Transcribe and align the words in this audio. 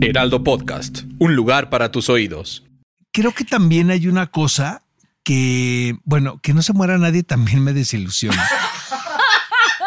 Heraldo 0.00 0.42
Podcast, 0.42 1.02
un 1.18 1.36
lugar 1.36 1.70
para 1.70 1.90
tus 1.90 2.08
oídos. 2.08 2.64
Creo 3.12 3.32
que 3.32 3.44
también 3.44 3.90
hay 3.90 4.08
una 4.08 4.28
cosa 4.28 4.82
que, 5.22 5.96
bueno, 6.04 6.38
que 6.42 6.54
no 6.54 6.62
se 6.62 6.72
muera 6.72 6.98
nadie 6.98 7.22
también 7.22 7.62
me 7.62 7.72
desilusiona. 7.72 8.42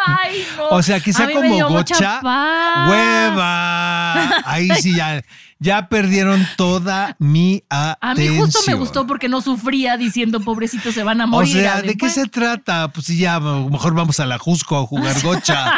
Ay, 0.05 0.45
no. 0.57 0.67
O 0.69 0.83
sea, 0.83 0.99
que 0.99 1.11
A 1.11 1.13
sea 1.13 1.31
como 1.31 1.69
gocha, 1.69 2.19
hueva. 2.21 4.41
Ahí 4.45 4.69
sí 4.81 4.93
ya, 4.95 5.23
ya 5.59 5.87
perdieron 5.87 6.45
toda 6.57 7.15
mi 7.19 7.63
A 7.69 7.97
atención. 8.01 8.35
mí 8.35 8.41
justo 8.41 8.59
me 8.67 8.73
gustó 8.73 9.07
porque 9.07 9.29
no 9.29 9.41
sufría 9.41 9.95
diciendo 9.97 10.41
pobrecitos 10.41 10.93
se 10.93 11.03
van 11.03 11.21
a 11.21 11.25
O 11.25 11.29
morir. 11.29 11.53
sea, 11.61 11.81
¿de 11.81 11.95
qué 11.95 12.09
se 12.09 12.27
trata? 12.27 12.89
Pues 12.89 13.05
sí, 13.07 13.17
ya, 13.17 13.39
mejor 13.39 13.93
vamos 13.95 14.19
a 14.19 14.25
la 14.25 14.37
Jusco 14.37 14.77
a 14.77 14.85
jugar 14.85 15.15
gocha. 15.23 15.71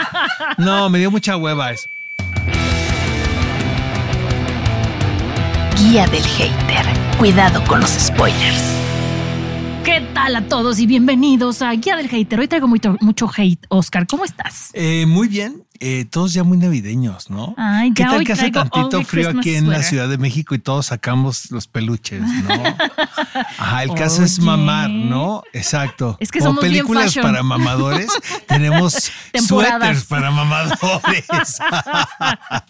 No, 0.57 0.89
me 0.89 0.97
dio 0.99 1.11
mucha 1.11 1.37
hueva 1.37 1.71
eso. 1.71 1.85
Guía 5.75 6.07
del 6.07 6.23
hater. 6.23 6.85
Cuidado 7.17 7.61
con 7.65 7.81
los 7.81 7.89
spoilers. 7.91 8.84
¿Qué 9.85 10.01
tal 10.15 10.35
a 10.35 10.47
todos 10.47 10.79
y 10.79 10.87
bienvenidos 10.87 11.61
a 11.61 11.71
Guía 11.73 11.95
del 11.95 12.09
Hater? 12.09 12.39
Hoy 12.39 12.47
traigo 12.47 12.67
mucho, 12.67 12.97
mucho 13.01 13.29
hate. 13.37 13.63
Oscar, 13.69 14.07
¿cómo 14.07 14.25
estás? 14.25 14.71
Eh, 14.73 15.05
muy 15.05 15.27
bien, 15.27 15.63
eh, 15.79 16.05
todos 16.09 16.33
ya 16.33 16.43
muy 16.43 16.57
navideños, 16.57 17.29
¿no? 17.29 17.53
Ay, 17.55 17.93
¿Qué 17.93 18.01
ya 18.01 18.09
tal 18.09 18.17
hoy 18.17 18.25
que 18.25 18.33
hace 18.33 18.49
tantito 18.49 19.03
frío 19.03 19.29
aquí 19.29 19.53
en 19.53 19.69
la. 19.69 19.83
Ciudad 19.83 20.09
de 20.09 20.17
México 20.17 20.55
y 20.55 20.59
todos 20.59 20.87
sacamos 20.87 21.51
los 21.51 21.67
peluches, 21.67 22.21
¿no? 22.21 22.63
Ajá, 23.59 23.83
el 23.83 23.93
caso 23.93 24.23
es 24.23 24.39
mamar, 24.39 24.89
¿no? 24.89 25.43
Exacto. 25.53 26.17
Es 26.19 26.31
que 26.31 26.39
Como 26.39 26.51
somos 26.51 26.63
películas 26.63 27.13
para 27.13 27.43
mamadores, 27.43 28.07
tenemos 28.47 29.11
suéteres 29.47 30.05
para 30.05 30.31
mamadores 30.31 31.59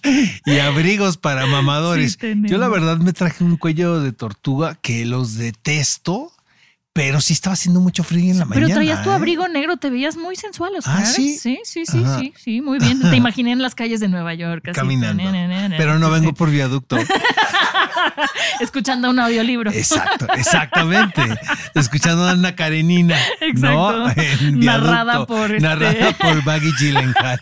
y 0.45 0.59
abrigos 0.59 1.15
para 1.15 1.45
mamadores. 1.45 2.17
Sí. 2.19 2.33
Yo 2.43 2.57
la 2.57 2.67
verdad 2.67 2.97
me 2.97 3.13
traje 3.13 3.45
un 3.45 3.55
cuello 3.55 4.01
de 4.01 4.11
tortuga 4.11 4.75
que 4.75 5.05
los 5.05 5.35
detesto, 5.35 6.33
pero 6.95 7.19
sí 7.19 7.33
estaba 7.33 7.55
haciendo 7.55 7.81
mucho 7.81 8.05
frío 8.05 8.31
en 8.31 8.39
la 8.39 8.45
Pero 8.45 8.61
mañana. 8.61 8.75
traías 8.75 9.03
tu 9.03 9.09
¿eh? 9.09 9.15
abrigo 9.15 9.49
negro, 9.49 9.75
te 9.75 9.89
veías 9.89 10.15
muy 10.15 10.37
sensual, 10.37 10.71
Oscar. 10.77 10.99
Ah, 11.01 11.05
¿sí? 11.05 11.37
Sí, 11.37 11.59
sí, 11.65 11.85
sí, 11.85 12.05
sí, 12.17 12.33
sí, 12.41 12.61
muy 12.61 12.79
bien. 12.79 13.01
Te 13.09 13.17
imaginé 13.17 13.51
en 13.51 13.61
las 13.61 13.75
calles 13.75 13.99
de 13.99 14.07
Nueva 14.07 14.33
York. 14.33 14.71
Caminando. 14.73 15.21
na, 15.21 15.31
na, 15.33 15.45
na, 15.45 15.67
na. 15.69 15.75
Pero 15.77 15.99
no 15.99 16.09
vengo 16.09 16.33
por 16.33 16.49
viaducto. 16.49 16.97
Escuchando 18.61 19.09
un 19.09 19.19
audiolibro. 19.19 19.71
Exacto, 19.71 20.25
exactamente. 20.37 21.21
Escuchando 21.73 22.23
a 22.23 22.31
Ana 22.31 22.55
Karenina. 22.55 23.17
Exacto. 23.41 24.13
Narrada 24.53 25.25
por 25.25 25.51
este- 25.53 25.67
Narrada 25.67 26.13
por 26.17 26.45
Maggie 26.45 26.71
Gyllenhaal. 26.79 27.41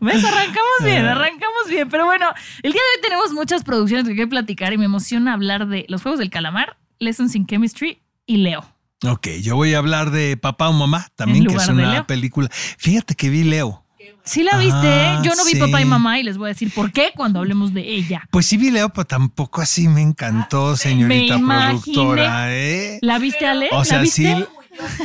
¿Ves? 0.00 0.24
Arrancamos 0.24 0.78
bien, 0.82 1.04
Eh. 1.04 1.08
arrancamos 1.10 1.68
bien. 1.68 1.88
Pero 1.88 2.06
bueno, 2.06 2.26
el 2.64 2.72
día 2.72 2.80
de 2.82 2.96
hoy 2.98 3.02
tenemos 3.02 3.32
muchas 3.32 3.62
producciones 3.62 4.08
que 4.08 4.26
platicar 4.26 4.72
y 4.72 4.78
me 4.78 4.86
emociona 4.86 5.32
hablar 5.32 5.68
de 5.68 5.84
Los 5.88 6.02
Juegos 6.02 6.18
del 6.18 6.30
Calamar, 6.30 6.76
Lessons 6.98 7.34
in 7.34 7.46
Chemistry 7.46 8.00
y 8.26 8.38
Leo. 8.38 8.64
Ok, 9.06 9.28
yo 9.42 9.54
voy 9.56 9.74
a 9.74 9.78
hablar 9.78 10.10
de 10.10 10.36
Papá 10.36 10.68
o 10.68 10.72
Mamá 10.72 11.08
también, 11.16 11.46
que 11.46 11.54
es 11.54 11.68
una 11.68 12.06
película. 12.06 12.48
Fíjate 12.52 13.14
que 13.14 13.28
vi 13.30 13.44
Leo. 13.44 13.84
¿Sí 14.24 14.42
la 14.42 14.58
viste? 14.58 14.76
Ah, 15.06 15.22
Yo 15.24 15.34
no 15.34 15.44
vi 15.46 15.52
sí. 15.52 15.58
papá 15.58 15.80
y 15.80 15.84
mamá 15.86 16.18
y 16.18 16.22
les 16.22 16.36
voy 16.36 16.46
a 16.46 16.52
decir 16.52 16.70
por 16.74 16.92
qué 16.92 17.12
cuando 17.16 17.38
hablemos 17.38 17.72
de 17.72 17.80
ella. 17.94 18.28
Pues 18.30 18.44
sí 18.46 18.56
vi 18.58 18.70
Leo, 18.70 18.90
pero 18.90 19.06
tampoco 19.06 19.62
así 19.62 19.88
me 19.88 20.02
encantó, 20.02 20.76
señorita 20.76 21.34
Me 21.34 21.40
imaginé. 21.40 21.80
productora. 21.94 22.54
¿eh? 22.54 22.98
¿La 23.00 23.18
viste, 23.18 23.46
Ale? 23.46 23.68
O 23.72 23.78
¿La 23.78 23.84
sea, 23.86 24.04
sí, 24.04 24.24
viste? 24.26 24.48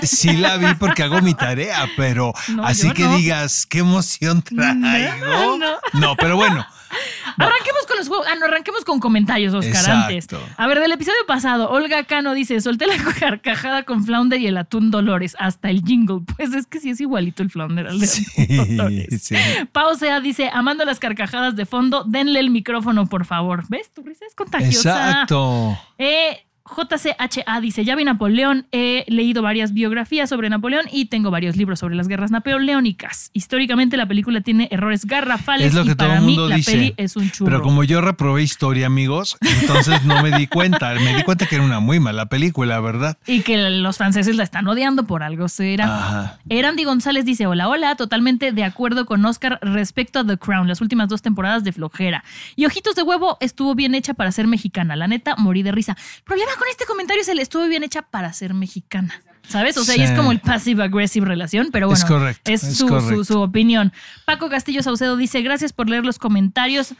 sí 0.05 0.33
la 0.33 0.57
vi 0.57 0.73
porque 0.77 1.03
hago 1.03 1.21
mi 1.21 1.33
tarea, 1.33 1.87
pero 1.95 2.33
No, 2.49 2.65
así 2.65 2.91
que 2.91 3.03
no. 3.03 3.15
digas, 3.15 3.65
qué 3.65 3.79
emoción 3.79 4.41
traigo. 4.41 4.77
no. 5.57 5.75
no, 5.93 6.15
pero 6.17 6.35
bueno. 6.35 6.65
Arranquemos 7.37 7.85
con 7.87 7.97
los 7.97 8.07
juegos. 8.07 8.27
Ah, 8.29 8.35
no, 8.39 8.45
arranquemos 8.45 8.85
con 8.85 8.99
comentarios, 8.99 9.53
Oscar, 9.53 9.89
antes. 9.89 10.25
Exacto. 10.25 10.45
A 10.57 10.67
ver, 10.67 10.79
del 10.79 10.91
episodio 10.91 11.17
pasado, 11.27 11.69
Olga 11.69 12.03
Cano 12.03 12.33
dice: 12.33 12.59
Solté 12.61 12.87
la 12.87 12.97
carcajada 13.19 13.83
con 13.83 14.05
Flounder 14.05 14.39
y 14.39 14.47
el 14.47 14.57
atún 14.57 14.91
Dolores, 14.91 15.35
hasta 15.39 15.69
el 15.69 15.83
jingle. 15.83 16.21
Pues 16.35 16.53
es 16.53 16.65
que 16.67 16.79
sí 16.79 16.89
es 16.89 16.99
igualito 16.99 17.43
el 17.43 17.49
Flounder 17.49 17.87
al 17.87 17.99
de 17.99 18.05
atún 18.07 18.77
Dolores. 18.77 19.23
sí. 19.23 19.35
Pau 19.71 19.95
Sea 19.95 20.19
dice: 20.19 20.49
Amando 20.53 20.85
las 20.85 20.99
carcajadas 20.99 21.55
de 21.55 21.65
fondo, 21.65 22.03
denle 22.05 22.39
el 22.39 22.49
micrófono, 22.49 23.07
por 23.07 23.25
favor. 23.25 23.63
¿Ves? 23.69 23.91
Tu 23.93 24.03
risa 24.03 24.25
es 24.25 24.35
contagiosa. 24.35 25.09
Exacto. 25.09 25.77
Eh, 25.97 26.45
JCHA 26.65 27.59
dice, 27.59 27.83
ya 27.83 27.95
vi 27.95 28.05
Napoleón, 28.05 28.67
he 28.71 29.03
leído 29.09 29.41
varias 29.41 29.73
biografías 29.73 30.29
sobre 30.29 30.49
Napoleón 30.49 30.85
y 30.91 31.05
tengo 31.05 31.29
varios 31.29 31.57
libros 31.57 31.79
sobre 31.79 31.95
las 31.95 32.07
guerras 32.07 32.31
napoleónicas. 32.31 33.31
Históricamente 33.33 33.97
la 33.97 34.07
película 34.07 34.39
tiene 34.39 34.69
errores 34.71 35.05
garrafales 35.05 35.67
Es 35.67 35.73
lo 35.73 35.83
y 35.83 35.87
que 35.89 35.95
todo 35.95 36.07
para 36.07 36.21
mí 36.21 36.27
mundo 36.27 36.47
la 36.47 36.55
dice. 36.55 36.71
peli 36.71 36.93
es 36.95 37.17
un 37.17 37.29
churro. 37.31 37.51
Pero 37.51 37.61
como 37.61 37.83
yo 37.83 37.99
reprobé 37.99 38.43
historia, 38.43 38.87
amigos, 38.87 39.37
entonces 39.41 40.05
no 40.05 40.23
me 40.23 40.31
di 40.31 40.47
cuenta. 40.47 40.93
Me 40.93 41.15
di 41.15 41.23
cuenta 41.23 41.47
que 41.47 41.55
era 41.55 41.65
una 41.65 41.81
muy 41.81 41.99
mala 41.99 42.27
película, 42.27 42.79
¿verdad? 42.79 43.17
Y 43.27 43.41
que 43.41 43.57
los 43.69 43.97
franceses 43.97 44.37
la 44.37 44.43
están 44.43 44.65
odiando 44.67 45.05
por 45.05 45.21
algo 45.21 45.49
será. 45.49 45.85
Ajá. 45.85 46.39
Erandi 46.47 46.85
González 46.85 47.25
dice, 47.25 47.45
hola, 47.45 47.67
hola, 47.67 47.95
totalmente 47.95 48.53
de 48.53 48.63
acuerdo 48.63 49.05
con 49.05 49.25
Oscar 49.25 49.59
respecto 49.61 50.19
a 50.19 50.25
The 50.25 50.37
Crown, 50.37 50.69
las 50.69 50.79
últimas 50.79 51.09
dos 51.09 51.21
temporadas 51.21 51.65
de 51.65 51.73
flojera. 51.73 52.23
Y 52.55 52.65
Ojitos 52.65 52.95
de 52.95 53.03
Huevo 53.03 53.37
estuvo 53.41 53.75
bien 53.75 53.95
hecha 53.95 54.13
para 54.13 54.31
ser 54.31 54.47
mexicana, 54.47 54.95
la 54.95 55.07
neta, 55.07 55.35
morí 55.35 55.61
de 55.61 55.73
risa. 55.73 55.97
El 56.25 56.52
con 56.57 56.67
este 56.69 56.85
comentario 56.85 57.21
es 57.21 57.27
el 57.27 57.39
estuvo 57.39 57.65
bien 57.67 57.83
hecha 57.83 58.01
para 58.03 58.31
ser 58.33 58.53
mexicana. 58.53 59.21
¿Sabes? 59.47 59.75
O 59.77 59.83
sea, 59.83 59.97
y 59.97 60.01
es 60.01 60.11
Sí. 60.11 60.15
como 60.15 60.31
el 60.31 60.39
passive-aggressive 60.39 61.25
relación, 61.25 61.67
pero 61.71 61.87
bueno, 61.87 61.97
Es 62.01 62.05
correcto, 62.05 62.49
es, 62.49 62.63
es 62.63 62.77
su, 62.77 62.87
correcto. 62.87 63.25
su- 63.25 63.33
su 63.33 63.41
opinión. 63.41 63.91
Paco 64.25 64.49
Castillo 64.49 64.81
Saucedo 64.81 65.17
dice, 65.17 65.41
gracias 65.41 65.73
por 65.73 65.89
leer 65.89 66.05
los 66.05 66.17
comentarios. 66.17 66.93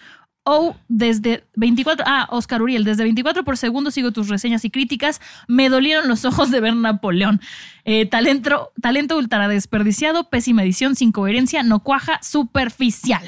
O 0.46 0.76
desde 0.90 1.46
24, 1.56 2.04
ah, 2.06 2.28
Oscar 2.30 2.62
Uriel, 2.62 2.84
desde 2.84 3.04
24 3.04 3.46
por 3.46 3.56
segundo 3.58 3.92
sigo 3.92 4.12
tus 4.12 4.28
reseñas 4.28 4.66
y 4.66 4.70
críticas. 4.70 5.22
Me 5.48 5.70
dolieron 5.70 6.10
los 6.10 6.26
ojos 6.26 6.52
de 6.52 6.60
ver 6.60 6.76
Napoleón. 6.76 7.40
Eh, 7.86 8.08
talento, 8.08 8.74
talento 8.82 9.18
ultra 9.18 9.48
desperdiciado, 9.48 10.30
pésima 10.30 10.64
edición, 10.64 10.98
sin 10.98 11.14
coherencia, 11.14 11.64
no 11.64 11.80
cuaja, 11.80 12.20
superficial. 12.22 13.24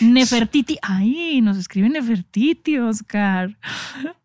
Nefertiti, 0.00 0.78
ay, 0.82 1.40
nos 1.40 1.56
escribe 1.56 1.88
Nefertiti, 1.88 2.78
Oscar. 2.78 3.56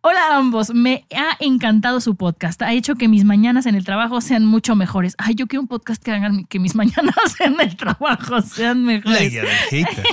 Hola 0.02 0.20
a 0.32 0.38
ambos, 0.38 0.74
me 0.74 1.06
ha 1.16 1.36
encantado 1.40 2.00
su 2.00 2.16
podcast. 2.16 2.62
Ha 2.62 2.74
hecho 2.74 2.96
que 2.96 3.08
mis 3.08 3.24
mañanas 3.24 3.66
en 3.66 3.76
el 3.76 3.84
trabajo 3.84 4.22
sean 4.22 4.46
mucho 4.46 4.76
mejores. 4.76 5.16
Ay, 5.18 5.36
yo 5.36 5.48
quiero 5.48 5.62
un 5.62 5.68
podcast 5.68 6.04
que 6.04 6.12
hagan 6.12 6.46
que 6.46 6.60
mis 6.60 6.76
mañanas 6.84 7.16
en 7.40 7.60
el 7.60 7.76
trabajo 7.76 8.42
sean 8.42 8.84
mejores. 8.84 9.32
guía 9.32 9.42
del 9.42 9.52
hater. 9.86 10.04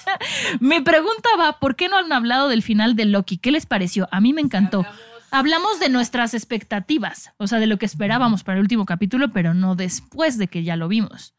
Mi 0.60 0.80
pregunta 0.80 1.28
va, 1.38 1.58
¿por 1.58 1.76
qué 1.76 1.88
no 1.88 1.98
han 1.98 2.12
hablado 2.12 2.48
del 2.48 2.62
final 2.62 2.96
de 2.96 3.06
Loki? 3.06 3.38
¿Qué 3.38 3.50
les 3.50 3.66
pareció? 3.66 4.08
A 4.12 4.20
mí 4.20 4.32
me 4.32 4.40
encantó. 4.40 4.86
Hablamos 5.32 5.78
de 5.78 5.88
nuestras 5.88 6.34
expectativas, 6.34 7.30
o 7.36 7.46
sea, 7.46 7.60
de 7.60 7.66
lo 7.66 7.78
que 7.78 7.86
esperábamos 7.86 8.42
para 8.42 8.56
el 8.58 8.62
último 8.62 8.84
capítulo, 8.84 9.32
pero 9.32 9.54
no 9.54 9.76
después 9.76 10.38
de 10.38 10.48
que 10.48 10.64
ya 10.64 10.76
lo 10.76 10.88
vimos. 10.88 11.34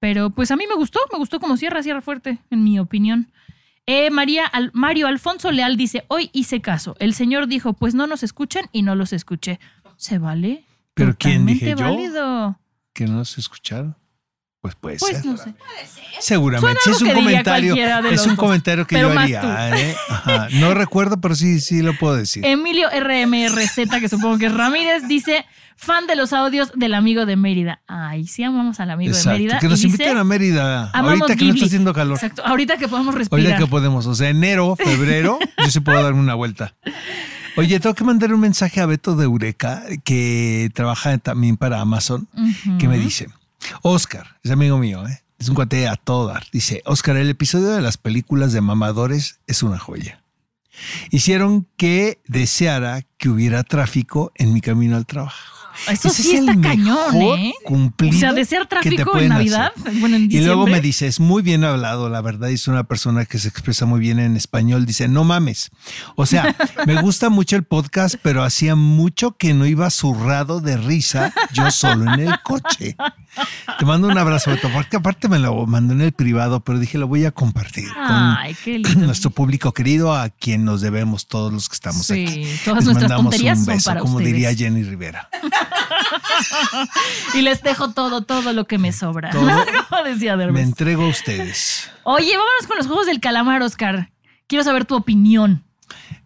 Pero 0.00 0.30
pues 0.30 0.50
a 0.50 0.56
mí 0.56 0.64
me 0.68 0.74
gustó, 0.76 1.00
me 1.12 1.18
gustó 1.18 1.40
como 1.40 1.56
cierra, 1.56 1.82
cierra 1.82 2.00
fuerte, 2.02 2.38
en 2.50 2.62
mi 2.64 2.78
opinión. 2.78 3.30
Eh, 3.86 4.10
María 4.10 4.44
Al- 4.46 4.70
Mario 4.74 5.06
Alfonso 5.06 5.50
Leal 5.50 5.76
dice, 5.76 6.04
hoy 6.08 6.30
hice 6.32 6.60
caso. 6.60 6.94
El 6.98 7.14
señor 7.14 7.46
dijo, 7.48 7.72
pues 7.72 7.94
no 7.94 8.06
nos 8.06 8.22
escuchan 8.22 8.66
y 8.72 8.82
no 8.82 8.94
los 8.94 9.12
escuché. 9.12 9.58
¿Se 9.96 10.18
vale? 10.18 10.64
¿Pero 10.94 11.16
quién 11.18 11.46
dije 11.46 11.70
yo? 11.70 11.84
válido. 11.84 12.58
¿Que 12.92 13.06
no 13.06 13.24
se 13.24 13.40
escucharon? 13.40 13.96
Pues 14.60 14.74
puede 14.74 14.98
Pues 14.98 15.16
ser. 15.18 15.24
no 15.26 15.36
sé. 15.36 15.54
Seguramente. 16.20 16.80
Sí, 16.82 16.90
es 16.90 17.00
un 17.02 17.12
comentario. 17.12 17.74
Es 18.10 18.22
un 18.26 18.30
dos, 18.30 18.38
comentario 18.38 18.86
que 18.86 18.98
yo 18.98 19.08
haría. 19.18 19.78
¿eh? 19.78 19.94
Ajá. 20.08 20.48
No 20.54 20.74
recuerdo, 20.74 21.20
pero 21.20 21.34
sí, 21.34 21.60
sí 21.60 21.80
lo 21.80 21.96
puedo 21.96 22.16
decir. 22.16 22.44
Emilio 22.46 22.88
RMRZ, 22.90 24.00
que 24.00 24.08
supongo 24.08 24.36
que 24.38 24.46
es 24.46 24.52
Ramírez, 24.54 25.06
dice, 25.06 25.46
fan 25.78 26.06
de 26.06 26.16
los 26.16 26.32
audios 26.34 26.72
del 26.74 26.92
amigo 26.92 27.24
de 27.24 27.36
Mérida. 27.36 27.80
Ay, 27.86 28.26
sí 28.26 28.42
amamos 28.44 28.80
al 28.80 28.90
amigo 28.90 29.16
de 29.16 29.24
Mérida. 29.24 29.58
Que 29.60 29.68
nos 29.68 29.82
inviten 29.84 30.16
a 30.18 30.24
Mérida. 30.24 30.90
"Amamos 30.92 31.20
Ahorita 31.22 31.26
que 31.28 31.32
no 31.32 31.38
Ghibli". 31.46 31.58
está 31.60 31.66
haciendo 31.66 31.94
calor. 31.94 32.16
Exacto, 32.16 32.44
ahorita 32.44 32.76
que 32.76 32.88
podemos 32.88 33.14
respirar. 33.14 33.46
Ahorita 33.46 33.58
que 33.64 33.70
podemos. 33.70 34.06
O 34.06 34.14
sea, 34.14 34.28
enero, 34.28 34.76
febrero, 34.84 35.38
yo 35.64 35.70
sí 35.70 35.80
puedo 35.80 36.02
darme 36.02 36.20
una 36.20 36.34
vuelta. 36.34 36.74
Oye, 37.56 37.80
tengo 37.80 37.94
que 37.94 38.04
mandar 38.04 38.32
un 38.34 38.40
mensaje 38.40 38.80
a 38.80 38.86
Beto 38.86 39.16
de 39.16 39.24
Eureka, 39.24 39.82
que 40.04 40.70
trabaja 40.74 41.16
también 41.18 41.56
para 41.56 41.80
Amazon, 41.80 42.28
que 42.78 42.86
me 42.86 42.98
dice, 42.98 43.28
Oscar, 43.82 44.36
es 44.44 44.50
amigo 44.50 44.78
mío, 44.78 45.06
¿eh? 45.08 45.22
Es 45.38 45.48
un 45.48 45.54
cuate 45.54 45.86
a 45.88 45.96
todo 45.96 46.26
dar. 46.28 46.44
Dice, 46.52 46.82
Oscar, 46.84 47.16
el 47.16 47.30
episodio 47.30 47.68
de 47.68 47.80
las 47.80 47.96
películas 47.96 48.52
de 48.52 48.60
mamadores 48.60 49.40
es 49.46 49.62
una 49.62 49.78
joya. 49.78 50.22
Hicieron 51.10 51.66
que 51.76 52.20
deseara 52.26 53.02
que 53.18 53.28
hubiera 53.28 53.64
tráfico 53.64 54.30
en 54.36 54.52
mi 54.52 54.60
camino 54.60 54.96
al 54.96 55.06
trabajo. 55.06 55.57
Eso 55.86 56.08
Ese 56.08 56.22
sí 56.22 56.34
es 56.34 56.40
el 56.42 56.48
está 56.48 56.60
cañón, 56.60 57.14
mejor 57.18 57.38
¿eh? 57.38 57.54
cumplido 57.64 58.16
o 58.16 58.20
sea, 58.20 58.34
que 58.34 58.44
te 58.44 58.66
tráfico 58.66 59.18
en. 59.18 59.28
Navidad, 59.28 59.72
bueno, 60.00 60.16
en 60.16 60.30
Y 60.30 60.40
luego 60.40 60.66
me 60.66 60.80
dice, 60.80 61.06
es 61.06 61.20
muy 61.20 61.42
bien 61.42 61.64
hablado, 61.64 62.08
la 62.08 62.20
verdad, 62.20 62.50
es 62.50 62.68
una 62.68 62.84
persona 62.84 63.24
que 63.24 63.38
se 63.38 63.48
expresa 63.48 63.86
muy 63.86 64.00
bien 64.00 64.18
en 64.18 64.36
español. 64.36 64.86
Dice, 64.86 65.08
no 65.08 65.24
mames. 65.24 65.70
O 66.16 66.26
sea, 66.26 66.54
me 66.86 67.00
gusta 67.00 67.28
mucho 67.30 67.56
el 67.56 67.64
podcast, 67.64 68.16
pero 68.22 68.42
hacía 68.42 68.74
mucho 68.74 69.36
que 69.36 69.54
no 69.54 69.66
iba 69.66 69.88
zurrado 69.90 70.60
de 70.60 70.76
risa 70.76 71.32
yo 71.52 71.70
solo 71.70 72.12
en 72.14 72.20
el 72.20 72.42
coche. 72.42 72.96
Te 73.78 73.84
mando 73.84 74.08
un 74.08 74.18
abrazo, 74.18 74.50
porque 74.72 74.96
aparte 74.96 75.28
me 75.28 75.38
lo 75.38 75.66
mandó 75.66 75.92
en 75.94 76.00
el 76.00 76.12
privado, 76.12 76.60
pero 76.60 76.78
dije, 76.78 76.98
lo 76.98 77.06
voy 77.06 77.24
a 77.24 77.30
compartir 77.30 77.86
Ay, 77.96 78.56
qué 78.64 78.80
con 78.82 78.92
lindo. 78.92 79.06
nuestro 79.06 79.30
público 79.30 79.72
querido, 79.72 80.14
a 80.14 80.28
quien 80.30 80.64
nos 80.64 80.80
debemos 80.80 81.26
todos 81.28 81.52
los 81.52 81.68
que 81.68 81.74
estamos 81.74 82.06
Sí, 82.06 82.24
aquí. 82.24 82.46
todas 82.64 82.78
Les 82.78 82.84
nuestras 82.86 82.94
mandamos 83.10 83.24
tonterías 83.30 83.58
un 83.58 83.64
son 83.64 83.74
beso, 83.74 83.90
para 83.90 84.00
como 84.00 84.16
ustedes. 84.16 84.32
diría 84.32 84.54
Jenny 84.54 84.82
Rivera. 84.82 85.28
Y 87.34 87.42
les 87.42 87.62
dejo 87.62 87.90
todo, 87.92 88.22
todo 88.22 88.52
lo 88.52 88.66
que 88.66 88.78
me 88.78 88.92
sobra. 88.92 89.30
Todo 89.30 89.48
Como 89.88 90.02
decía 90.04 90.36
Me 90.36 90.62
entrego 90.62 91.04
a 91.04 91.08
ustedes. 91.08 91.90
Oye, 92.04 92.30
vámonos 92.36 92.66
con 92.66 92.76
los 92.78 92.86
juegos 92.86 93.06
del 93.06 93.20
calamar, 93.20 93.62
Oscar. 93.62 94.10
Quiero 94.46 94.64
saber 94.64 94.84
tu 94.84 94.94
opinión. 94.96 95.64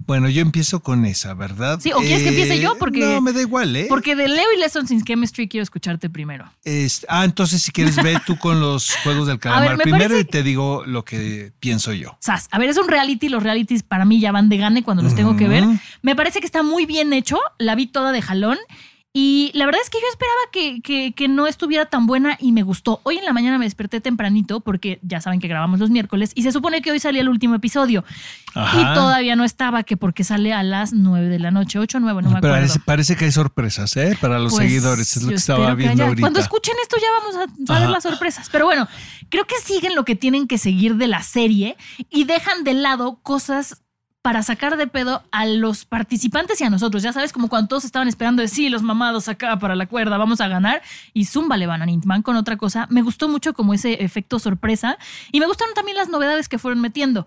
Bueno, 0.04 0.28
yo 0.28 0.42
empiezo 0.42 0.80
con 0.80 1.04
esa, 1.06 1.32
¿verdad? 1.34 1.78
Sí, 1.80 1.92
¿o 1.92 1.98
quieres 1.98 2.22
que 2.24 2.30
empiece 2.30 2.60
yo? 2.60 2.76
Porque- 2.76 3.00
No, 3.00 3.20
me 3.20 3.32
da 3.32 3.40
igual, 3.40 3.74
¿eh? 3.76 3.86
Porque 3.88 4.16
de 4.16 4.26
Leo 4.28 4.52
y 4.54 4.58
Lessons 4.58 4.90
in 4.90 5.02
Chemistry 5.04 5.48
quiero 5.48 5.62
escucharte 5.62 6.10
primero. 6.10 6.50
Es- 6.64 7.06
ah, 7.08 7.24
entonces 7.24 7.62
si 7.62 7.70
quieres 7.70 7.96
ve 7.96 8.18
tú 8.26 8.36
con 8.36 8.60
los 8.60 8.94
juegos 9.04 9.28
del 9.28 9.38
calamar 9.38 9.76
me 9.76 9.84
primero 9.84 10.04
parece 10.08 10.20
y 10.20 10.24
te 10.24 10.42
digo 10.42 10.82
lo 10.86 11.04
que 11.04 11.52
pienso 11.60 11.92
yo. 11.92 12.16
Sas, 12.20 12.48
a 12.50 12.58
ver, 12.58 12.70
es 12.70 12.78
un 12.78 12.88
reality, 12.88 13.28
los 13.28 13.42
realities 13.42 13.84
para 13.84 14.04
mí 14.04 14.18
ya 14.20 14.32
van 14.32 14.48
de 14.48 14.56
gane 14.56 14.82
cuando 14.82 15.04
los 15.04 15.14
tengo 15.14 15.36
que 15.36 15.46
ver. 15.46 15.64
Me 16.02 16.16
parece 16.16 16.40
que 16.40 16.46
está 16.46 16.62
muy 16.64 16.84
bien 16.84 17.12
hecho, 17.12 17.38
la 17.58 17.74
vi 17.76 17.86
toda 17.86 18.10
de 18.12 18.22
jalón. 18.22 18.58
Y 19.14 19.50
la 19.52 19.66
verdad 19.66 19.82
es 19.84 19.90
que 19.90 19.98
yo 20.00 20.06
esperaba 20.10 20.40
que, 20.52 20.80
que- 20.80 21.12
que 21.14 21.28
no 21.28 21.46
estuviera 21.46 21.84
tan 21.84 22.06
buena 22.06 22.38
y 22.40 22.52
me 22.52 22.62
gustó. 22.62 23.00
Hoy 23.02 23.18
en 23.18 23.26
la 23.26 23.34
mañana 23.34 23.58
me 23.58 23.66
desperté 23.66 24.00
tempranito 24.00 24.60
porque 24.60 25.00
ya 25.02 25.20
saben 25.20 25.38
que 25.38 25.48
grabamos 25.48 25.80
los 25.80 25.90
miércoles 25.90 26.32
y 26.34 26.42
se 26.44 26.50
supone 26.50 26.80
que 26.80 26.90
hoy 26.92 26.98
salía 26.98 27.20
el 27.20 27.28
último 27.28 27.54
episodio. 27.54 28.04
Ajá. 28.54 28.80
Y 28.80 28.94
todavía 28.94 29.36
no 29.36 29.44
estaba, 29.44 29.82
que 29.82 29.98
porque 29.98 30.24
sale 30.24 30.54
a 30.54 30.62
las 30.62 30.94
9 30.94 31.28
de 31.28 31.38
la 31.38 31.50
noche, 31.50 31.78
8 31.78 31.98
o 31.98 32.00
9, 32.00 32.22
no 32.22 32.30
me 32.30 32.36
Pero 32.40 32.54
acuerdo. 32.54 32.56
parece, 32.56 32.80
parece 32.86 33.16
que 33.16 33.26
hay 33.26 33.32
sorpresas, 33.32 33.94
¿eh? 33.98 34.16
Para 34.18 34.38
los 34.38 34.54
Pues, 34.54 34.66
seguidores, 34.66 35.14
es 35.16 35.22
lo 35.22 35.28
que 35.28 35.34
estaba 35.34 35.66
que 35.68 35.74
viendo 35.74 35.92
haya- 36.04 36.04
ahorita. 36.08 36.22
Cuando 36.22 36.40
escuchen 36.40 36.74
esto 36.82 36.96
ya 36.98 37.08
vamos 37.20 37.36
a 37.36 37.66
saber 37.66 37.82
Ajá. 37.82 37.92
las 37.92 38.02
sorpresas. 38.04 38.48
Pero 38.50 38.64
bueno, 38.64 38.88
creo 39.28 39.46
que 39.46 39.56
siguen 39.62 39.94
lo 39.94 40.06
que 40.06 40.16
tienen 40.16 40.46
que 40.46 40.56
seguir 40.56 40.94
de 40.96 41.08
la 41.08 41.22
serie 41.22 41.76
y 42.08 42.24
dejan 42.24 42.64
de 42.64 42.72
lado 42.72 43.18
cosas 43.22 43.81
para 44.22 44.44
sacar 44.44 44.76
de 44.76 44.86
pedo 44.86 45.24
a 45.32 45.46
los 45.46 45.84
participantes 45.84 46.60
y 46.60 46.64
a 46.64 46.70
nosotros. 46.70 47.02
Ya 47.02 47.12
sabes, 47.12 47.32
como 47.32 47.48
cuando 47.48 47.68
todos 47.68 47.84
estaban 47.84 48.06
esperando 48.06 48.40
de 48.40 48.48
sí, 48.48 48.68
los 48.68 48.82
mamados 48.82 49.28
acá 49.28 49.58
para 49.58 49.74
la 49.74 49.86
cuerda, 49.86 50.16
vamos 50.16 50.40
a 50.40 50.46
ganar. 50.46 50.80
Y 51.12 51.24
Zumba 51.24 51.56
le 51.56 51.66
van 51.66 51.82
a 51.82 51.86
Nintman 51.86 52.22
con 52.22 52.36
otra 52.36 52.56
cosa. 52.56 52.86
Me 52.88 53.02
gustó 53.02 53.28
mucho 53.28 53.52
como 53.52 53.74
ese 53.74 54.02
efecto 54.04 54.38
sorpresa. 54.38 54.96
Y 55.32 55.40
me 55.40 55.46
gustaron 55.46 55.74
también 55.74 55.96
las 55.96 56.08
novedades 56.08 56.48
que 56.48 56.58
fueron 56.58 56.80
metiendo. 56.80 57.26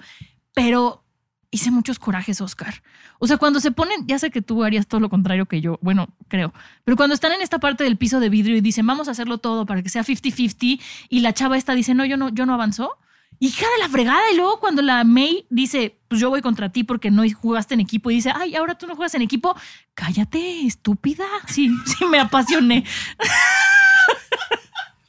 Pero 0.54 1.04
hice 1.52 1.70
muchos 1.70 2.00
corajes, 2.00 2.40
Oscar. 2.40 2.82
O 3.20 3.28
sea, 3.28 3.38
cuando 3.38 3.60
se 3.60 3.72
ponen, 3.72 4.08
ya 4.08 4.18
sé 4.18 4.32
que 4.32 4.42
tú 4.42 4.64
harías 4.64 4.88
todo 4.88 5.02
lo 5.02 5.10
contrario 5.10 5.46
que 5.46 5.62
yo, 5.62 5.80
bueno, 5.82 6.10
creo, 6.28 6.54
pero 6.84 6.98
cuando 6.98 7.14
están 7.14 7.32
en 7.32 7.42
esta 7.42 7.60
parte 7.60 7.86
del 7.86 7.98
piso 7.98 8.20
de 8.20 8.28
vidrio 8.28 8.58
y 8.58 8.62
dicen, 8.62 8.86
vamos 8.86 9.08
a 9.08 9.12
hacerlo 9.12 9.38
todo 9.38 9.66
para 9.66 9.82
que 9.82 9.88
sea 9.88 10.04
50-50, 10.04 10.82
y 11.08 11.20
la 11.22 11.34
chava 11.34 11.58
esta 11.58 11.74
dice, 11.74 11.94
no, 11.94 12.04
yo 12.04 12.18
no, 12.18 12.28
yo 12.30 12.46
no 12.46 12.54
avanzó. 12.54 12.98
Hija 13.40 13.66
de 13.78 13.84
la 13.84 13.90
fregada. 13.90 14.22
Y 14.32 14.38
luego 14.38 14.60
cuando 14.60 14.82
la 14.82 15.04
May 15.04 15.46
dice, 15.50 15.98
pues 16.08 16.22
yo 16.22 16.30
voy 16.30 16.42
contra 16.42 16.70
ti 16.72 16.84
porque 16.84 17.12
no 17.12 17.24
jugaste 17.42 17.74
en 17.74 17.80
equipo, 17.82 18.10
y 18.12 18.16
dice, 18.16 18.32
ay, 18.36 18.56
ahora 18.56 18.76
tú 18.78 18.88
no 18.88 18.96
juegas 18.96 19.14
en 19.16 19.22
equipo, 19.22 19.56
cállate, 19.94 20.66
estúpida. 20.66 21.26
Sí, 21.48 21.70
sí, 21.86 22.06
me 22.06 22.20
apasioné. 22.20 22.84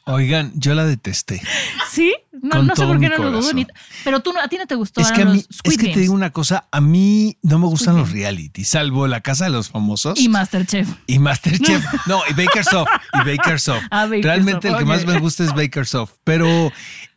Oigan, 0.08 0.52
yo 0.54 0.72
la 0.74 0.84
detesté. 0.86 1.42
¿Sí? 1.90 2.14
No, 2.30 2.62
no 2.62 2.76
sé 2.76 2.86
por 2.86 3.00
qué 3.00 3.08
no 3.08 3.18
lo 3.18 3.40
dudo. 3.40 3.52
ni- 3.52 3.66
Pero 4.04 4.20
tú 4.20 4.32
no, 4.32 4.40
a 4.40 4.46
ti 4.46 4.56
no 4.56 4.64
te 4.68 4.76
gustó. 4.76 5.00
Es 5.00 5.10
que 5.10 5.22
a 5.22 5.24
mí, 5.24 5.34
los 5.34 5.44
Squid 5.58 5.72
es 5.72 5.78
que 5.78 5.88
te 5.94 5.98
digo 5.98 6.14
una 6.14 6.30
cosa, 6.30 6.68
a 6.70 6.80
mí 6.80 7.36
no 7.42 7.58
me 7.58 7.66
gustan 7.66 7.96
Squid 7.96 8.02
los 8.02 8.12
reality, 8.12 8.62
salvo 8.62 9.08
La 9.08 9.20
Casa 9.20 9.46
de 9.46 9.50
los 9.50 9.70
Famosos 9.70 10.20
Y 10.20 10.28
Masterchef. 10.28 10.88
y 11.08 11.18
Masterchef. 11.18 11.84
No, 12.06 12.20
y 12.30 12.34
Bakersoft. 12.34 12.88
Y 13.14 13.36
Bakersoft. 13.36 13.82
Ah, 13.90 14.04
Bakersoft, 14.04 14.24
Realmente 14.24 14.68
el 14.68 14.76
que 14.76 14.84
más 14.84 15.04
me 15.06 15.18
gusta 15.18 15.42
es 15.42 15.52
Bakersoft. 15.52 16.12
Pero 16.22 16.70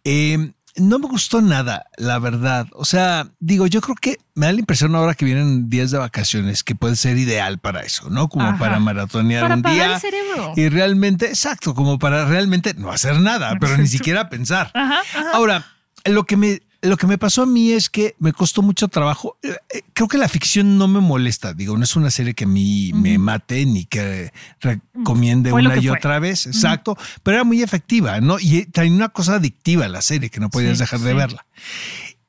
eh, 0.04 0.52
no 0.80 1.00
me 1.00 1.08
gustó 1.08 1.42
nada, 1.42 1.86
la 1.98 2.20
verdad. 2.20 2.68
O 2.74 2.86
sea, 2.86 3.28
digo, 3.40 3.68
yo 3.68 3.82
creo 3.82 3.96
que 3.96 4.18
me 4.36 4.46
da 4.48 4.54
la 4.54 4.60
impresión 4.60 4.96
ahora 4.96 5.14
que 5.14 5.26
vienen 5.26 5.70
días 5.70 5.92
de 5.92 5.98
vacaciones 5.98 6.64
que 6.64 6.76
puede 6.76 6.96
ser 6.96 7.18
ideal 7.18 7.60
para 7.60 7.82
eso, 7.82 8.10
¿no? 8.10 8.28
Como 8.30 8.46
Ajá. 8.48 8.58
para 8.58 8.80
maratonear 8.80 9.44
Para 9.44 9.56
un 9.56 9.62
día. 9.62 9.94
el 9.96 10.00
cerebro. 10.02 10.54
Y 10.56 10.70
realmente, 10.70 11.28
exacto, 11.28 11.74
como 11.76 12.00
para 12.00 12.26
realmente 12.26 12.74
no 12.74 12.92
hacer 12.92 13.20
nada, 13.20 13.56
pero 13.60 13.78
ni 13.78 13.88
siquiera 13.88 14.30
pensar. 14.30 14.72
Ajá, 14.74 15.00
ajá. 15.02 15.32
Ahora, 15.34 15.66
lo 16.06 16.26
que 16.26 16.38
me 16.38 16.62
lo 16.82 16.96
que 16.98 17.08
me 17.08 17.18
pasó 17.18 17.42
a 17.44 17.46
mí 17.46 17.72
es 17.72 17.90
que 17.90 18.16
me 18.20 18.32
costó 18.34 18.62
mucho 18.62 18.88
trabajo. 18.88 19.38
Eh, 19.44 19.56
eh, 19.74 19.82
Creo 19.94 20.08
que 20.08 20.18
la 20.18 20.28
ficción 20.30 20.78
no 20.78 20.88
me 20.88 21.00
molesta. 21.02 21.54
Digo, 21.54 21.78
no 21.78 21.84
es 21.84 21.96
una 21.96 22.10
serie 22.10 22.34
que 22.34 22.46
a 22.46 22.48
mí 22.48 22.92
me 22.94 23.18
mate 23.18 23.66
ni 23.66 23.86
que 23.86 24.32
recomiende 24.62 25.52
Fue 25.52 25.62
una 25.62 25.74
que 25.74 25.80
y 25.82 25.88
fue. 25.88 25.98
otra 25.98 26.20
vez. 26.20 26.48
Exacto. 26.48 26.98
Pero 27.24 27.36
era 27.38 27.44
muy 27.44 27.62
efectiva, 27.64 28.22
¿no? 28.22 28.38
Y 28.40 28.66
trae 28.68 28.90
una 28.90 29.10
cosa 29.10 29.36
adictiva 29.36 29.88
la 29.90 30.02
serie 30.02 30.30
que 30.30 30.40
no 30.40 30.50
podías 30.50 30.78
Sí, 30.78 30.84
dejar 30.84 31.00
de 31.02 31.12
sí. 31.12 31.16
verla. 31.18 31.46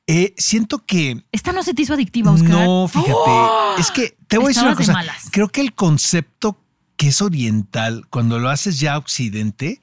Eh, 0.07 0.33
siento 0.37 0.85
que 0.85 1.23
Esta 1.31 1.53
no 1.53 1.63
se 1.63 1.73
te 1.73 1.83
hizo 1.83 1.93
adictiva, 1.93 2.31
Oscar. 2.31 2.49
no, 2.49 2.87
fíjate, 2.87 3.11
¡Oh! 3.15 3.75
es 3.77 3.91
que 3.91 4.17
te 4.27 4.37
voy 4.37 4.45
a 4.45 4.47
decir 4.49 4.63
una 4.63 4.71
de 4.71 4.77
cosa. 4.77 4.95
Creo 5.31 5.47
que 5.49 5.61
el 5.61 5.73
concepto 5.73 6.59
que 6.97 7.07
es 7.09 7.21
oriental, 7.21 8.05
cuando 8.09 8.37
lo 8.39 8.49
haces 8.49 8.79
ya 8.79 8.97
occidente, 8.97 9.79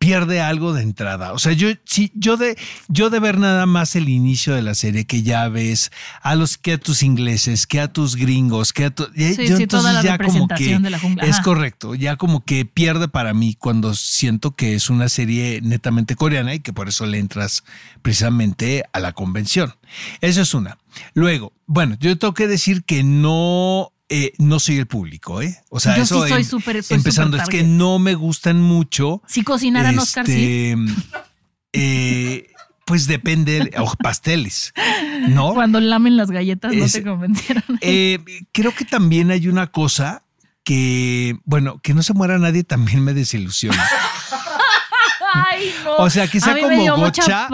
pierde 0.00 0.40
algo 0.40 0.72
de 0.72 0.82
entrada. 0.82 1.34
O 1.34 1.38
sea, 1.38 1.52
yo 1.52 1.68
sí, 1.84 2.10
yo 2.14 2.38
de, 2.38 2.56
yo 2.88 3.10
de 3.10 3.20
ver 3.20 3.38
nada 3.38 3.66
más 3.66 3.94
el 3.96 4.08
inicio 4.08 4.54
de 4.54 4.62
la 4.62 4.74
serie, 4.74 5.04
que 5.04 5.22
ya 5.22 5.46
ves 5.48 5.92
a 6.22 6.34
los 6.36 6.56
que 6.56 6.72
a 6.72 6.78
tus 6.78 7.02
ingleses, 7.02 7.66
que 7.66 7.80
a 7.80 7.92
tus 7.92 8.16
gringos, 8.16 8.72
que 8.72 8.86
a 8.86 8.90
tu, 8.90 9.04
Sí, 9.14 9.46
yo 9.46 9.58
sí, 9.58 9.66
toda 9.66 9.92
la 9.92 10.00
entonces 10.00 10.04
ya 10.04 10.16
como 10.16 10.48
que 10.48 10.54
representación 10.54 10.82
de 10.82 10.90
la 10.90 10.98
jungla. 10.98 11.24
es 11.26 11.38
correcto, 11.40 11.94
ya 11.94 12.16
como 12.16 12.42
que 12.46 12.64
pierde 12.64 13.08
para 13.08 13.34
mí 13.34 13.54
cuando 13.58 13.94
siento 13.94 14.52
que 14.52 14.74
es 14.74 14.88
una 14.88 15.10
serie 15.10 15.60
netamente 15.62 16.16
coreana 16.16 16.54
y 16.54 16.60
que 16.60 16.72
por 16.72 16.88
eso 16.88 17.04
le 17.04 17.18
entras 17.18 17.62
precisamente 18.00 18.84
a 18.94 19.00
la 19.00 19.12
convención. 19.12 19.74
Eso 20.22 20.40
es 20.40 20.54
una. 20.54 20.78
Luego, 21.12 21.52
bueno, 21.66 21.98
yo 22.00 22.16
tengo 22.16 22.32
que 22.32 22.48
decir 22.48 22.84
que 22.84 23.02
no, 23.02 23.92
eh, 24.12 24.32
no 24.38 24.58
soy 24.58 24.76
el 24.78 24.86
público, 24.86 25.40
¿eh? 25.40 25.56
O 25.70 25.78
sea, 25.80 25.96
Yo 25.96 26.02
eso 26.02 26.22
sí 26.24 26.28
soy 26.30 26.42
em- 26.42 26.46
súper- 26.48 26.82
soy 26.82 26.96
empezando, 26.96 27.36
es 27.36 27.48
que 27.48 27.62
no 27.62 27.98
me 28.00 28.14
gustan 28.14 28.60
mucho. 28.60 29.22
Si 29.28 29.42
cocinaran 29.44 29.98
Oscar, 29.98 30.26
sí. 30.26 30.32
este, 30.32 30.76
eh, 31.72 32.46
pues 32.84 33.06
depende, 33.06 33.70
o 33.78 33.94
pasteles, 34.02 34.74
¿no? 35.28 35.54
Cuando 35.54 35.80
lamen 35.80 36.16
las 36.16 36.30
galletas 36.32 36.74
no 36.74 36.88
te 36.88 37.02
convencieron. 37.04 37.62
Eh, 37.80 38.18
creo 38.52 38.74
que 38.74 38.84
también 38.84 39.30
hay 39.30 39.46
una 39.46 39.68
cosa 39.68 40.24
que, 40.64 41.38
bueno, 41.44 41.80
que 41.80 41.94
no 41.94 42.02
se 42.02 42.12
muera 42.12 42.36
nadie 42.38 42.64
también 42.64 43.02
me 43.04 43.14
desilusiona. 43.14 43.82
Ay, 45.32 45.74
no. 45.84 45.96
O 45.96 46.10
sea, 46.10 46.26
que 46.28 46.38
A 46.38 46.40
sea 46.40 46.54
me 46.54 46.60
como 46.62 46.96
gocha, 46.96 47.48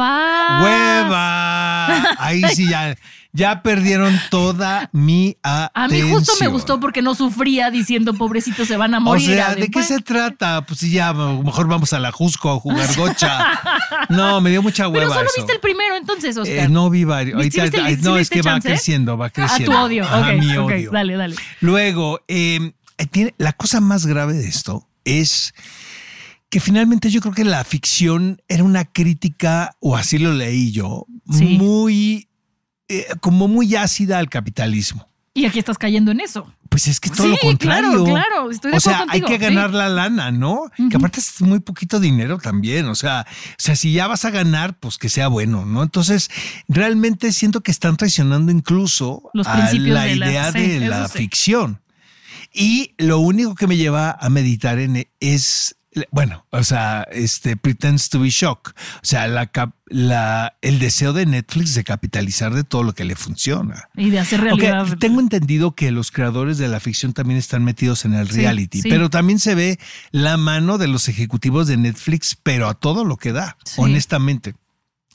hueva. 0.63 2.15
Ahí 2.19 2.43
sí 2.55 2.69
ya, 2.69 2.97
ya 3.33 3.63
perdieron 3.63 4.19
toda 4.31 4.89
mi 4.93 5.37
A 5.43 5.71
atención. 5.75 6.09
mí 6.09 6.15
justo 6.15 6.33
me 6.41 6.49
gustó 6.49 6.81
porque 6.81 7.03
no 7.03 7.15
sufría 7.15 7.71
diciendo 7.71 8.15
pobrecitos 8.15 8.67
se 8.69 8.77
van 8.77 8.95
a 8.95 8.99
O 8.99 9.03
morir. 9.03 9.27
sea, 9.27 9.53
Era 9.53 9.55
¿de 9.55 9.69
qué 9.71 9.83
se 9.83 10.01
trata? 10.01 10.63
Pues 10.67 10.81
sí, 10.81 10.91
ya, 10.91 11.13
mejor 11.13 11.69
vamos 11.69 11.93
a 11.93 11.99
la 11.99 12.13
Jusco 12.13 12.51
a 12.53 12.61
jugar 12.61 12.89
gocha. 12.97 13.61
No, 14.09 14.41
me 14.41 14.51
dio 14.51 14.63
mucha 14.63 14.89
hueva 14.89 15.01
Pero 15.07 15.15
solo 15.15 15.27
eso. 15.27 15.35
viste 15.37 15.53
el 15.53 15.61
primero 15.61 15.97
entonces, 15.97 16.37
Oscar. 16.37 16.57
Eh, 16.57 16.69
no 16.69 16.91
vi 16.91 17.05
varios. 17.05 17.41
¿Viste- 17.43 17.61
Ahorita- 17.61 17.83
viste 17.89 18.03
no, 18.09 18.15
sí 18.17 18.21
es 18.23 18.31
que 18.31 18.43
va 18.43 18.61
creciendo, 18.61 19.17
va 19.19 19.27
a 19.27 19.31
creciendo. 19.31 19.73
tu 19.73 19.79
odio. 19.79 20.05
Ajá, 20.05 20.33
ok, 20.33 20.39
mi 20.39 20.57
odio. 20.57 20.91
dale, 20.93 21.17
dale. 21.17 21.37
Luego, 21.61 22.21
eh, 22.29 22.73
tiene, 23.11 23.35
la 23.39 23.53
cosa 23.53 23.81
más 23.81 24.07
grave 24.07 24.33
de 24.35 24.49
esto 24.49 24.87
es 25.05 25.55
que 26.57 26.61
finalmente 26.61 27.11
yo 27.11 27.21
creo 27.21 27.35
que 27.35 27.45
la 27.45 27.63
ficción 27.65 28.41
era 28.49 28.65
una 28.65 28.87
crítica, 28.87 29.77
o 29.79 29.95
así 29.95 30.17
lo 30.17 30.33
leí 30.33 30.73
yo, 30.73 31.05
Sí. 31.31 31.59
muy, 31.59 32.31
eh, 32.89 33.05
como 33.21 33.47
muy 33.47 33.77
ácida 33.77 34.19
al 34.19 34.31
capitalismo. 34.31 35.07
Y 35.35 35.45
aquí 35.45 35.59
estás 35.59 35.77
cayendo 35.77 36.13
en 36.13 36.21
eso. 36.21 36.51
Pues 36.71 36.89
es 36.89 36.99
que 36.99 37.11
todo 37.11 37.25
Sí, 37.25 37.29
lo 37.33 37.37
contrario. 37.41 37.91
claro, 37.91 38.05
claro, 38.07 38.51
estoy 38.51 38.71
de 38.71 38.79
o 38.79 38.81
sea, 38.81 39.05
hay 39.11 39.21
que 39.21 39.35
sí. 39.35 39.39
ganar 39.39 39.75
la 39.75 39.91
lana, 39.91 40.31
¿no? 40.31 40.63
Que 40.91 40.97
aparte 40.97 41.21
es 41.21 41.43
muy 41.43 41.61
poquito 41.61 42.01
dinero 42.01 42.39
también. 42.39 42.87
O 42.87 42.95
sea, 42.95 43.27
o 43.29 43.55
sea, 43.59 43.77
si 43.77 43.93
ya 43.93 44.07
vas 44.07 44.25
a 44.25 44.31
ganar, 44.31 44.79
pues 44.81 44.97
que 44.97 45.11
sea 45.11 45.29
bueno, 45.29 45.67
¿no? 45.67 45.83
Entonces, 45.83 46.31
realmente 46.69 47.33
siento 47.33 47.61
que 47.61 47.71
están 47.71 47.99
traicionando 47.99 48.51
incluso 48.51 49.29
Los 49.35 49.47
a 49.47 49.57
principios 49.59 49.91
la 49.95 50.05
de 50.05 50.17
la- 50.17 50.31
idea 50.31 50.53
sí, 50.53 50.59
de 50.67 50.89
la 50.89 51.07
ficción. 51.11 51.83
Y 52.51 52.95
lo 52.97 53.19
único 53.19 53.55
que 53.55 53.67
me 53.67 53.77
lleva 53.77 54.17
a 54.19 54.31
meditar 54.31 54.79
en 54.79 55.07
es 55.21 55.77
bueno, 56.11 56.47
o 56.51 56.63
sea, 56.63 57.07
este 57.11 57.57
pretends 57.57 58.09
to 58.11 58.21
be 58.21 58.29
shock. 58.31 58.75
O 58.97 59.01
sea, 59.03 59.27
la, 59.29 59.47
cap- 59.47 59.75
la, 59.87 60.57
el 60.63 60.79
deseo 60.79 61.13
de 61.13 61.25
Netflix 61.27 61.75
de 61.75 61.85
capitalizar 61.85 62.53
de 62.55 62.65
todo 62.65 62.83
lo 62.83 62.93
que 62.95 63.05
le 63.05 63.17
funciona. 63.17 63.89
Y 63.97 64.11
de 64.11 64.19
hacer 64.21 64.41
realidad. 64.43 64.87
tengo 64.99 65.21
entendido 65.21 65.75
que 65.75 65.91
los 65.91 66.11
creadores 66.11 66.59
de 66.59 66.69
la 66.69 66.81
ficción 66.81 67.13
también 67.13 67.39
están 67.39 67.65
metidos 67.65 68.05
en 68.05 68.15
el 68.15 68.29
Sí, 68.31 68.41
reality, 68.41 68.83
sí. 68.83 68.89
pero 68.91 69.09
también 69.11 69.39
se 69.39 69.55
ve 69.55 69.79
la 70.11 70.37
mano 70.37 70.79
de 70.79 70.89
los 70.89 71.09
ejecutivos 71.09 71.67
de 71.67 71.77
Netflix, 71.77 72.37
pero 72.43 72.69
a 72.69 72.75
todo 72.75 73.05
lo 73.05 73.17
que 73.17 73.33
da, 73.33 73.57
Sí. 73.65 73.75
honestamente. 73.79 74.55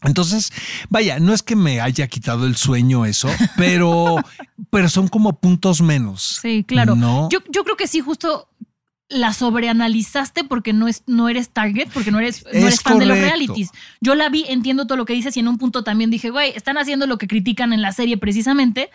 Entonces, 0.03 0.51
vaya, 0.89 1.19
no 1.19 1.31
es 1.31 1.43
que 1.43 1.55
me 1.55 1.79
haya 1.79 2.07
quitado 2.07 2.47
el 2.47 2.55
sueño 2.55 3.05
eso, 3.05 3.29
pero, 3.57 4.15
pero 4.71 4.89
son 4.89 5.07
como 5.07 5.39
puntos 5.39 5.81
menos. 5.81 6.39
Sí, 6.41 6.63
claro. 6.67 6.95
No. 6.95 7.29
Yo, 7.29 7.39
yo 7.51 7.63
creo 7.63 7.77
que 7.77 7.85
sí, 7.87 7.99
justo 7.99 8.47
la 9.11 9.33
sobreanalizaste 9.33 10.43
porque 10.43 10.73
no, 10.73 10.87
es, 10.87 11.03
no 11.05 11.29
eres 11.29 11.49
target, 11.49 11.89
porque 11.93 12.11
no 12.11 12.19
eres, 12.19 12.43
no 12.45 12.51
Es 12.51 12.63
eres 12.63 12.81
fan 12.81 12.97
de 12.97 13.05
los 13.05 13.17
realities. 13.17 13.71
Yo 13.99 14.15
la 14.15 14.29
vi, 14.29 14.45
entiendo 14.47 14.87
todo 14.87 14.97
lo 14.97 15.05
que 15.05 15.13
dices 15.13 15.35
y 15.37 15.41
en 15.41 15.47
un 15.47 15.57
punto 15.57 15.83
también 15.83 16.09
dije, 16.09 16.29
güey, 16.29 16.51
están 16.55 16.77
haciendo 16.77 17.07
lo 17.07 17.17
que 17.17 17.27
critican 17.27 17.73
en 17.73 17.81
la 17.81 17.91
serie 17.91 18.17
precisamente, 18.17 18.89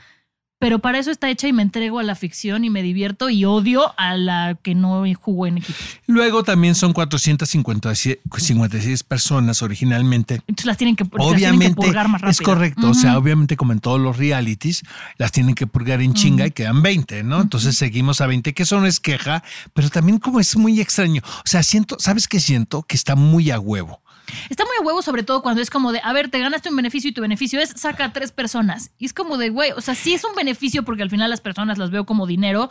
pero 0.59 0.79
para 0.79 0.99
eso 0.99 1.11
está 1.11 1.29
hecha 1.29 1.49
y 1.49 1.53
me 1.53 1.63
entrego 1.63 1.99
a 1.99 2.03
la 2.03 2.15
ficción 2.15 2.65
y 2.65 2.71
me 2.71 2.83
divierto 2.83 3.29
y 3.29 3.45
odio 3.45 3.93
a 3.99 4.17
la 4.17 4.59
que 4.63 4.75
no 4.75 5.05
jugó 5.21 5.47
en 5.47 5.59
equipo. 5.59 5.79
Luego 6.07 6.45
también 6.45 6.75
son 6.75 6.93
456 6.93 8.19
56 8.37 9.03
personas 9.03 9.63
originalmente. 9.63 10.41
Entonces 10.47 10.67
las 10.67 10.77
tienen 10.77 10.97
que, 10.97 11.05
las 11.05 11.11
tienen 11.11 11.31
que 11.31 11.37
Obviamente 11.37 11.75
purgar 11.75 12.09
más 12.09 12.21
rápido. 12.21 12.31
es 12.31 12.41
correcto, 12.41 12.91
o 12.91 12.95
sea, 12.95 13.19
obviamente 13.19 13.57
como 13.57 13.73
en 13.73 13.81
todos 13.81 14.01
los 14.01 14.17
realities, 14.17 14.83
las 15.19 15.33
tienen 15.33 15.55
que 15.55 15.67
purgar 15.67 16.01
en 16.01 16.15
chinga 16.15 16.47
y 16.47 16.51
quedan 16.51 16.83
20, 16.83 17.23
¿no? 17.23 17.43
Entonces 17.43 17.77
seguimos 17.77 18.21
a 18.21 18.27
20, 18.27 18.55
que 18.55 18.63
eso 18.63 18.81
no 18.81 18.87
es 18.87 19.01
queja, 19.01 19.43
pero 19.75 19.91
también 19.91 20.19
como 20.19 20.41
es 20.41 20.57
muy 20.57 20.81
extraño. 20.81 21.23
O 21.25 21.49
sea, 21.49 21.63
siento, 21.63 21.97
¿sabes 21.99 22.29
qué 22.29 22.41
siento? 22.41 22.83
Que 22.83 22.97
está 22.97 23.15
muy 23.15 23.51
a 23.51 23.61
huevo. 23.61 24.01
Está 24.49 24.65
muy 24.65 24.75
a 24.81 24.87
huevo, 24.87 25.03
sobre 25.03 25.23
todo 25.23 25.43
cuando 25.43 25.63
es 25.63 25.71
como 25.71 25.93
de, 25.93 26.01
a 26.03 26.13
ver, 26.13 26.31
te 26.31 26.39
ganaste 26.39 26.71
un 26.71 26.77
beneficio 26.77 27.11
y 27.11 27.13
tu 27.13 27.23
beneficio 27.23 27.61
es 27.61 27.71
saca 27.71 28.07
a 28.07 28.13
tres 28.13 28.33
personas. 28.33 28.91
Y 28.99 29.07
es 29.07 29.13
como 29.13 29.37
de, 29.37 29.51
güey, 29.51 29.73
o 29.73 29.81
sea, 29.81 29.95
sí 29.95 30.15
es 30.15 30.25
un 30.25 30.35
beneficio 30.35 30.85
porque 30.85 31.03
al 31.03 31.11
final 31.11 31.31
las 31.31 31.41
personas 31.41 31.79
las 31.79 31.91
veo 31.91 32.07
como 32.07 32.27
dinero, 32.27 32.71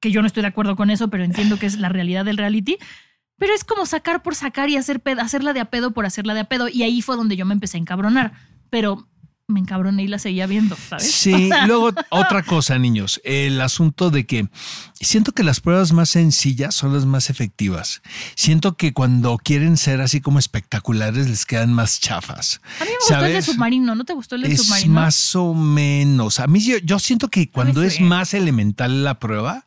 que 0.00 0.10
yo 0.10 0.20
no 0.20 0.26
estoy 0.26 0.42
de 0.42 0.48
acuerdo 0.48 0.76
con 0.76 0.90
eso, 0.90 1.08
pero 1.08 1.24
entiendo 1.24 1.58
que 1.58 1.66
es 1.66 1.78
la 1.78 1.88
realidad 1.88 2.24
del 2.24 2.36
reality. 2.36 2.78
Pero 3.38 3.54
es 3.54 3.64
como 3.64 3.84
sacar 3.86 4.22
por 4.22 4.34
sacar 4.34 4.70
y 4.70 4.76
hacer 4.76 5.02
hacerla 5.18 5.52
de 5.52 5.60
a 5.60 5.66
pedo 5.66 5.90
por 5.90 6.06
hacerla 6.06 6.34
de 6.34 6.40
a 6.40 6.44
pedo. 6.44 6.68
Y 6.68 6.82
ahí 6.82 7.02
fue 7.02 7.16
donde 7.16 7.36
yo 7.36 7.44
me 7.44 7.54
empecé 7.54 7.76
a 7.76 7.80
encabronar. 7.80 8.32
Pero 8.70 9.06
me 9.48 9.60
encabroné 9.60 10.02
y 10.02 10.08
la 10.08 10.18
seguía 10.18 10.46
viendo, 10.48 10.76
¿sabes? 10.76 11.08
Sí, 11.08 11.50
luego 11.68 11.92
otra 12.10 12.42
cosa, 12.42 12.78
niños, 12.80 13.20
el 13.22 13.60
asunto 13.60 14.10
de 14.10 14.26
que 14.26 14.48
siento 15.00 15.30
que 15.30 15.44
las 15.44 15.60
pruebas 15.60 15.92
más 15.92 16.10
sencillas 16.10 16.74
son 16.74 16.92
las 16.92 17.06
más 17.06 17.30
efectivas. 17.30 18.02
Siento 18.34 18.76
que 18.76 18.92
cuando 18.92 19.38
quieren 19.38 19.76
ser 19.76 20.00
así 20.00 20.20
como 20.20 20.40
espectaculares 20.40 21.28
les 21.30 21.46
quedan 21.46 21.72
más 21.72 22.00
chafas. 22.00 22.60
A 22.80 22.84
mí 22.84 22.90
me 22.90 22.96
gustó 22.98 23.14
el 23.14 23.20
de 23.20 23.28
¿Sabes? 23.30 23.44
submarino, 23.44 23.94
¿no 23.94 24.04
te 24.04 24.14
gustó 24.14 24.34
el 24.34 24.42
de 24.42 24.52
Es 24.52 24.62
submarino? 24.64 24.94
más 24.94 25.36
o 25.36 25.54
menos. 25.54 26.40
A 26.40 26.48
mí 26.48 26.58
yo, 26.60 26.78
yo 26.78 26.98
siento 26.98 27.28
que 27.28 27.48
cuando 27.48 27.82
es 27.82 28.00
más 28.00 28.34
elemental 28.34 29.04
la 29.04 29.20
prueba, 29.20 29.64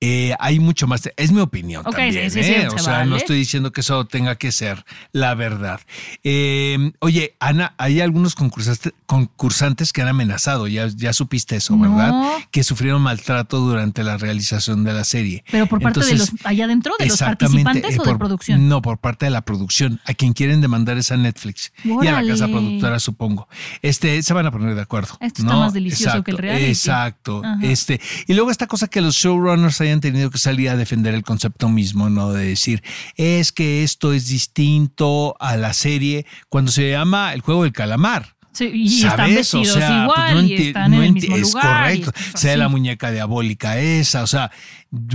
eh, 0.00 0.34
hay 0.38 0.58
mucho 0.60 0.86
más. 0.86 1.08
Es 1.16 1.30
mi 1.32 1.40
opinión 1.40 1.86
Ok, 1.86 1.96
también. 1.96 2.30
sí, 2.30 2.42
sí, 2.42 2.44
sí, 2.44 2.52
¿eh? 2.60 2.68
o 2.68 2.78
sea, 2.78 3.04
no 3.04 3.16
estoy 3.16 3.36
diciendo 3.38 3.70
que 3.72 3.82
eso 3.82 4.04
tenga 4.06 4.36
que 4.36 4.50
ser 4.52 4.84
la 5.12 5.34
verdad. 5.34 5.80
Eh, 6.24 6.92
oye, 7.00 7.34
Ana, 7.40 7.74
hay 7.78 8.00
algunos 8.00 8.34
concursantes, 8.34 8.92
concursantes 9.06 9.92
que 9.92 10.02
han 10.02 10.08
amenazado. 10.08 10.68
Ya, 10.68 10.88
ya 10.88 11.12
supiste 11.12 11.56
eso, 11.56 11.76
No. 11.76 11.82
¿verdad? 11.82 12.30
Que 12.50 12.62
sufrieron 12.64 13.02
maltrato 13.02 13.58
durante 13.60 14.02
la 14.04 14.16
realización 14.16 14.84
de 14.84 14.92
la 14.92 15.04
serie. 15.04 15.44
Pero 15.50 15.66
por 15.66 15.80
parte 15.82 16.00
de 16.04 16.14
los, 16.16 16.30
allá 16.44 16.64
adentro, 16.64 16.94
de 16.98 17.06
los 17.06 17.18
participantes 17.18 17.98
o 17.98 18.02
de 18.02 18.08
por- 18.10 18.18
producción. 18.18 18.68
No, 18.68 18.80
por 18.82 18.98
parte 18.98 19.26
de 19.26 19.30
la 19.30 19.42
producción. 19.42 20.00
A 20.06 20.14
quien 20.14 20.32
quieren 20.32 20.60
demandar 20.60 20.96
es 20.98 21.10
a 21.12 21.16
Netflix 21.16 21.72
y 21.84 22.06
a 22.06 22.22
la 22.22 22.26
casa 22.28 22.46
productora, 22.48 22.98
supongo. 23.00 23.48
Este, 23.82 24.22
se 24.22 24.32
van 24.32 24.46
a 24.46 24.50
poner 24.50 24.74
de 24.74 24.80
acuerdo. 24.82 25.16
Esto 25.20 25.42
está 25.42 25.56
más 25.56 25.72
delicioso 25.72 26.22
que 26.22 26.30
el 26.30 26.38
reality. 26.38 26.66
Exacto. 26.70 27.42
Ajá. 27.44 27.58
Este, 27.62 28.00
y 28.26 28.34
luego 28.34 28.50
esta 28.50 28.66
cosa 28.66 28.86
que 28.88 29.00
los 29.00 29.14
showrunners 29.16 29.80
hayan 29.80 29.89
tenido 29.98 30.30
que 30.30 30.38
salir 30.38 30.68
a 30.68 30.76
defender 30.76 31.12
el 31.14 31.24
concepto 31.24 31.68
mismo, 31.68 32.08
¿no? 32.08 32.32
De 32.32 32.44
decir, 32.46 32.84
es 33.16 33.50
que 33.50 33.82
esto 33.82 34.12
es 34.12 34.28
distinto 34.28 35.34
a 35.40 35.56
la 35.56 35.72
serie 35.74 36.26
cuando 36.48 36.70
se 36.70 36.90
llama 36.92 37.32
el 37.34 37.40
juego 37.40 37.64
del 37.64 37.72
calamar. 37.72 38.36
Sí, 38.52 38.70
y 38.72 38.96
están 38.98 39.16
¿Sabes? 39.16 39.34
vestidos 39.36 39.68
O 39.68 39.78
sea, 39.80 40.02
igual 40.02 40.14
pues 40.16 40.34
no 40.34 40.40
y 40.42 40.56
enti- 40.56 40.66
están 40.68 40.90
no 40.92 40.96
en 40.98 41.02
el 41.02 41.10
enti- 41.10 41.14
mismo 41.22 41.36
es 41.36 41.42
lugar. 41.54 41.82
correcto. 41.82 42.12
Sea 42.36 42.56
la 42.56 42.68
muñeca 42.68 43.10
diabólica 43.10 43.78
esa, 43.80 44.22
o 44.22 44.26
sea, 44.28 44.50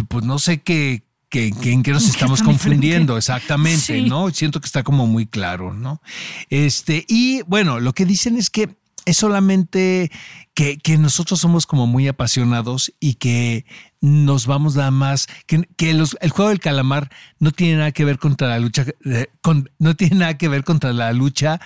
pues 0.10 0.26
no 0.26 0.40
sé 0.40 0.62
qué, 0.62 1.04
qué- 1.30 1.48
en 1.64 1.84
qué 1.84 1.92
nos 1.92 2.04
¿Qué 2.04 2.10
estamos 2.12 2.40
diferente? 2.40 2.64
confundiendo 2.64 3.18
exactamente, 3.18 4.02
Sí. 4.02 4.10
¿no? 4.10 4.30
Siento 4.32 4.60
que 4.62 4.66
está 4.68 4.84
como 4.84 5.06
muy 5.06 5.26
claro, 5.26 5.74
¿no? 5.74 6.02
Este, 6.50 7.06
y 7.10 7.42
bueno, 7.44 7.80
lo 7.80 7.92
que 7.94 8.06
dicen 8.06 8.38
es 8.38 8.50
que 8.50 8.70
es 9.06 9.18
solamente 9.18 10.10
que, 10.56 10.78
que 10.78 10.98
nosotros 10.98 11.40
somos 11.40 11.68
como 11.68 11.86
muy 11.88 12.08
apasionados 12.08 12.94
y 13.02 13.16
que 13.16 13.66
nos 14.06 14.46
vamos 14.46 14.76
nada 14.76 14.92
más, 14.92 15.28
que, 15.48 15.68
que 15.78 15.94
los- 15.94 16.16
el 16.22 16.30
juego 16.30 16.50
del 16.50 16.60
calamar 16.60 17.10
no 17.40 17.52
tiene 17.52 17.78
nada 17.78 17.92
que 17.92 18.06
ver 18.06 18.20
contra 18.20 18.48
la 18.48 18.60
lucha, 18.60 18.86
eh, 19.06 19.28
con- 19.42 19.70
no 19.80 19.96
tiene 19.96 20.16
nada 20.18 20.38
que 20.38 20.48
ver 20.48 20.64
contra 20.64 20.94
la 20.94 21.12
lucha, 21.14 21.60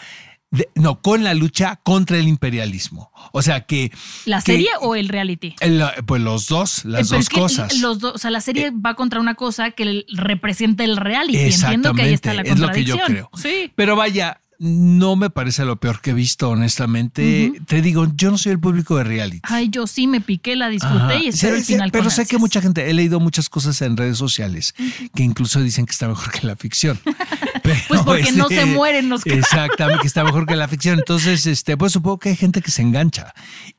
de- 0.52 0.70
no, 0.74 1.02
con 1.02 1.24
la 1.24 1.34
lucha 1.34 1.80
contra 1.84 2.18
el 2.18 2.28
imperialismo. 2.28 3.12
O 3.34 3.42
sea 3.42 3.62
que... 3.66 3.92
¿La 4.26 4.38
que- 4.42 4.54
serie 4.54 4.70
o 4.82 4.96
el 4.96 5.10
reality? 5.10 5.54
el- 5.60 5.84
pues 6.08 6.22
los 6.22 6.48
dos, 6.48 6.86
las 6.86 7.02
Eh, 7.02 7.06
pero 7.10 7.18
dos 7.18 7.20
es 7.20 7.30
que 7.30 7.40
cosas. 7.40 7.74
Eh, 7.74 7.78
Los 7.80 8.00
dos, 8.00 8.16
o 8.16 8.18
sea, 8.18 8.32
la 8.32 8.42
serie 8.42 8.72
va 8.72 8.96
contra 8.96 9.20
una 9.20 9.36
cosa 9.36 9.72
que 9.72 10.06
representa 10.14 10.84
el 10.84 10.98
reality. 10.98 11.38
Entiendo 11.38 11.94
que 11.94 12.02
ahí 12.04 12.14
está 12.14 12.34
la 12.34 12.42
es 12.44 12.58
lo 12.58 12.70
que 12.72 12.84
yo 12.86 12.96
contradicción. 12.98 13.30
creo. 13.30 13.30
Sí. 13.36 13.72
Pero 13.76 13.96
vaya, 13.96 14.42
no 14.62 15.16
me 15.16 15.30
parece 15.30 15.64
lo 15.64 15.78
peor 15.80 16.02
que 16.02 16.10
he 16.10 16.14
visto, 16.14 16.50
honestamente. 16.50 17.54
Te 17.66 17.82
digo, 17.82 18.08
yo 18.16 18.30
no 18.30 18.38
soy 18.38 18.52
el 18.52 18.60
público 18.60 18.98
de 18.98 19.06
reality. 19.06 19.40
Ay, 19.44 19.70
yo 19.70 19.88
sí 19.88 20.06
me 20.06 20.20
piqué, 20.20 20.56
la 20.58 20.68
disfruté 20.68 20.98
Ajá. 20.98 21.16
y 21.16 21.28
espero 21.30 21.54
Sí, 21.56 21.60
el 21.60 21.66
sí, 21.66 21.74
final. 21.74 21.92
Pero 21.92 22.04
con 22.06 22.12
sé 22.12 22.26
que 22.26 22.38
mucha 22.38 22.62
gente, 22.62 22.90
he 22.90 22.94
leído 22.94 23.20
muchas 23.22 23.48
cosas 23.50 23.82
en 23.82 23.96
redes 23.96 24.18
sociales 24.18 24.76
que 25.16 25.24
incluso 25.24 25.62
dicen 25.62 25.86
que 25.86 25.92
está 25.92 26.08
mejor 26.10 26.30
que 26.32 26.46
la 26.46 26.56
ficción. 26.58 27.00
Pero, 27.64 27.80
Pues 27.88 28.02
porque 28.02 28.32
no 28.34 28.44
este, 28.50 28.56
se 28.58 28.66
mueren 28.66 29.10
los 29.10 29.24
que- 29.24 29.34
Exactamente, 29.34 30.02
que 30.02 30.08
está 30.08 30.24
mejor 30.24 30.46
que 30.46 30.56
la 30.56 30.68
ficción. 30.68 31.00
Entonces, 31.00 31.46
este, 31.46 31.78
pues 31.78 31.94
supongo 31.94 32.20
que 32.20 32.30
hay 32.30 32.36
gente 32.36 32.62
que 32.62 32.72
se 32.72 32.82
engancha. 32.82 33.34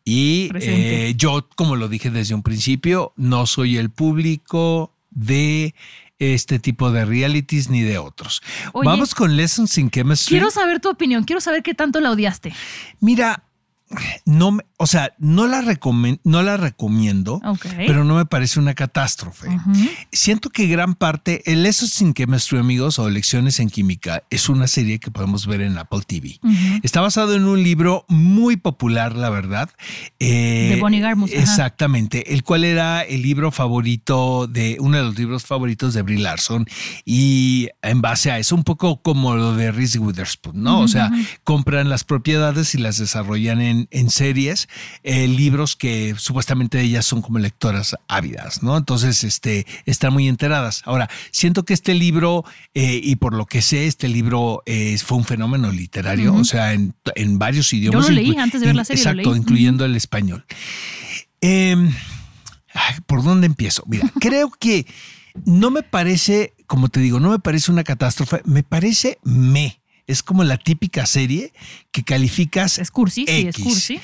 Y 0.04 0.50
eh, 0.54 1.14
yo, 1.16 1.46
como 1.56 1.76
lo 1.76 1.88
dije 1.88 2.10
desde 2.10 2.34
un 2.34 2.42
principio, 2.42 3.12
no 3.16 3.46
soy 3.46 3.76
el 3.76 3.90
público 3.90 4.94
de 5.10 5.74
este 6.20 6.58
tipo 6.58 6.92
de 6.92 7.04
realities 7.04 7.68
ni 7.68 7.80
de 7.80 7.98
otros. 7.98 8.42
Oye, 8.72 8.86
Vamos 8.86 9.14
con 9.14 9.36
Lessons 9.36 9.76
in 9.78 9.90
Chemistry. 9.90 10.34
Quiero 10.36 10.50
saber 10.50 10.78
tu 10.78 10.88
opinión, 10.88 11.24
quiero 11.24 11.40
saber 11.40 11.62
qué 11.62 11.74
tanto 11.74 12.00
la 12.00 12.10
odiaste. 12.12 12.54
Mira, 13.00 13.44
no, 14.24 14.52
me- 14.52 14.64
o 14.76 14.86
sea, 14.86 15.12
no 15.18 15.46
la, 15.46 15.60
recomen- 15.62 16.20
no 16.24 16.42
la 16.42 16.56
recomiendo, 16.56 17.40
pero 17.86 18.04
no 18.04 18.16
me 18.16 18.24
parece 18.26 18.58
una 18.60 18.74
catástrofe. 18.74 19.48
Siento 20.12 20.50
que 20.50 20.66
gran 20.68 20.94
parte, 20.94 21.42
el 21.50 21.62
Lessons 21.62 22.00
in 22.00 22.14
Chemistry, 22.14 22.58
amigos, 22.58 22.98
o 22.98 23.10
Lecciones 23.10 23.58
en 23.60 23.68
Química, 23.68 24.22
es 24.30 24.48
una 24.48 24.66
serie 24.68 24.98
que 25.00 25.10
podemos 25.10 25.46
ver 25.46 25.60
en 25.60 25.76
Apple 25.78 26.00
TV. 26.06 26.38
Está 26.82 27.00
basado 27.00 27.34
en 27.34 27.44
un 27.44 27.62
libro 27.62 28.04
muy 28.08 28.56
popular, 28.56 29.16
la 29.16 29.30
verdad. 29.30 29.70
Eh, 30.18 30.72
De 30.74 30.80
Bonnie 30.80 31.00
Garmus, 31.00 31.30
ajá. 31.32 31.40
Exactamente, 31.40 32.32
el 32.32 32.42
cual 32.44 32.64
era 32.64 33.02
el 33.02 33.22
libro 33.22 33.50
favorito 33.50 34.46
de 34.46 34.76
uno 34.80 34.96
de 34.98 35.02
los 35.04 35.18
libros 35.18 35.44
favoritos 35.46 35.94
de 35.94 36.02
Brie 36.02 36.18
Larson. 36.20 36.66
Y 37.04 37.68
en 37.82 38.00
base 38.00 38.30
a 38.30 38.38
eso, 38.38 38.54
un 38.54 38.64
poco 38.64 39.02
como 39.02 39.34
lo 39.34 39.54
de 39.56 39.72
Reese 39.72 39.98
Witherspoon, 39.98 40.62
¿no? 40.62 40.80
O 40.80 40.88
sea, 40.88 41.10
compran 41.44 41.88
las 41.88 42.04
propiedades 42.04 42.74
y 42.74 42.78
las 42.78 42.98
desarrollan 42.98 43.60
en, 43.60 43.79
en 43.90 44.10
series, 44.10 44.68
eh, 45.02 45.26
libros 45.28 45.76
que 45.76 46.14
supuestamente 46.18 46.80
ellas 46.80 47.06
son 47.06 47.22
como 47.22 47.38
lectoras 47.38 47.96
ávidas, 48.08 48.62
¿no? 48.62 48.76
Entonces, 48.76 49.24
este, 49.24 49.66
están 49.86 50.12
muy 50.12 50.28
enteradas. 50.28 50.82
Ahora, 50.84 51.08
siento 51.30 51.64
que 51.64 51.74
este 51.74 51.94
libro, 51.94 52.44
eh, 52.74 53.00
y 53.02 53.16
por 53.16 53.34
lo 53.34 53.46
que 53.46 53.62
sé, 53.62 53.86
este 53.86 54.08
libro 54.08 54.62
eh, 54.66 54.96
fue 54.98 55.18
un 55.18 55.24
fenómeno 55.24 55.70
literario, 55.72 56.34
o 56.34 56.44
sea, 56.44 56.72
en, 56.72 56.94
en 57.14 57.38
varios 57.38 57.72
idiomas. 57.72 58.08
lo 58.08 58.14
leí 58.14 58.36
antes 58.36 58.60
de 58.60 58.66
ver 58.68 58.76
la 58.76 58.84
serie, 58.84 59.04
lo 59.04 59.10
Exacto, 59.10 59.30
leí. 59.30 59.40
incluyendo 59.40 59.84
el 59.84 59.96
español. 59.96 60.44
Em, 61.40 61.90
ay, 62.74 62.94
¿Por 63.06 63.22
dónde 63.22 63.46
empiezo? 63.46 63.82
Mira, 63.86 64.10
creo 64.20 64.50
que 64.50 64.86
no 65.44 65.70
me 65.70 65.82
parece, 65.82 66.54
como 66.66 66.88
te 66.88 67.00
digo, 67.00 67.20
no 67.20 67.30
me 67.30 67.38
parece 67.38 67.70
una 67.72 67.84
catástrofe, 67.84 68.42
me 68.44 68.62
parece 68.62 69.18
me. 69.22 69.79
Es 70.10 70.22
como 70.22 70.44
la 70.44 70.56
típica 70.56 71.06
serie 71.06 71.52
que 71.92 72.02
calificas. 72.02 72.78
Es 72.78 72.90
cursi, 72.90 73.24
sí, 73.26 73.32
es 73.48 73.56
X. 73.58 73.64
cursi. 73.64 74.00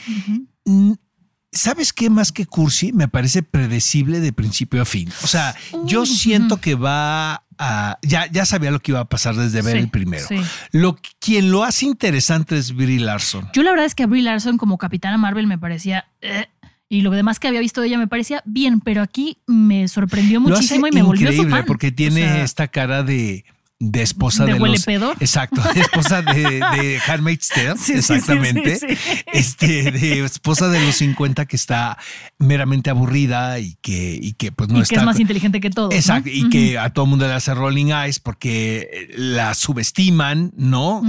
¿Sabes 1.52 1.92
qué 1.92 2.10
más 2.10 2.32
que 2.32 2.44
cursi? 2.44 2.92
Me 2.92 3.08
parece 3.08 3.42
predecible 3.42 4.20
de 4.20 4.32
principio 4.32 4.82
a 4.82 4.84
fin. 4.84 5.08
O 5.22 5.26
sea, 5.26 5.54
yo 5.84 6.04
siento 6.04 6.58
que 6.58 6.74
va 6.74 7.44
a. 7.58 7.98
Ya, 8.02 8.30
ya 8.30 8.44
sabía 8.44 8.70
lo 8.70 8.80
que 8.80 8.92
iba 8.92 9.00
a 9.00 9.08
pasar 9.08 9.36
desde 9.36 9.62
ver 9.62 9.76
Sí, 9.76 9.78
el 9.84 9.88
primero. 9.88 10.26
sí. 10.28 10.36
Lo, 10.72 10.98
quien 11.18 11.50
lo 11.50 11.64
hace 11.64 11.86
interesante 11.86 12.58
es 12.58 12.74
Brie 12.74 13.00
Larson. 13.00 13.48
Yo 13.54 13.62
la 13.62 13.70
verdad 13.70 13.86
es 13.86 13.94
que 13.94 14.02
a 14.02 14.06
Brie 14.06 14.22
Larson 14.22 14.58
como 14.58 14.76
Capitana 14.76 15.16
Marvel 15.16 15.46
me 15.46 15.56
parecía... 15.58 16.06
eh, 16.20 16.46
y 16.88 17.00
lo 17.00 17.10
demás 17.10 17.40
que 17.40 17.48
había 17.48 17.58
visto 17.58 17.80
de 17.80 17.88
ella 17.88 17.98
me 17.98 18.06
parecía 18.06 18.42
bien, 18.44 18.78
pero 18.80 19.02
aquí 19.02 19.38
me 19.48 19.88
sorprendió 19.88 20.40
muchísimo 20.40 20.86
y 20.86 20.92
me 20.92 21.02
volvió 21.02 21.26
su 21.28 21.32
increíble 21.32 21.56
fan. 21.56 21.66
porque 21.66 21.90
tiene 21.90 22.22
O 22.22 22.26
sea, 22.28 22.44
esta 22.44 22.68
cara 22.68 23.02
de 23.02 23.44
de 23.78 24.02
esposa 24.02 24.46
¿De 24.46 24.54
de, 24.54 24.58
huele 24.60 24.76
los 24.76 24.84
pedo? 24.86 25.12
exacto 25.20 25.60
de 25.74 25.80
esposa 25.82 26.22
de, 26.22 26.42
de 26.42 27.00
Handmaid's 27.06 27.48
Tale 27.48 27.76
Sí, 27.78 27.92
exactamente 27.92 28.76
sí, 28.76 28.86
sí. 28.96 29.18
este 29.32 29.90
de 29.92 30.24
esposa 30.24 30.68
de 30.68 30.80
los 30.84 30.94
50 30.96 31.44
que 31.44 31.56
está 31.56 31.98
meramente 32.38 32.88
aburrida 32.88 33.58
y 33.58 33.76
que 33.82 34.18
y 34.20 34.32
que 34.32 34.50
pues 34.50 34.70
no 34.70 34.78
y 34.78 34.82
está 34.82 34.94
que 34.94 35.00
es 35.00 35.04
más 35.06 35.20
inteligente 35.20 35.60
que 35.60 35.68
todo. 35.70 35.92
exacto 35.92 36.30
y 36.32 36.48
que 36.48 36.78
a 36.78 36.90
todo 36.90 37.04
mundo 37.06 37.26
le 37.26 37.34
hace 37.34 37.52
rolling 37.54 37.88
eyes 37.92 38.18
porque 38.18 39.08
la 39.14 39.54
subestiman 39.54 40.52
no 40.56 41.02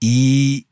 y 0.00 0.66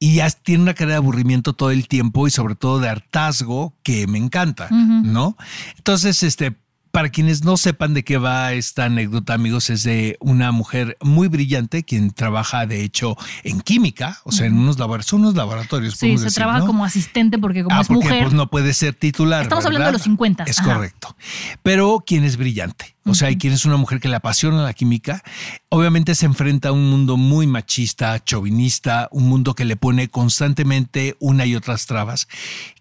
y 0.00 0.14
ya 0.14 0.30
tiene 0.30 0.62
una 0.62 0.74
cara 0.74 0.92
de 0.92 0.96
aburrimiento 0.96 1.52
todo 1.54 1.70
el 1.70 1.88
tiempo 1.88 2.26
y 2.28 2.30
sobre 2.30 2.54
todo 2.54 2.78
de 2.78 2.88
hartazgo 2.88 3.74
que 3.82 4.06
me 4.06 4.18
encanta, 4.18 4.68
¿no? 4.70 5.36
Entonces, 5.76 6.22
este, 6.22 6.54
para 6.90 7.08
quienes 7.10 7.44
no 7.44 7.56
sepan 7.56 7.94
de 7.94 8.02
qué 8.04 8.18
va 8.18 8.52
esta 8.52 8.84
anécdota, 8.86 9.34
amigos, 9.34 9.70
es 9.70 9.82
de 9.82 10.16
una 10.20 10.52
mujer 10.52 10.96
muy 11.00 11.28
brillante 11.28 11.82
quien 11.84 12.10
trabaja, 12.10 12.66
de 12.66 12.82
hecho, 12.82 13.16
en 13.44 13.60
química, 13.60 14.18
o 14.24 14.32
sea, 14.32 14.46
en 14.46 14.54
unos 14.58 14.78
laboratorios, 14.78 15.06
son 15.10 15.20
unos 15.20 15.34
laboratorios. 15.34 15.94
Sí, 15.94 16.16
se 16.18 16.24
decir, 16.24 16.36
trabaja 16.36 16.60
¿no? 16.60 16.66
como 16.66 16.84
asistente 16.84 17.38
porque 17.38 17.62
como 17.64 17.76
Ah, 17.76 17.80
es 17.82 17.88
porque 17.88 18.04
mujer. 18.04 18.22
pues, 18.24 18.34
no 18.34 18.48
puede 18.50 18.72
ser 18.74 18.94
titular. 18.94 19.42
Estamos 19.42 19.64
hablando 19.66 19.86
de 19.86 19.92
los 19.92 20.02
50, 20.02 20.44
Es 20.44 20.58
ajá. 20.60 20.74
correcto. 20.74 21.16
Pero 21.62 22.02
quien 22.06 22.24
es 22.24 22.36
brillante. 22.36 22.94
O 23.04 23.14
sea, 23.14 23.30
y 23.30 23.38
quien 23.38 23.54
es 23.54 23.64
una 23.64 23.78
mujer 23.78 24.00
que 24.00 24.08
le 24.08 24.16
apasiona 24.16 24.62
la 24.62 24.74
química, 24.74 25.22
obviamente 25.70 26.14
se 26.14 26.26
enfrenta 26.26 26.68
a 26.68 26.72
un 26.72 26.90
mundo 26.90 27.16
muy 27.16 27.46
machista, 27.46 28.22
chauvinista, 28.22 29.08
un 29.12 29.28
mundo 29.28 29.54
que 29.54 29.64
le 29.64 29.76
pone 29.76 30.08
constantemente 30.08 31.16
una 31.18 31.46
y 31.46 31.54
otras 31.56 31.86
trabas. 31.86 32.28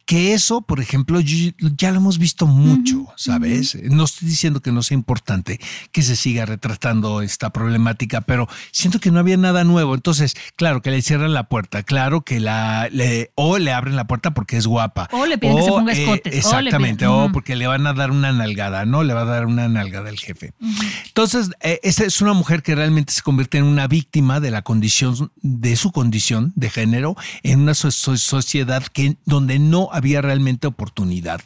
Que 0.07 0.33
eso, 0.33 0.61
por 0.61 0.79
ejemplo, 0.79 1.19
ya 1.19 1.91
lo 1.91 1.97
hemos 1.97 2.17
visto 2.17 2.47
mucho, 2.47 3.05
¿sabes? 3.17 3.77
No 3.83 4.05
estoy 4.05 4.29
diciendo 4.29 4.61
que 4.61 4.71
no 4.71 4.81
sea 4.81 4.95
importante 4.95 5.59
que 5.91 6.01
se 6.01 6.15
siga 6.15 6.45
retratando 6.45 7.21
esta 7.21 7.49
problemática, 7.49 8.21
pero 8.21 8.47
siento 8.71 9.01
que 9.01 9.11
no 9.11 9.19
había 9.19 9.35
nada 9.35 9.65
nuevo. 9.65 9.93
Entonces, 9.95 10.33
claro 10.55 10.81
que 10.81 10.91
le 10.91 11.01
cierran 11.01 11.33
la 11.33 11.49
puerta, 11.49 11.83
claro 11.83 12.21
que 12.21 12.39
la 12.39 12.87
le, 12.89 13.31
o 13.35 13.57
le 13.57 13.73
abren 13.73 13.97
la 13.97 14.07
puerta 14.07 14.33
porque 14.33 14.55
es 14.55 14.65
guapa. 14.65 15.09
O 15.11 15.25
le 15.25 15.37
piden 15.37 15.57
que 15.57 15.63
se 15.63 15.69
ponga 15.69 15.91
escotes, 15.91 16.25
o 16.25 16.31
le 16.31 16.37
exactamente, 16.37 17.05
o 17.05 17.29
porque 17.33 17.57
le 17.57 17.67
van 17.67 17.85
a 17.85 17.91
dar 17.93 18.09
una 18.11 18.31
nalgada, 18.31 18.85
¿no? 18.85 19.03
Le 19.03 19.13
va 19.13 19.23
a 19.23 19.25
dar 19.25 19.45
una 19.45 19.67
nalgada 19.67 20.09
el 20.09 20.17
jefe. 20.19 20.53
Entonces, 21.07 21.49
eh, 21.61 21.81
esta 21.83 22.05
es 22.05 22.21
una 22.21 22.31
mujer 22.31 22.63
que 22.63 22.75
realmente 22.75 23.11
se 23.11 23.21
convierte 23.21 23.57
en 23.57 23.65
una 23.65 23.87
víctima 23.87 24.39
de 24.39 24.51
la 24.51 24.61
condición, 24.61 25.31
de 25.41 25.75
su 25.75 25.91
condición 25.91 26.53
de 26.55 26.69
género, 26.69 27.17
en 27.43 27.59
una 27.59 27.73
so- 27.73 27.91
so- 27.91 28.15
sociedad 28.15 28.83
que, 28.83 29.17
donde 29.25 29.59
no 29.59 29.89
había 29.97 30.21
realmente 30.21 30.67
oportunidad 30.67 31.41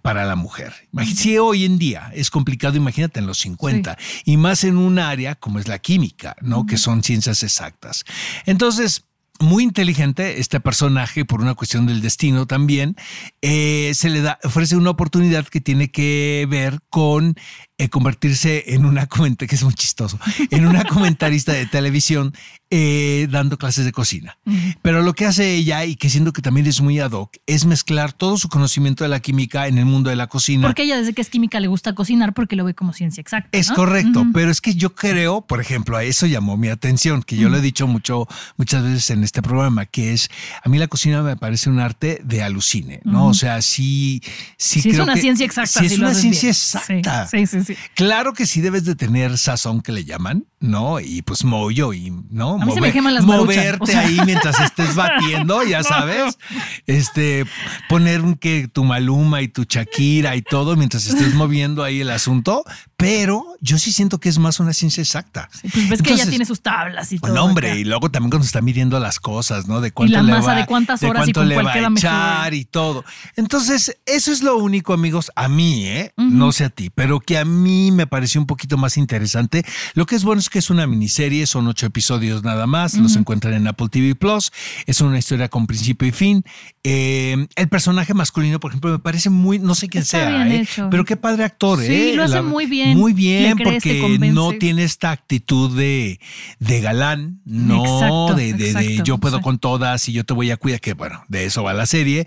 para 0.00 0.24
la 0.24 0.36
mujer. 0.36 0.72
Si 1.14 1.38
hoy 1.38 1.64
en 1.64 1.78
día 1.78 2.10
es 2.14 2.30
complicado, 2.30 2.76
imagínate 2.76 3.20
en 3.20 3.26
los 3.26 3.38
50, 3.38 3.98
y 4.24 4.36
más 4.36 4.64
en 4.64 4.76
un 4.76 4.98
área 4.98 5.34
como 5.34 5.58
es 5.58 5.66
la 5.66 5.78
química, 5.78 6.36
¿no? 6.40 6.66
Que 6.66 6.78
son 6.78 7.02
ciencias 7.02 7.42
exactas. 7.42 8.04
Entonces, 8.46 9.04
muy 9.40 9.64
inteligente 9.64 10.40
este 10.40 10.60
personaje 10.60 11.24
por 11.24 11.40
una 11.40 11.54
cuestión 11.54 11.86
del 11.86 12.00
destino 12.00 12.46
también 12.46 12.96
eh, 13.42 13.92
se 13.94 14.08
le 14.08 14.22
da 14.22 14.38
ofrece 14.44 14.76
una 14.76 14.90
oportunidad 14.90 15.46
que 15.46 15.60
tiene 15.60 15.90
que 15.90 16.46
ver 16.48 16.78
con 16.88 17.36
eh, 17.78 17.88
convertirse 17.88 18.64
en 18.74 18.84
una 18.86 19.06
comentarista 19.06 19.46
que 19.50 19.54
es 19.56 19.62
muy 19.64 19.74
chistoso 19.74 20.18
en 20.50 20.66
una 20.66 20.84
comentarista 20.88 21.52
de 21.52 21.66
televisión 21.66 22.32
eh, 22.70 23.28
dando 23.30 23.58
clases 23.58 23.84
de 23.84 23.92
cocina 23.92 24.38
pero 24.82 25.02
lo 25.02 25.12
que 25.12 25.26
hace 25.26 25.54
ella 25.54 25.84
y 25.84 25.94
que 25.94 26.08
siento 26.10 26.32
que 26.32 26.42
también 26.42 26.66
es 26.66 26.80
muy 26.80 26.98
ad 26.98 27.12
hoc 27.12 27.36
es 27.46 27.64
mezclar 27.64 28.12
todo 28.12 28.36
su 28.38 28.48
conocimiento 28.48 29.04
de 29.04 29.08
la 29.10 29.20
química 29.20 29.68
en 29.68 29.78
el 29.78 29.84
mundo 29.84 30.10
de 30.10 30.16
la 30.16 30.26
cocina 30.26 30.66
Porque 30.66 30.82
ella 30.82 30.96
desde 30.96 31.12
que 31.12 31.22
es 31.22 31.28
química 31.28 31.60
le 31.60 31.68
gusta 31.68 31.94
cocinar 31.94 32.32
porque 32.34 32.56
lo 32.56 32.64
ve 32.64 32.74
como 32.74 32.92
ciencia 32.92 33.20
exacta. 33.20 33.48
es 33.52 33.68
¿no? 33.70 33.76
correcto, 33.76 34.26
pero 34.32 34.50
es 34.50 34.60
que 34.60 34.74
yo 34.74 34.94
creo, 34.94 35.42
por 35.42 35.60
ejemplo, 35.60 35.96
a 35.96 36.02
eso 36.04 36.26
llamó 36.26 36.56
mi 36.56 36.68
atención, 36.68 37.22
que 37.22 37.36
yo 37.36 37.48
lo 37.48 37.58
he 37.58 37.60
dicho 37.60 37.86
mucho, 37.86 38.26
muchas 38.56 38.82
veces 38.82 39.10
en 39.10 39.22
este 39.22 39.42
programa, 39.42 39.86
que 39.86 40.12
es, 40.12 40.28
a 40.64 40.68
mí 40.68 40.78
la 40.78 40.88
cocina 40.88 41.22
me 41.22 41.36
parece 41.36 41.70
un 41.70 41.78
arte 41.78 42.20
de 42.24 42.42
alucine, 42.42 43.00
¿no? 43.04 43.26
O 43.28 43.34
sea, 43.34 43.62
sí, 43.62 44.22
sí, 44.56 44.80
Sí, 44.80 44.90
es 44.90 44.98
una 44.98 45.14
que- 45.14 45.20
ciencia 45.20 45.44
exacta. 45.46 45.80
Sí, 45.80 45.88
si 45.88 45.94
es 45.94 46.00
una 46.00 46.14
ciencia 46.14 46.42
bien. 46.42 46.50
exacta. 46.50 47.26
Sí, 47.28 47.46
sí, 47.46 47.60
sí. 47.64 47.65
Sí. 47.66 47.76
Claro 47.94 48.32
que 48.32 48.46
sí 48.46 48.60
debes 48.60 48.84
de 48.84 48.94
tener 48.94 49.36
sazón 49.38 49.80
que 49.80 49.92
le 49.92 50.04
llaman, 50.04 50.46
¿no? 50.60 51.00
Y 51.00 51.22
pues 51.22 51.44
mollo 51.44 51.92
y, 51.92 52.12
¿no? 52.30 52.60
A 52.60 52.64
mí 52.64 52.72
se 52.72 52.80
me 52.80 52.92
queman 52.92 53.14
las 53.14 53.24
Maruchan, 53.24 53.56
Moverte 53.56 53.82
o 53.82 53.86
sea. 53.86 54.00
ahí 54.00 54.18
mientras 54.24 54.60
estés 54.60 54.94
batiendo, 54.94 55.62
ya 55.66 55.82
sabes. 55.82 56.38
Este, 56.86 57.44
poner 57.88 58.22
un 58.22 58.36
que 58.36 58.68
tu 58.68 58.84
Maluma 58.84 59.42
y 59.42 59.48
tu 59.48 59.64
Shakira 59.64 60.36
y 60.36 60.42
todo 60.42 60.76
mientras 60.76 61.06
estés 61.06 61.34
moviendo 61.34 61.82
ahí 61.82 62.00
el 62.00 62.10
asunto. 62.10 62.64
Pero 62.98 63.44
yo 63.60 63.76
sí 63.78 63.92
siento 63.92 64.18
que 64.18 64.30
es 64.30 64.38
más 64.38 64.58
una 64.58 64.72
ciencia 64.72 65.02
exacta. 65.02 65.50
Sí, 65.52 65.68
Pues 65.72 65.88
ves 65.90 66.02
que 66.02 66.14
ella 66.14 66.26
tiene 66.26 66.46
sus 66.46 66.62
tablas 66.62 67.12
y 67.12 67.18
todo. 67.18 67.34
no, 67.34 67.44
hombre, 67.44 67.72
acá. 67.72 67.78
y 67.78 67.84
luego 67.84 68.10
también 68.10 68.30
cuando 68.30 68.46
está 68.46 68.62
midiendo 68.62 68.98
las 68.98 69.20
cosas, 69.20 69.66
¿no? 69.68 69.82
De 69.82 69.90
cuánto 69.92 70.14
la 70.14 70.22
le 70.22 70.32
masa, 70.32 70.46
va, 70.52 70.54
de 70.56 70.66
cuántas 70.66 71.02
horas 71.02 71.28
y 71.28 71.32
cuánto 71.32 71.40
con 71.40 71.48
le 71.50 71.54
cuál 71.56 71.66
va 71.66 71.72
queda 71.74 71.86
a 71.88 71.90
mejor. 71.90 72.08
echar 72.08 72.54
y 72.54 72.64
todo. 72.64 73.04
Entonces, 73.36 73.98
eso 74.06 74.32
es 74.32 74.42
lo 74.42 74.56
único, 74.56 74.94
amigos, 74.94 75.30
a 75.36 75.48
mí, 75.48 75.84
¿eh? 75.86 76.12
No 76.16 76.52
sé 76.52 76.64
a 76.64 76.70
ti, 76.70 76.88
pero 76.88 77.20
que 77.20 77.36
a 77.36 77.44
mí 77.44 77.90
me 77.92 78.06
pareció 78.06 78.40
un 78.40 78.46
poquito 78.46 78.78
más 78.78 78.96
interesante. 78.96 79.64
Lo 79.92 80.06
que 80.06 80.16
es 80.16 80.24
bueno 80.24 80.40
es 80.40 80.48
que 80.48 80.58
es 80.58 80.70
una 80.70 80.86
miniserie, 80.86 81.46
son 81.46 81.66
ocho 81.66 81.84
episodios 81.84 82.44
nada 82.44 82.66
más, 82.66 82.94
los 82.94 83.16
encuentran 83.16 83.52
en 83.54 83.66
Apple 83.68 83.88
TV 83.90 84.14
Plus. 84.14 84.52
Es 84.86 85.02
una 85.02 85.18
historia 85.18 85.48
con 85.48 85.66
principio 85.66 86.08
y 86.08 86.12
fin. 86.12 86.44
Eh, 86.88 87.48
el 87.56 87.68
personaje 87.68 88.14
masculino, 88.14 88.60
por 88.60 88.70
ejemplo, 88.70 88.92
me 88.92 89.00
parece 89.00 89.28
muy, 89.28 89.58
no 89.58 89.74
sé 89.74 89.88
quién 89.88 90.02
Está 90.04 90.18
sea, 90.18 90.54
¿eh? 90.54 90.64
pero 90.88 91.04
qué 91.04 91.16
padre 91.16 91.42
actor, 91.42 91.80
Sí, 91.80 91.92
¿eh? 91.92 92.12
lo 92.14 92.22
hace 92.22 92.42
muy 92.42 92.66
bien. 92.66 92.96
Muy 92.96 93.12
bien, 93.12 93.56
crees, 93.56 93.82
porque 93.82 94.18
no 94.32 94.52
tiene 94.52 94.84
esta 94.84 95.10
actitud 95.10 95.76
de, 95.76 96.20
de 96.60 96.80
galán, 96.80 97.40
no 97.44 97.80
Exacto, 97.84 98.34
de, 98.36 98.52
de- 98.52 99.00
yo 99.04 99.18
puedo 99.18 99.38
sí. 99.38 99.42
con 99.42 99.58
todas 99.58 100.08
y 100.08 100.12
yo 100.12 100.22
te 100.22 100.32
voy 100.32 100.52
a 100.52 100.56
cuidar, 100.58 100.80
que 100.80 100.94
bueno, 100.94 101.24
de 101.26 101.44
eso 101.46 101.64
va 101.64 101.74
la 101.74 101.86
serie. 101.86 102.24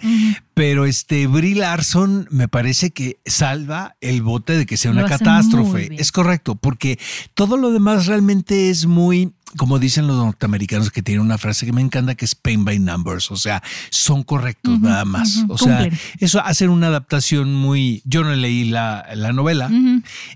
Pero 0.54 0.86
este 0.86 1.26
Brie 1.28 1.56
Larson 1.56 2.28
me 2.32 2.50
parece 2.50 2.92
que 2.92 3.18
salva 3.26 3.96
el 4.02 4.22
bote 4.24 4.58
de 4.58 4.66
que 4.66 4.76
sea 4.76 4.92
una 4.92 5.06
catástrofe. 5.06 5.90
Es 5.98 6.12
correcto, 6.12 6.56
porque 6.56 7.00
todo 7.34 7.56
lo 7.56 7.72
demás 7.72 8.08
realmente 8.08 8.70
es 8.70 8.86
muy, 8.86 9.32
como 9.58 9.80
dicen 9.80 10.08
los 10.08 10.18
norteamericanos, 10.18 10.92
que 10.92 11.02
tienen 11.02 11.26
una 11.26 11.38
frase 11.38 11.66
que 11.66 11.74
me 11.74 11.82
encanta, 11.82 12.16
que 12.16 12.26
es 12.26 12.36
pain 12.36 12.66
by 12.66 12.80
numbers. 12.80 13.32
O 13.32 13.36
sea, 13.36 13.64
son 13.90 14.24
correctos 14.24 14.80
nada 14.80 15.06
más. 15.06 15.44
O 15.48 15.58
sea, 15.58 15.80
cumplen. 15.80 16.00
eso 16.20 16.40
hacen 16.42 16.70
una 16.70 16.88
adaptación 16.88 17.54
muy. 17.54 18.02
Yo 18.06 18.24
no 18.24 18.34
leí 18.36 18.66
la, 18.66 19.08
la 19.16 19.34
novela, 19.34 19.70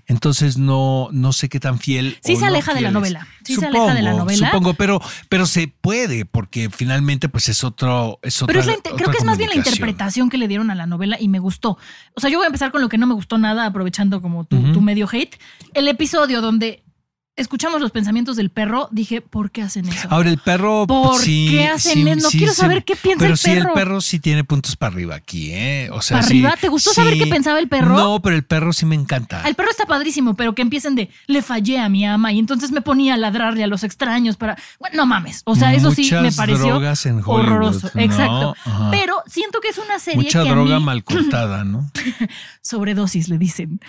entonces 0.06 0.58
no, 0.58 1.08
no 1.12 1.32
sé 1.32 1.48
qué 1.48 1.60
tan 1.60 1.78
fiel. 1.78 2.18
Sí 2.24 2.34
o 2.34 2.36
se 2.36 2.42
no 2.42 2.46
aleja 2.48 2.74
de 2.74 2.80
la 2.80 2.90
novela. 2.90 3.26
Sí 3.44 3.56
se 3.56 3.66
aleja 3.66 3.94
de 3.94 4.02
la 4.02 4.14
novela. 4.14 4.50
Supongo, 4.50 4.74
pero, 4.74 5.00
pero 5.28 5.46
se 5.46 5.68
puede, 5.68 6.24
porque 6.24 6.70
finalmente, 6.70 7.28
pues 7.28 7.48
es 7.48 7.62
otro. 7.64 8.18
Es 8.22 8.42
Pero 8.46 8.60
es 8.60 8.66
la 8.66 8.74
otra 8.74 8.92
creo 8.96 9.10
que 9.10 9.18
es 9.18 9.24
más 9.24 9.38
bien 9.38 9.50
la 9.50 9.56
interpretación 9.56 10.30
que 10.30 10.38
le 10.38 10.48
dieron 10.48 10.70
a 10.70 10.74
la 10.74 10.86
novela 10.86 11.16
y 11.20 11.28
me 11.28 11.38
gustó. 11.38 11.78
O 12.14 12.20
sea, 12.20 12.30
yo 12.30 12.38
voy 12.38 12.44
a 12.44 12.48
empezar 12.48 12.72
con 12.72 12.80
lo 12.80 12.88
que 12.88 12.98
no 12.98 13.06
me 13.06 13.14
gustó 13.14 13.38
nada, 13.38 13.66
aprovechando 13.66 14.20
como 14.20 14.44
tu, 14.44 14.72
tu 14.72 14.80
medio 14.80 15.08
hate. 15.10 15.36
El 15.74 15.88
episodio 15.88 16.40
donde 16.40 16.83
escuchamos 17.36 17.80
los 17.80 17.90
pensamientos 17.90 18.36
del 18.36 18.50
perro, 18.50 18.88
dije, 18.92 19.20
¿por 19.20 19.50
qué 19.50 19.62
hacen 19.62 19.88
eso? 19.88 20.06
Ahora 20.10 20.30
el 20.30 20.38
perro. 20.38 20.86
¿Por 20.86 21.20
sí, 21.20 21.48
qué 21.50 21.66
hacen 21.66 21.94
sí, 21.94 22.08
eso? 22.08 22.20
No 22.22 22.30
sí, 22.30 22.38
quiero 22.38 22.54
saber 22.54 22.84
qué 22.84 22.94
piensa 22.96 23.20
Pero 23.20 23.32
el 23.32 23.38
sí, 23.38 23.50
el 23.50 23.58
perro. 23.62 23.74
perro 23.74 24.00
sí 24.00 24.18
tiene 24.20 24.44
puntos 24.44 24.76
para 24.76 24.92
arriba 24.94 25.14
aquí, 25.16 25.50
¿eh? 25.52 25.88
O 25.92 26.00
sea, 26.00 26.18
¿Para 26.18 26.26
arriba? 26.28 26.54
¿Te 26.60 26.68
gustó 26.68 26.92
saber 26.92 27.18
qué 27.18 27.26
pensaba 27.26 27.58
el 27.58 27.68
perro? 27.68 27.96
No, 27.96 28.22
pero 28.22 28.36
el 28.36 28.44
perro 28.44 28.72
sí 28.72 28.86
me 28.86 28.94
encanta. 28.94 29.42
Al 29.42 29.54
perro 29.56 29.70
está 29.70 29.84
padrísimo, 29.86 30.34
pero 30.34 30.54
que 30.54 30.62
empiecen 30.62 30.94
de 30.94 31.10
le 31.26 31.42
fallé 31.42 31.78
a 31.80 31.88
mi 31.88 32.06
ama 32.06 32.32
y 32.32 32.38
entonces 32.38 32.70
me 32.70 32.80
ponía 32.82 33.14
a 33.14 33.16
ladrarle 33.16 33.64
a 33.64 33.66
los 33.66 33.82
extraños 33.82 34.36
para. 34.36 34.56
Bueno, 34.78 34.96
no 34.98 35.06
mames. 35.06 35.42
O 35.44 35.56
sea, 35.56 35.74
eso 35.74 35.90
sí 35.90 36.08
me 36.12 36.30
pareció 36.30 36.66
drogas 36.66 37.04
en 37.06 37.14
Hollywood, 37.16 37.34
horroroso. 37.40 37.90
¿no? 37.94 38.00
Exacto. 38.00 38.54
Ajá. 38.64 38.90
Pero 38.92 39.16
siento 39.26 39.60
que 39.60 39.68
es 39.68 39.78
una 39.78 39.98
serie 39.98 40.22
Mucha 40.24 40.42
que 40.44 40.48
a 40.48 40.52
droga 40.52 40.78
mí- 40.78 40.84
mal 40.84 41.02
cortada, 41.02 41.64
¿no? 41.64 41.90
sobredosis 42.62 43.28
le 43.28 43.38
dicen. 43.38 43.80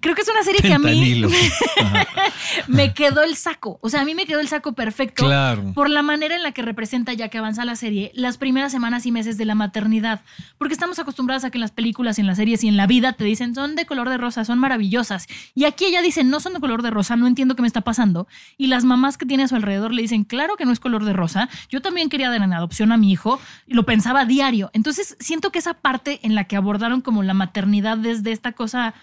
Creo 0.00 0.14
que 0.14 0.22
es 0.22 0.28
una 0.28 0.42
serie 0.42 0.60
que 0.62 0.72
a 0.72 0.78
mí 0.78 1.22
me 2.68 2.93
quedó 2.94 3.22
el 3.22 3.36
saco. 3.36 3.78
O 3.82 3.88
sea, 3.88 4.02
a 4.02 4.04
mí 4.04 4.14
me 4.14 4.26
quedó 4.26 4.40
el 4.40 4.48
saco 4.48 4.72
perfecto. 4.72 5.24
Claro. 5.24 5.72
Por 5.74 5.90
la 5.90 6.02
manera 6.02 6.34
en 6.36 6.42
la 6.42 6.52
que 6.52 6.62
representa, 6.62 7.12
ya 7.12 7.28
que 7.28 7.38
avanza 7.38 7.64
la 7.64 7.76
serie, 7.76 8.10
las 8.14 8.38
primeras 8.38 8.72
semanas 8.72 9.06
y 9.06 9.12
meses 9.12 9.36
de 9.36 9.44
la 9.44 9.54
maternidad. 9.54 10.22
Porque 10.58 10.74
estamos 10.74 10.98
acostumbradas 10.98 11.44
a 11.44 11.50
que 11.50 11.58
en 11.58 11.62
las 11.62 11.72
películas, 11.72 12.18
y 12.18 12.22
en 12.22 12.26
las 12.26 12.36
series 12.36 12.64
y 12.64 12.68
en 12.68 12.76
la 12.76 12.86
vida 12.86 13.12
te 13.12 13.24
dicen 13.24 13.54
son 13.54 13.76
de 13.76 13.86
color 13.86 14.08
de 14.08 14.16
rosa, 14.16 14.44
son 14.44 14.58
maravillosas. 14.58 15.26
Y 15.54 15.64
aquí 15.64 15.86
ella 15.86 16.02
dice 16.02 16.24
no 16.24 16.40
son 16.40 16.54
de 16.54 16.60
color 16.60 16.82
de 16.82 16.90
rosa, 16.90 17.16
no 17.16 17.26
entiendo 17.26 17.56
qué 17.56 17.62
me 17.62 17.68
está 17.68 17.82
pasando. 17.82 18.26
Y 18.56 18.68
las 18.68 18.84
mamás 18.84 19.18
que 19.18 19.26
tiene 19.26 19.44
a 19.44 19.48
su 19.48 19.56
alrededor 19.56 19.92
le 19.92 20.02
dicen 20.02 20.24
claro 20.24 20.56
que 20.56 20.64
no 20.64 20.72
es 20.72 20.80
color 20.80 21.04
de 21.04 21.12
rosa. 21.12 21.48
Yo 21.68 21.82
también 21.82 22.08
quería 22.08 22.30
dar 22.30 22.42
en 22.42 22.52
adopción 22.52 22.92
a 22.92 22.96
mi 22.96 23.10
hijo 23.10 23.40
y 23.66 23.74
lo 23.74 23.84
pensaba 23.84 24.20
a 24.20 24.24
diario. 24.24 24.70
Entonces 24.72 25.16
siento 25.20 25.50
que 25.50 25.58
esa 25.58 25.74
parte 25.74 26.20
en 26.22 26.34
la 26.34 26.44
que 26.44 26.56
abordaron 26.56 27.00
como 27.00 27.22
la 27.22 27.34
maternidad 27.34 27.98
desde 27.98 28.32
esta 28.32 28.52
cosa 28.52 28.94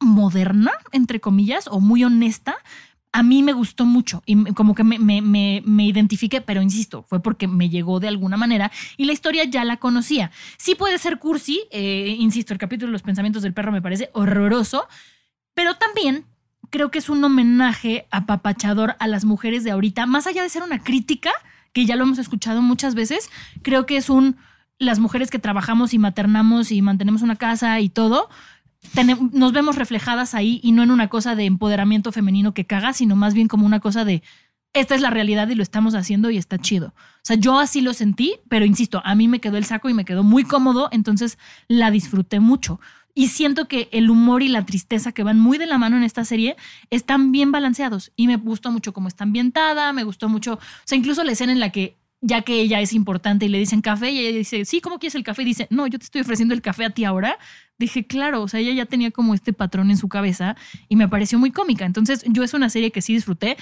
moderna, 0.00 0.72
entre 0.92 1.20
comillas, 1.20 1.68
o 1.68 1.80
muy 1.80 2.04
honesta, 2.04 2.56
a 3.12 3.22
mí 3.22 3.42
me 3.42 3.52
gustó 3.52 3.86
mucho 3.86 4.22
y 4.24 4.52
como 4.54 4.74
que 4.74 4.84
me, 4.84 4.98
me, 4.98 5.20
me, 5.64 5.86
identifiqué, 5.86 6.40
pero 6.40 6.62
insisto, 6.62 7.02
fue 7.08 7.20
porque 7.20 7.48
me 7.48 7.68
llegó 7.68 7.98
de 7.98 8.08
alguna 8.08 8.36
manera 8.36 8.70
y 8.96 9.04
la 9.04 9.12
historia 9.12 9.44
ya 9.44 9.64
la 9.64 9.78
conocía. 9.78 10.30
Sí 10.58 10.74
puede 10.76 10.96
ser 10.98 11.18
cursi, 11.18 11.62
eh, 11.72 12.16
insisto, 12.18 12.52
el 12.52 12.58
capítulo 12.58 12.88
de 12.88 12.92
los 12.92 13.02
pensamientos 13.02 13.42
del 13.42 13.52
perro 13.52 13.72
me 13.72 13.82
parece 13.82 14.10
horroroso, 14.12 14.86
pero 15.54 15.74
también 15.74 16.24
creo 16.70 16.92
que 16.92 16.98
es 16.98 17.08
un 17.08 17.22
homenaje 17.24 18.06
apapachador 18.12 18.94
a 19.00 19.08
las 19.08 19.24
mujeres 19.24 19.64
de 19.64 19.72
ahorita, 19.72 20.06
más 20.06 20.28
allá 20.28 20.42
de 20.42 20.48
ser 20.48 20.62
una 20.62 20.82
crítica, 20.82 21.32
que 21.72 21.86
ya 21.86 21.96
lo 21.96 22.04
hemos 22.04 22.18
escuchado 22.18 22.62
muchas 22.62 22.94
veces, 22.94 23.28
creo 23.62 23.86
que 23.86 23.96
es 23.96 24.08
un 24.08 24.36
las 24.78 24.98
mujeres 24.98 25.30
que 25.30 25.38
trabajamos 25.38 25.92
y 25.92 25.98
maternamos 25.98 26.72
y 26.72 26.80
mantenemos 26.80 27.20
una 27.20 27.36
casa 27.36 27.78
y 27.80 27.90
todo, 27.90 28.30
nos 29.32 29.52
vemos 29.52 29.76
reflejadas 29.76 30.34
ahí 30.34 30.60
y 30.62 30.72
no 30.72 30.82
en 30.82 30.90
una 30.90 31.08
cosa 31.08 31.34
de 31.34 31.44
empoderamiento 31.44 32.12
femenino 32.12 32.54
que 32.54 32.66
caga, 32.66 32.92
sino 32.92 33.16
más 33.16 33.34
bien 33.34 33.48
como 33.48 33.66
una 33.66 33.80
cosa 33.80 34.04
de 34.04 34.22
esta 34.72 34.94
es 34.94 35.00
la 35.00 35.10
realidad 35.10 35.48
y 35.48 35.56
lo 35.56 35.62
estamos 35.62 35.94
haciendo 35.94 36.30
y 36.30 36.36
está 36.36 36.56
chido. 36.58 36.88
O 36.88 37.24
sea, 37.24 37.36
yo 37.36 37.58
así 37.58 37.80
lo 37.80 37.92
sentí, 37.92 38.36
pero 38.48 38.64
insisto, 38.64 39.02
a 39.04 39.14
mí 39.14 39.26
me 39.26 39.40
quedó 39.40 39.56
el 39.56 39.64
saco 39.64 39.88
y 39.88 39.94
me 39.94 40.04
quedó 40.04 40.22
muy 40.22 40.44
cómodo, 40.44 40.88
entonces 40.92 41.38
la 41.66 41.90
disfruté 41.90 42.38
mucho. 42.38 42.80
Y 43.12 43.28
siento 43.28 43.66
que 43.66 43.88
el 43.90 44.08
humor 44.08 44.42
y 44.42 44.48
la 44.48 44.64
tristeza 44.64 45.10
que 45.10 45.24
van 45.24 45.40
muy 45.40 45.58
de 45.58 45.66
la 45.66 45.78
mano 45.78 45.96
en 45.96 46.04
esta 46.04 46.24
serie 46.24 46.56
están 46.90 47.32
bien 47.32 47.50
balanceados. 47.50 48.12
Y 48.14 48.28
me 48.28 48.36
gustó 48.36 48.70
mucho 48.70 48.92
cómo 48.92 49.08
está 49.08 49.24
ambientada, 49.24 49.92
me 49.92 50.04
gustó 50.04 50.28
mucho, 50.28 50.54
o 50.54 50.58
sea, 50.84 50.96
incluso 50.96 51.24
la 51.24 51.32
escena 51.32 51.52
en 51.52 51.60
la 51.60 51.70
que 51.70 51.99
ya 52.20 52.42
que 52.42 52.60
ella 52.60 52.80
es 52.80 52.92
importante 52.92 53.46
y 53.46 53.48
le 53.48 53.58
dicen 53.58 53.80
café 53.80 54.10
y 54.10 54.18
ella 54.18 54.36
dice, 54.36 54.64
sí, 54.64 54.80
¿cómo 54.80 54.98
quieres 54.98 55.14
el 55.14 55.24
café? 55.24 55.42
Y 55.42 55.46
dice, 55.46 55.66
no, 55.70 55.86
yo 55.86 55.98
te 55.98 56.04
estoy 56.04 56.20
ofreciendo 56.20 56.54
el 56.54 56.62
café 56.62 56.84
a 56.84 56.90
ti 56.90 57.04
ahora. 57.04 57.38
Dije, 57.78 58.06
claro, 58.06 58.42
o 58.42 58.48
sea, 58.48 58.60
ella 58.60 58.74
ya 58.74 58.86
tenía 58.86 59.10
como 59.10 59.34
este 59.34 59.52
patrón 59.52 59.90
en 59.90 59.96
su 59.96 60.08
cabeza 60.08 60.56
y 60.88 60.96
me 60.96 61.08
pareció 61.08 61.38
muy 61.38 61.50
cómica. 61.50 61.86
Entonces, 61.86 62.22
yo 62.26 62.42
es 62.44 62.52
una 62.52 62.68
serie 62.68 62.90
que 62.90 63.00
sí 63.00 63.14
disfruté, 63.14 63.56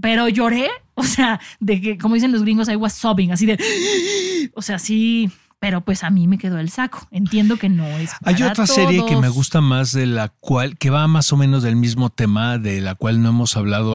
pero 0.00 0.28
lloré, 0.28 0.68
o 0.94 1.04
sea, 1.04 1.40
de 1.60 1.80
que, 1.80 1.98
como 1.98 2.14
dicen 2.14 2.32
los 2.32 2.42
gringos, 2.42 2.68
I 2.68 2.76
was 2.76 2.92
sobbing, 2.92 3.32
así 3.32 3.46
de, 3.46 3.58
o 4.54 4.60
sea, 4.60 4.78
sí, 4.78 5.30
pero 5.58 5.80
pues 5.80 6.04
a 6.04 6.10
mí 6.10 6.28
me 6.28 6.36
quedó 6.38 6.58
el 6.58 6.68
saco. 6.68 7.06
Entiendo 7.12 7.56
que 7.56 7.70
no 7.70 7.86
es. 7.86 8.10
Hay 8.24 8.42
otra 8.42 8.66
serie 8.66 9.06
que 9.06 9.16
me 9.16 9.28
gusta 9.28 9.60
más 9.60 9.92
de 9.92 10.06
la 10.06 10.28
cual, 10.28 10.76
que 10.76 10.90
va 10.90 11.06
más 11.06 11.32
o 11.32 11.36
menos 11.36 11.62
del 11.62 11.76
mismo 11.76 12.10
tema, 12.10 12.58
de 12.58 12.80
la 12.80 12.94
cual 12.94 13.22
no 13.22 13.30
hemos 13.30 13.56
hablado 13.56 13.94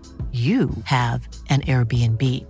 you 0.31 0.69
have 0.85 1.27
an 1.49 1.59
Airbnb. 1.61 2.45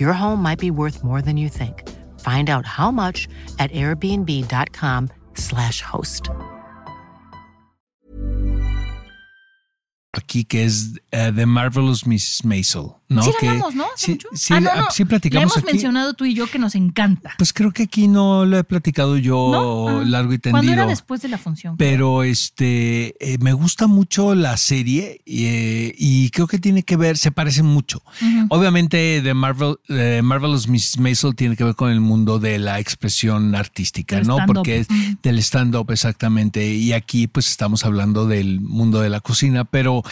Your 0.00 0.14
home 0.14 0.42
might 0.42 0.58
be 0.58 0.70
worth 0.70 1.04
more 1.04 1.20
than 1.20 1.36
you 1.36 1.50
think. 1.50 1.86
Find 2.20 2.48
out 2.48 2.64
how 2.64 2.90
much 2.90 3.28
at 3.58 3.70
airbnb.com/slash 3.72 5.82
host. 5.82 6.30
aquí, 10.26 10.44
que 10.44 10.64
es 10.64 10.94
eh, 11.12 11.30
The 11.30 11.46
Marvelous 11.46 12.06
Miss 12.06 12.42
Maisel. 12.42 12.96
¿No? 13.08 13.22
Sí, 13.22 13.30
que, 13.38 13.60
sí, 13.96 14.18
sí, 14.34 14.54
Ah, 14.54 14.60
no, 14.60 14.70
sí 14.90 15.04
La 15.04 15.08
platicamos 15.08 15.44
hemos 15.44 15.56
aquí. 15.58 15.66
mencionado 15.72 16.14
tú 16.14 16.24
y 16.24 16.34
yo 16.34 16.46
que 16.48 16.58
nos 16.58 16.74
encanta. 16.74 17.34
Pues 17.38 17.52
creo 17.52 17.70
que 17.72 17.84
aquí 17.84 18.08
no 18.08 18.44
lo 18.44 18.58
he 18.58 18.64
platicado 18.64 19.16
yo. 19.16 19.88
Ah, 19.88 20.02
largo 20.04 20.32
y 20.32 20.38
Cuando 20.38 20.60
tendido. 20.60 20.72
era 20.74 20.86
después 20.86 21.22
de 21.22 21.28
la 21.28 21.38
función. 21.38 21.76
Pero 21.76 22.22
este 22.24 23.14
eh, 23.20 23.38
me 23.40 23.52
gusta 23.52 23.86
mucho 23.86 24.34
la 24.34 24.56
serie 24.56 25.20
eh, 25.26 25.94
y 25.96 26.30
creo 26.30 26.46
que 26.46 26.58
tiene 26.58 26.82
que 26.82 26.96
ver, 26.96 27.16
se 27.16 27.30
parecen 27.30 27.66
mucho. 27.66 28.02
Obviamente 28.48 29.20
The 29.22 29.34
Marvel, 29.34 29.76
eh, 29.88 30.20
Marvelous 30.22 30.68
Miss 30.68 30.98
Maisel 30.98 31.34
tiene 31.34 31.56
que 31.56 31.64
ver 31.64 31.74
con 31.74 31.90
el 31.90 32.00
mundo 32.00 32.38
de 32.38 32.58
la 32.58 32.78
expresión 32.80 33.54
artística, 33.54 34.16
Del 34.16 34.26
¿no? 34.26 34.38
Porque 34.46 34.78
es 34.78 34.88
del 35.22 35.38
stand-up 35.38 35.90
exactamente. 35.90 36.66
Y 36.74 36.92
aquí 36.92 37.26
pues 37.26 37.48
estamos 37.48 37.84
hablando 37.84 38.26
del 38.26 38.60
mundo 38.60 39.00
de 39.00 39.10
la 39.10 39.20
cocina, 39.20 39.64
pero 39.64 40.02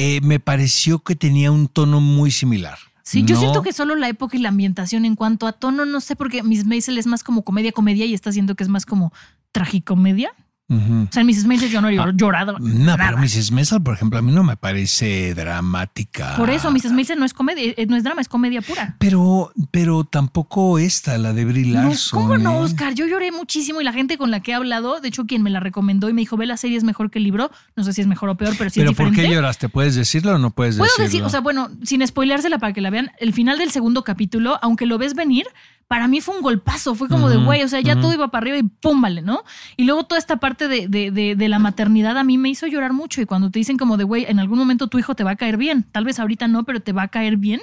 eh, 0.00 0.20
me 0.22 0.40
pareció 0.40 1.00
que 1.00 1.14
tenía 1.14 1.52
un 1.52 1.68
tono 1.68 2.00
muy 2.00 2.30
similar. 2.30 2.78
Sí, 3.02 3.22
yo 3.22 3.36
siento 3.36 3.60
que 3.62 3.74
solo 3.74 3.96
la 3.96 4.08
época 4.08 4.36
y 4.36 4.40
la 4.40 4.48
ambientación 4.48 5.04
en 5.04 5.14
cuanto 5.14 5.46
a 5.46 5.52
tono, 5.52 5.84
no 5.84 6.00
sé, 6.00 6.16
porque 6.16 6.42
Miss 6.42 6.64
Maisel 6.64 6.96
es 6.96 7.06
más 7.06 7.22
como 7.22 7.42
comedia, 7.42 7.70
comedia 7.72 8.06
y 8.06 8.14
está 8.14 8.30
haciendo 8.30 8.54
que 8.54 8.62
es 8.62 8.70
más 8.70 8.86
como 8.86 9.12
tragicomedia. 9.52 10.32
O 10.70 11.08
sea, 11.10 11.22
en 11.22 11.26
Mrs. 11.26 11.46
Maisel 11.46 11.68
yo 11.70 11.80
no 11.80 11.88
he 11.88 11.96
llor- 11.96 12.14
llorado. 12.16 12.54
Ah, 12.56 12.60
No, 12.60 12.84
nada. 12.96 13.06
pero 13.08 13.18
Mrs. 13.18 13.50
Maisel, 13.50 13.82
por 13.82 13.94
ejemplo, 13.94 14.18
a 14.18 14.22
mí 14.22 14.30
no 14.30 14.44
me 14.44 14.56
parece 14.56 15.34
dramática. 15.34 16.36
Por 16.36 16.48
eso, 16.50 16.70
Mrs. 16.70 16.92
Maisel 16.92 17.18
no 17.18 17.24
es 17.24 17.34
comedia, 17.34 17.74
eh, 17.76 17.86
no 17.88 17.96
es 17.96 18.04
drama, 18.04 18.20
es 18.20 18.28
comedia 18.28 18.62
pura. 18.62 18.94
Pero, 18.98 19.52
pero 19.70 20.04
tampoco 20.04 20.78
esta, 20.78 21.18
la 21.18 21.32
de 21.32 21.44
Brie 21.44 21.66
No, 21.66 21.82
Larson. 21.88 22.20
¿Cómo 22.22 22.38
no, 22.38 22.52
¿eh? 22.60 22.64
Oscar? 22.64 22.94
Yo 22.94 23.06
lloré 23.06 23.32
muchísimo 23.32 23.80
y 23.80 23.84
la 23.84 23.92
gente 23.92 24.16
con 24.16 24.30
la 24.30 24.40
que 24.40 24.52
he 24.52 24.54
hablado, 24.54 25.00
de 25.00 25.08
hecho, 25.08 25.26
quien 25.26 25.42
me 25.42 25.50
la 25.50 25.60
recomendó 25.60 26.08
y 26.08 26.12
me 26.12 26.20
dijo, 26.22 26.36
ve 26.36 26.46
la 26.46 26.56
serie 26.56 26.76
es 26.76 26.84
mejor 26.84 27.10
que 27.10 27.18
el 27.18 27.24
libro. 27.24 27.50
No 27.76 27.84
sé 27.84 27.92
si 27.92 28.00
es 28.00 28.06
mejor 28.06 28.28
o 28.28 28.36
peor, 28.36 28.54
pero 28.56 28.70
sí 28.70 28.80
pero 28.80 28.92
es 28.92 28.96
¿por 28.96 29.06
diferente. 29.06 29.28
qué 29.28 29.34
lloraste? 29.34 29.68
¿Puedes 29.68 29.94
decirlo 29.96 30.34
o 30.34 30.38
no 30.38 30.50
puedes 30.50 30.76
Puedo 30.76 30.86
decirlo? 30.88 31.04
decir, 31.04 31.22
o 31.24 31.28
sea, 31.28 31.40
bueno, 31.40 31.68
sin 31.82 32.06
spoileársela 32.06 32.58
para 32.58 32.72
que 32.72 32.80
la 32.80 32.90
vean, 32.90 33.10
el 33.18 33.32
final 33.32 33.58
del 33.58 33.70
segundo 33.70 34.04
capítulo, 34.04 34.58
aunque 34.62 34.86
lo 34.86 34.98
ves 34.98 35.14
venir, 35.14 35.46
para 35.90 36.06
mí 36.06 36.20
fue 36.20 36.36
un 36.36 36.42
golpazo, 36.42 36.94
fue 36.94 37.08
como 37.08 37.28
de 37.28 37.34
güey, 37.46 37.62
o 37.64 37.68
sea, 37.68 37.80
ya 37.80 37.94
todo 38.00 38.14
iba 38.14 38.28
para 38.30 38.42
arriba 38.44 38.58
y 38.58 38.62
pum, 38.62 39.00
vale, 39.02 39.22
¿no? 39.22 39.42
Y 39.76 39.86
luego 39.86 40.04
toda 40.04 40.20
esta 40.20 40.36
parte 40.36 40.68
de, 40.68 40.86
de- 40.86 41.10
de- 41.10 41.34
de 41.34 41.48
la 41.48 41.58
maternidad 41.58 42.16
a 42.16 42.22
mí 42.22 42.38
me 42.38 42.48
hizo 42.48 42.68
llorar 42.68 42.92
mucho 42.92 43.20
y 43.20 43.26
cuando 43.26 43.50
te 43.50 43.58
dicen 43.58 43.76
como 43.76 43.96
de 43.96 44.04
güey, 44.04 44.24
en 44.28 44.38
algún 44.38 44.56
momento 44.56 44.86
tu 44.86 45.00
hijo 45.00 45.16
te 45.16 45.24
va 45.24 45.32
a 45.32 45.36
caer 45.36 45.56
bien, 45.56 45.82
tal 45.90 46.04
vez 46.04 46.20
ahorita 46.20 46.46
no, 46.46 46.62
pero 46.62 46.78
te 46.78 46.92
va 46.92 47.02
a 47.02 47.08
caer 47.08 47.36
bien. 47.38 47.60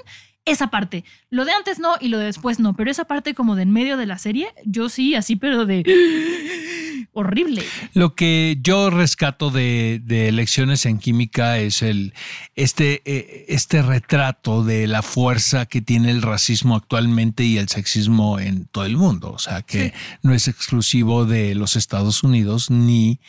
Esa 0.47 0.67
parte, 0.67 1.03
lo 1.29 1.45
de 1.45 1.51
antes 1.51 1.77
no 1.77 1.95
y 1.99 2.07
lo 2.07 2.17
de 2.17 2.25
después 2.25 2.59
no, 2.59 2.73
pero 2.73 2.89
esa 2.89 3.05
parte 3.05 3.33
como 3.33 3.55
de 3.55 3.63
en 3.63 3.71
medio 3.71 3.97
de 3.97 4.05
la 4.05 4.17
serie, 4.17 4.47
yo 4.65 4.87
sí, 4.89 5.13
así, 5.13 5.35
pero 5.35 5.65
de 5.65 5.83
horrible. 7.13 7.63
Lo 7.93 8.15
que 8.15 8.57
yo 8.61 8.89
rescato 8.89 9.49
de, 9.49 10.01
de 10.03 10.31
lecciones 10.31 10.85
en 10.85 10.99
química 10.99 11.57
es 11.57 11.81
el 11.81 12.13
este, 12.55 13.01
eh, 13.05 13.45
este 13.49 13.81
retrato 13.81 14.63
de 14.63 14.87
la 14.87 15.01
fuerza 15.01 15.65
que 15.65 15.81
tiene 15.81 16.11
el 16.11 16.21
racismo 16.21 16.75
actualmente 16.75 17.43
y 17.43 17.57
el 17.57 17.69
sexismo 17.69 18.39
en 18.39 18.65
todo 18.65 18.85
el 18.85 18.97
mundo. 18.97 19.31
O 19.31 19.39
sea, 19.39 19.63
que 19.63 19.93
no 20.21 20.33
es 20.33 20.47
exclusivo 20.47 21.25
de 21.25 21.55
los 21.55 21.75
Estados 21.75 22.23
Unidos 22.23 22.69
ni 22.69 23.19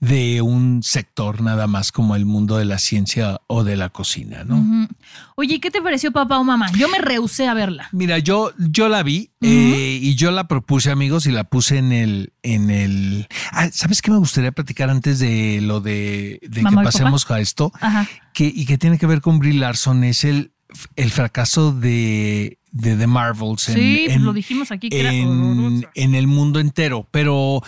de 0.00 0.42
un 0.42 0.82
sector 0.82 1.42
nada 1.42 1.66
más 1.66 1.92
como 1.92 2.16
el 2.16 2.24
mundo 2.24 2.56
de 2.56 2.64
la 2.64 2.78
ciencia 2.78 3.40
o 3.46 3.62
de 3.62 3.76
la 3.76 3.88
cocina, 3.88 4.44
¿no? 4.44 4.58
Ujú. 4.58 4.88
Oye, 5.36 5.54
¿y 5.54 5.58
¿qué 5.60 5.70
te 5.70 5.82
pareció 5.82 6.12
papá 6.12 6.38
o 6.38 6.44
mamá? 6.44 6.61
Yo 6.76 6.88
me 6.88 6.98
rehusé 6.98 7.46
a 7.48 7.54
verla. 7.54 7.88
Mira, 7.92 8.18
yo, 8.18 8.52
yo 8.58 8.88
la 8.88 9.02
vi 9.02 9.30
eh, 9.40 9.98
y 10.00 10.14
yo 10.14 10.30
la 10.30 10.48
propuse, 10.48 10.90
amigos, 10.90 11.26
y 11.26 11.30
la 11.32 11.44
puse 11.44 11.78
en 11.78 11.92
el, 11.92 12.32
en 12.42 12.70
el. 12.70 13.28
Ah, 13.50 13.68
¿Sabes 13.72 14.02
qué 14.02 14.10
me 14.10 14.18
gustaría 14.18 14.52
platicar 14.52 14.90
antes 14.90 15.18
de 15.18 15.60
lo 15.62 15.80
de, 15.80 16.38
de 16.42 16.62
que 16.62 16.76
pasemos 16.84 17.30
a 17.30 17.40
esto? 17.40 17.72
Ajá. 17.80 18.08
Que, 18.34 18.44
y 18.44 18.64
que 18.66 18.78
tiene 18.78 18.98
que 18.98 19.06
ver 19.06 19.20
con 19.20 19.38
Brie 19.38 19.54
Larson, 19.54 20.04
es 20.04 20.24
el, 20.24 20.52
el 20.96 21.10
fracaso 21.10 21.72
de, 21.72 22.58
de 22.70 22.96
The 22.96 23.06
Marvels. 23.06 23.68
en- 23.68 23.74
Sí, 23.74 24.02
pues 24.06 24.16
en- 24.16 24.24
lo 24.24 24.32
dijimos 24.32 24.70
aquí 24.70 24.88
que 24.88 25.00
era 25.00 25.12
en, 25.12 25.28
horrorosa. 25.28 25.90
en 25.94 26.14
el 26.14 26.26
mundo 26.26 26.60
entero, 26.60 27.06
pero 27.10 27.62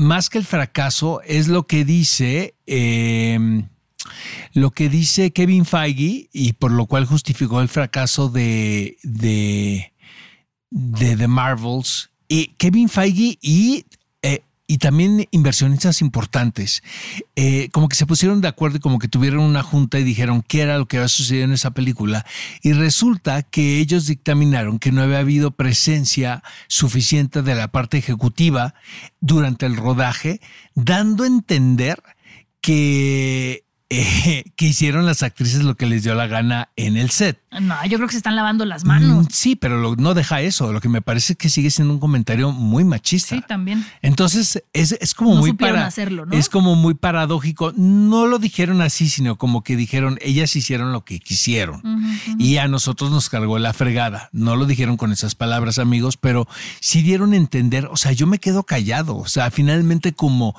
más 0.00 0.30
que 0.30 0.38
el 0.38 0.44
fracaso 0.44 1.20
es 1.26 1.48
lo 1.48 1.66
que 1.66 1.84
dice 1.84 2.54
eh, 2.66 3.64
lo 4.52 4.70
que 4.70 4.88
dice 4.88 5.32
Kevin 5.32 5.64
Feige 5.64 6.28
y 6.32 6.52
por 6.54 6.72
lo 6.72 6.86
cual 6.86 7.06
justificó 7.06 7.60
el 7.60 7.68
fracaso 7.68 8.28
de 8.28 8.96
de, 9.02 9.92
de 10.70 11.16
The 11.16 11.28
Marvels 11.28 12.10
y 12.28 12.48
Kevin 12.58 12.88
Feige 12.88 13.38
y 13.40 13.84
eh, 14.22 14.42
y 14.70 14.76
también 14.78 15.26
inversionistas 15.30 16.02
importantes, 16.02 16.82
eh, 17.36 17.70
como 17.72 17.88
que 17.88 17.96
se 17.96 18.04
pusieron 18.04 18.42
de 18.42 18.48
acuerdo 18.48 18.76
y 18.76 18.80
como 18.80 18.98
que 18.98 19.08
tuvieron 19.08 19.40
una 19.40 19.62
junta 19.62 19.98
y 19.98 20.04
dijeron 20.04 20.44
qué 20.46 20.60
era 20.60 20.76
lo 20.76 20.84
que 20.84 20.98
había 20.98 21.08
sucedido 21.08 21.46
en 21.46 21.52
esa 21.52 21.70
película. 21.70 22.26
Y 22.62 22.74
resulta 22.74 23.42
que 23.42 23.78
ellos 23.78 24.06
dictaminaron 24.06 24.78
que 24.78 24.92
no 24.92 25.00
había 25.00 25.20
habido 25.20 25.52
presencia 25.52 26.42
suficiente 26.66 27.40
de 27.40 27.54
la 27.54 27.68
parte 27.68 27.96
ejecutiva 27.96 28.74
durante 29.20 29.64
el 29.64 29.74
rodaje, 29.74 30.42
dando 30.74 31.24
a 31.24 31.28
entender 31.28 32.02
que 32.60 33.64
eh, 33.90 34.44
que 34.56 34.66
hicieron 34.66 35.06
las 35.06 35.22
actrices 35.22 35.62
lo 35.64 35.74
que 35.74 35.86
les 35.86 36.02
dio 36.02 36.14
la 36.14 36.26
gana 36.26 36.68
en 36.76 36.96
el 36.98 37.08
set. 37.10 37.40
No, 37.58 37.74
yo 37.86 37.96
creo 37.96 38.06
que 38.06 38.12
se 38.12 38.18
están 38.18 38.36
lavando 38.36 38.66
las 38.66 38.84
manos. 38.84 39.24
Mm, 39.24 39.28
sí, 39.30 39.56
pero 39.56 39.80
lo- 39.80 39.96
no 39.96 40.12
deja 40.12 40.42
eso. 40.42 40.70
Lo 40.74 40.80
que 40.82 40.90
me 40.90 41.00
parece 41.00 41.32
es 41.32 41.38
que 41.38 41.48
sigue 41.48 41.70
siendo 41.70 41.94
un 41.94 42.00
comentario 42.00 42.52
muy 42.52 42.84
machista. 42.84 43.34
Sí, 43.36 43.42
también. 43.48 43.86
Entonces 44.02 44.62
es, 44.74 44.92
es 44.92 45.14
como 45.14 45.34
No 45.34 45.40
muy 45.40 45.54
para- 45.54 45.86
hacerlo, 45.86 46.26
¿no? 46.26 46.36
es 46.36 46.50
como 46.50 46.74
muy 46.74 46.92
paradójico. 46.92 47.72
No 47.76 48.26
lo 48.26 48.38
dijeron 48.38 48.82
así, 48.82 49.08
sino 49.08 49.36
como 49.36 49.62
que 49.64 49.76
dijeron 49.76 50.18
ellas 50.20 50.54
hicieron 50.56 50.92
lo 50.92 51.04
que 51.06 51.18
quisieron 51.20 51.82
y 52.38 52.58
a 52.58 52.68
nosotros 52.68 53.10
nos 53.10 53.30
cargó 53.30 53.58
la 53.58 53.72
fregada. 53.72 54.28
No 54.32 54.54
lo 54.56 54.66
dijeron 54.66 54.98
con 54.98 55.12
esas 55.12 55.34
palabras, 55.34 55.78
amigos, 55.78 56.18
pero 56.18 56.46
sí 56.80 57.00
dieron 57.02 57.32
a 57.32 57.36
entender. 57.36 57.86
O 57.90 57.96
sea, 57.96 58.12
yo 58.12 58.26
me 58.26 58.38
quedo 58.38 58.64
callado. 58.64 59.16
O 59.16 59.28
sea, 59.28 59.50
finalmente 59.50 60.12
como 60.12 60.54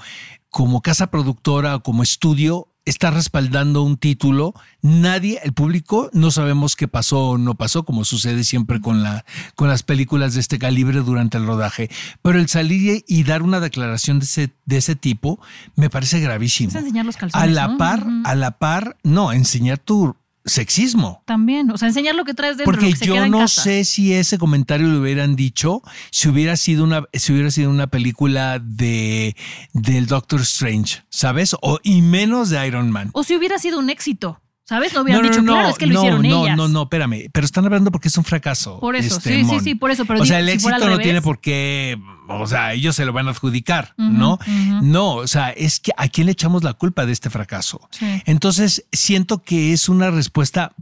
como 0.51 0.81
casa 0.81 1.11
productora 1.11 1.75
o 1.75 1.83
como 1.83 2.01
estudio 2.01 2.68
está 2.89 3.12
respaldando 3.12 3.84
un 3.84 3.97
título, 3.97 4.54
nadie, 4.82 5.39
el 5.43 5.54
público, 5.54 6.10
no 6.13 6.32
sabemos 6.32 6.75
qué 6.75 6.88
pasó 6.88 7.30
o 7.30 7.38
no 7.38 7.56
pasó, 7.56 7.84
como 7.84 8.04
sucede 8.06 8.43
siempre 8.43 8.82
con, 8.82 9.04
la, 9.04 9.25
con 9.56 9.67
las 9.69 9.84
películas 9.84 10.34
de 10.34 10.39
este 10.39 10.60
calibre 10.60 10.99
durante 10.99 11.38
el 11.38 11.45
rodaje. 11.45 11.89
Pero 12.21 12.39
el 12.39 12.47
salir 12.49 13.04
y 13.08 13.23
dar 13.23 13.41
una 13.41 13.60
declaración 13.60 14.19
de 14.19 14.25
ese, 14.25 14.54
de 14.65 14.78
ese 14.78 14.95
tipo 14.95 15.39
me 15.75 15.89
parece 15.89 16.19
gravísimo. 16.19 16.69
Es 16.69 16.75
enseñar 16.75 17.06
los 17.06 17.15
A 17.15 17.19
calzones. 17.19 17.52
la 17.52 17.67
¿no? 17.67 17.78
par, 17.78 18.06
a 18.25 18.36
la 18.36 18.58
par, 18.58 18.97
no, 19.04 19.32
enseñar 19.32 19.78
tu 19.78 20.15
sexismo. 20.45 21.23
También. 21.25 21.69
O 21.71 21.78
sea, 21.78 21.88
enseñar 21.88 22.15
lo 22.15 22.25
que 22.25 22.34
traes 22.34 22.58
dentro. 22.58 22.71
Porque 22.71 22.86
lo 22.88 22.91
que 22.91 22.97
se 22.97 23.06
queda 23.06 23.15
yo 23.15 23.23
en 23.25 23.32
no 23.32 23.39
casa. 23.39 23.63
sé 23.63 23.84
si 23.86 24.13
ese 24.13 24.38
comentario 24.38 24.88
lo 24.88 24.99
hubieran 25.02 25.36
dicho 25.36 25.82
si 26.12 26.30
hubiera 26.30 26.58
sido 26.58 26.84
una, 26.84 27.04
si 27.13 27.34
hubiera 27.34 27.52
sido 27.52 27.69
una 27.69 27.88
película 27.88 28.60
de 28.60 29.36
del 29.73 30.08
Doctor 30.08 30.41
Strange, 30.41 31.04
¿sabes? 31.10 31.56
O 31.62 31.80
y 31.84 32.02
menos 32.02 32.49
de 32.49 32.65
Iron 32.67 32.91
Man. 32.91 33.10
O 33.13 33.23
si 33.23 33.36
hubiera 33.36 33.60
sido 33.60 33.80
un 33.80 33.89
éxito. 33.89 34.41
¿Sabes? 34.69 34.93
No 34.93 35.01
hubieran 35.01 35.23
dicho, 35.23 35.43
claro, 35.43 35.69
es 35.69 35.79
que 35.79 35.88
lo 35.88 35.95
no, 35.95 35.99
hicieron 36.01 36.21
no, 36.21 36.45
ellas. 36.45 36.55
No, 36.55 36.67
no, 36.67 36.84
espérame. 36.84 37.27
Pero 37.34 37.43
están 37.43 37.65
hablando 37.65 37.91
porque 37.91 38.08
es 38.08 38.15
un 38.19 38.23
fracaso. 38.23 38.79
Por 38.79 38.95
eso, 38.95 39.17
este, 39.17 39.29
sí, 39.32 39.39
sí, 39.39 39.43
Mon. 39.45 39.63
sí, 39.63 39.73
por 39.73 39.89
eso, 39.89 40.05
pero 40.05 40.21
o 40.21 40.25
sea, 40.27 40.38
el 40.38 40.45
si 40.45 40.51
éxito 40.51 40.77
no 40.77 40.86
revés. 40.89 40.99
tiene 40.99 41.23
por 41.23 41.39
qué. 41.39 41.99
O 42.27 42.45
sea, 42.45 42.73
ellos 42.73 42.95
se 42.95 43.03
lo 43.03 43.12
van 43.12 43.27
a 43.27 43.32
adjudicar, 43.32 43.95
¿no? 43.97 44.38
No, 44.84 45.15
o 45.15 45.27
sea, 45.27 45.49
es 45.49 45.79
que 45.79 45.91
a 45.97 46.08
quién 46.08 46.27
le 46.27 46.34
echamos 46.34 46.63
la 46.63 46.75
culpa 46.75 47.08
de 47.08 47.13
este 47.13 47.32
fracaso. 47.32 47.89
Sí. 47.89 48.21
Entonces, 48.27 48.86
siento 48.91 49.41
que 49.41 49.73
es 49.73 49.89
una 49.89 50.12
respuesta 50.12 50.73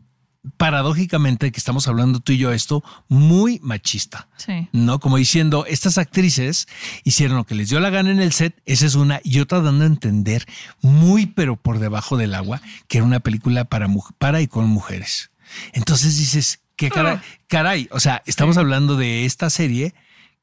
paradójicamente 0.58 1.52
que 1.52 1.60
estamos 1.60 1.88
hablando 1.88 2.20
tú 2.20 2.32
y 2.32 2.38
yo 2.38 2.52
esto 2.52 2.84
muy 3.08 3.60
machista. 3.62 4.28
Sí. 4.38 4.68
¿no? 4.72 5.00
Como 5.00 5.18
diciendo, 5.18 5.66
estas 5.68 5.98
actrices 5.98 6.68
hicieron 7.04 7.38
lo 7.38 7.46
que 7.46 7.56
les 7.56 7.70
dio 7.70 7.80
la 7.80 7.90
gana 7.90 8.12
en 8.12 8.20
el 8.20 8.32
set, 8.32 8.56
esa 8.66 8.86
es 8.86 8.96
una, 8.96 9.20
y 9.24 9.40
otra 9.40 9.62
dando 9.62 9.84
a 9.84 9.88
entender 9.88 10.46
muy 10.82 11.26
pero 11.26 11.56
por 11.56 11.80
debajo 11.80 12.18
del 12.18 12.34
agua 12.34 12.62
que 12.88 13.00
era 13.00 13.06
una 13.06 13.20
película 13.20 13.66
para, 13.66 13.88
para 14.18 14.42
y 14.42 14.48
con 14.48 14.68
mujeres. 14.68 15.32
Entonces 15.74 16.18
dices, 16.18 16.60
qué 16.76 16.90
caray, 16.90 17.20
caray, 17.48 17.90
o 17.92 18.00
sea, 18.00 18.22
estamos 18.26 18.58
hablando 18.58 18.96
de 18.96 19.26
esta 19.26 19.50
serie 19.50 19.94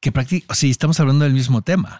que 0.05 0.11
prácticamente, 0.11 0.53
sí, 0.53 0.69
estamos 0.69 0.99
hablando 0.99 1.25
del 1.25 1.33
mismo 1.33 1.63
tema. 1.63 1.99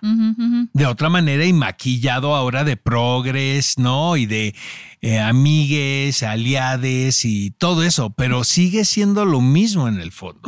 De 0.73 0.85
otra 0.85 1.09
manera 1.09 1.43
y 1.43 1.53
maquillado 1.53 2.35
ahora 2.35 2.63
de 2.63 2.77
progres, 2.77 3.79
¿no? 3.79 4.15
Y 4.15 4.27
de 4.27 4.53
eh, 5.01 5.19
amigues, 5.19 6.21
aliades 6.21 7.25
y 7.25 7.49
todo 7.49 7.81
eso, 7.81 8.11
pero 8.11 8.43
sigue 8.43 8.85
siendo 8.85 9.25
lo 9.25 9.41
mismo 9.41 9.87
en 9.87 9.99
el 9.99 10.11
fondo 10.11 10.47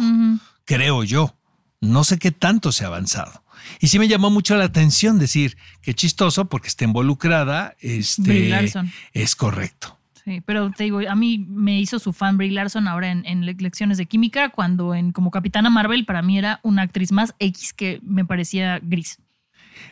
creo 0.68 1.04
yo. 1.04 1.34
No 1.82 2.04
sé 2.04 2.20
qué 2.20 2.32
tanto 2.32 2.72
se 2.72 2.84
ha 2.84 2.88
avanzado. 2.88 3.44
Y 3.80 3.88
sí 3.88 3.98
me 3.98 4.08
llamó 4.08 4.30
mucho 4.30 4.56
la 4.56 4.66
atención 4.66 5.18
decir 5.18 5.58
que 5.82 5.96
chistoso 5.96 6.46
porque 6.46 6.68
está 6.68 6.84
involucrada. 6.84 7.76
Este, 7.80 8.54
es 9.14 9.36
correcto. 9.36 9.97
Sí, 10.28 10.42
pero 10.46 10.72
te 10.72 10.84
digo, 10.84 11.00
a 11.10 11.16
mí 11.16 11.38
me 11.48 11.80
hizo 11.80 12.00
su 12.00 12.12
fan 12.12 12.36
Brie 12.36 12.52
Larson 12.52 12.90
ahora 12.90 13.12
en, 13.12 13.26
en 13.26 13.46
le- 13.46 13.54
lecciones 13.54 13.98
de 13.98 14.08
química, 14.08 14.50
cuando 14.50 14.94
en 14.94 15.14
como 15.14 15.32
Capitana 15.32 15.70
Marvel 15.70 16.04
para 16.04 16.22
mí 16.22 16.38
era 16.38 16.60
una 16.64 16.82
actriz 16.82 17.14
más 17.14 17.34
X 17.40 17.72
que 17.72 18.02
me 18.04 18.26
parecía 18.26 18.80
gris. 18.84 19.20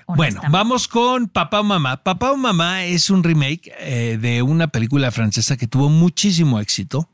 Bueno, 0.07 0.41
vamos 0.51 0.89
con 0.89 1.29
Papá 1.29 1.61
o 1.61 1.63
Mamá. 1.63 2.03
Papá 2.03 2.31
o 2.33 2.35
Mamá 2.37 2.83
es 2.83 3.09
un 3.09 3.23
remake 3.23 3.71
eh, 3.79 4.17
de 4.21 4.41
una 4.41 4.67
película 4.67 5.09
francesa 5.09 5.55
que 5.55 5.67
tuvo 5.67 5.87
muchísimo 5.87 6.59
éxito 6.59 7.07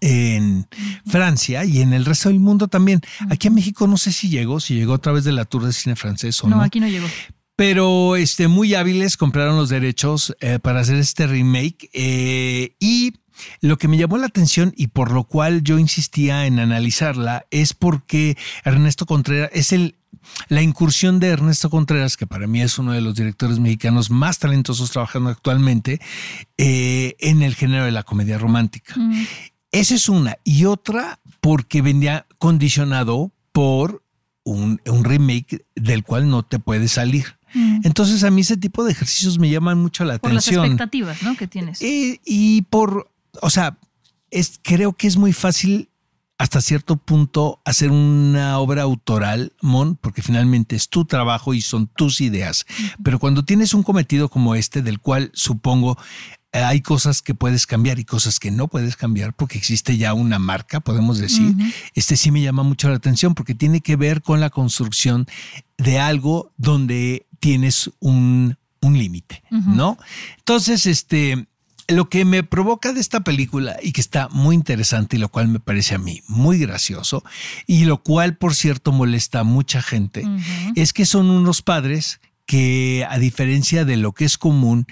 en 0.00 0.66
Francia 1.06 1.64
y 1.64 1.82
en 1.82 1.92
el 1.92 2.04
resto 2.04 2.30
del 2.30 2.40
mundo 2.40 2.66
también. 2.66 3.00
Aquí 3.30 3.46
en 3.46 3.54
México 3.54 3.86
no 3.86 3.96
sé 3.96 4.10
si 4.10 4.28
llegó, 4.28 4.58
si 4.58 4.74
llegó 4.74 4.94
a 4.94 4.98
través 4.98 5.22
de 5.22 5.30
la 5.30 5.44
Tour 5.44 5.66
de 5.66 5.72
Cine 5.72 5.94
Francés 5.94 6.42
o 6.42 6.48
No, 6.48 6.56
no. 6.56 6.62
aquí 6.62 6.80
no 6.80 6.88
llegó. 6.88 7.06
Pero 7.56 8.16
este, 8.16 8.48
muy 8.48 8.74
hábiles 8.74 9.16
compraron 9.16 9.56
los 9.56 9.68
derechos 9.68 10.34
eh, 10.40 10.58
para 10.58 10.80
hacer 10.80 10.96
este 10.96 11.26
remake. 11.26 11.88
eh, 11.92 12.74
y 12.80 13.14
lo 13.60 13.78
que 13.78 13.88
me 13.88 13.96
llamó 13.96 14.18
la 14.18 14.26
atención 14.26 14.72
y 14.76 14.88
por 14.88 15.10
lo 15.10 15.24
cual 15.24 15.62
yo 15.62 15.78
insistía 15.78 16.46
en 16.46 16.58
analizarla 16.58 17.46
es 17.50 17.74
porque 17.74 18.36
Ernesto 18.64 19.06
Contreras 19.06 19.50
es 19.52 19.72
el. 19.72 19.96
La 20.48 20.62
incursión 20.62 21.20
de 21.20 21.28
Ernesto 21.28 21.68
Contreras, 21.68 22.16
que 22.16 22.26
para 22.26 22.46
mí 22.46 22.62
es 22.62 22.78
uno 22.78 22.92
de 22.92 23.02
los 23.02 23.14
directores 23.14 23.58
mexicanos 23.58 24.10
más 24.10 24.38
talentosos 24.38 24.90
trabajando 24.90 25.28
actualmente, 25.28 26.00
eh, 26.56 27.14
en 27.18 27.42
el 27.42 27.54
género 27.54 27.84
de 27.84 27.90
la 27.90 28.04
comedia 28.04 28.38
romántica. 28.38 28.94
Esa 29.70 29.94
es 29.94 30.08
una. 30.08 30.38
Y 30.42 30.64
otra 30.64 31.20
porque 31.42 31.82
venía 31.82 32.26
condicionado 32.38 33.32
por 33.52 34.02
un, 34.44 34.80
un 34.86 35.04
remake 35.04 35.66
del 35.74 36.04
cual 36.04 36.30
no 36.30 36.42
te 36.42 36.58
puedes 36.58 36.92
salir. 36.92 37.36
Entonces 37.82 38.24
a 38.24 38.30
mí 38.30 38.40
ese 38.40 38.56
tipo 38.56 38.84
de 38.84 38.92
ejercicios 38.92 39.38
me 39.38 39.48
llaman 39.48 39.78
mucho 39.78 40.04
la 40.04 40.18
Por 40.18 40.32
las 40.32 40.44
atención. 40.44 40.64
expectativas, 40.64 41.22
¿no? 41.22 41.36
Que 41.36 41.46
tienes. 41.46 41.80
Y, 41.80 42.20
y 42.24 42.62
por, 42.62 43.10
o 43.40 43.50
sea, 43.50 43.78
es, 44.30 44.58
creo 44.62 44.92
que 44.92 45.06
es 45.06 45.16
muy 45.16 45.32
fácil 45.32 45.88
hasta 46.36 46.60
cierto 46.60 46.96
punto 46.96 47.60
hacer 47.64 47.90
una 47.90 48.58
obra 48.58 48.82
autoral, 48.82 49.52
Mon, 49.60 49.94
porque 49.96 50.20
finalmente 50.20 50.74
es 50.74 50.88
tu 50.88 51.04
trabajo 51.04 51.54
y 51.54 51.62
son 51.62 51.86
tus 51.86 52.20
ideas. 52.20 52.66
Pero 53.02 53.18
cuando 53.20 53.44
tienes 53.44 53.72
un 53.72 53.84
cometido 53.84 54.28
como 54.28 54.54
este, 54.56 54.82
del 54.82 54.98
cual 54.98 55.30
supongo 55.32 55.96
eh, 56.52 56.58
hay 56.62 56.80
cosas 56.82 57.22
que 57.22 57.34
puedes 57.34 57.66
cambiar 57.66 57.98
y 57.98 58.04
cosas 58.04 58.38
que 58.38 58.50
no 58.50 58.68
puedes 58.68 58.96
cambiar 58.96 59.32
porque 59.34 59.58
existe 59.58 59.96
ya 59.96 60.12
una 60.14 60.38
marca, 60.38 60.80
podemos 60.80 61.18
decir, 61.18 61.52
este 61.94 62.16
sí 62.16 62.30
me 62.30 62.42
llama 62.42 62.62
mucho 62.62 62.88
la 62.88 62.96
atención 62.96 63.34
porque 63.34 63.54
tiene 63.54 63.80
que 63.80 63.96
ver 63.96 64.22
con 64.22 64.40
la 64.40 64.50
construcción 64.50 65.26
de 65.78 65.98
algo 65.98 66.52
donde 66.56 67.26
tienes 67.40 67.90
un, 68.00 68.56
un 68.80 68.98
límite, 68.98 69.42
¿no? 69.50 69.98
Entonces, 70.38 70.86
este, 70.86 71.46
lo 71.88 72.08
que 72.08 72.24
me 72.24 72.42
provoca 72.42 72.92
de 72.92 73.00
esta 73.00 73.20
película 73.20 73.76
y 73.82 73.92
que 73.92 74.00
está 74.00 74.28
muy 74.28 74.54
interesante 74.54 75.16
y 75.16 75.18
lo 75.18 75.28
cual 75.28 75.48
me 75.48 75.60
parece 75.60 75.94
a 75.94 75.98
mí 75.98 76.22
muy 76.28 76.58
gracioso 76.58 77.24
y 77.66 77.84
lo 77.84 78.02
cual, 78.02 78.36
por 78.36 78.54
cierto, 78.54 78.92
molesta 78.92 79.40
a 79.40 79.44
mucha 79.44 79.82
gente, 79.82 80.26
es 80.74 80.92
que 80.92 81.04
son 81.04 81.30
unos 81.30 81.62
padres 81.62 82.20
que 82.46 83.06
a 83.08 83.18
diferencia 83.18 83.84
de 83.84 83.96
lo 83.96 84.12
que 84.12 84.24
es 84.24 84.38
común, 84.38 84.86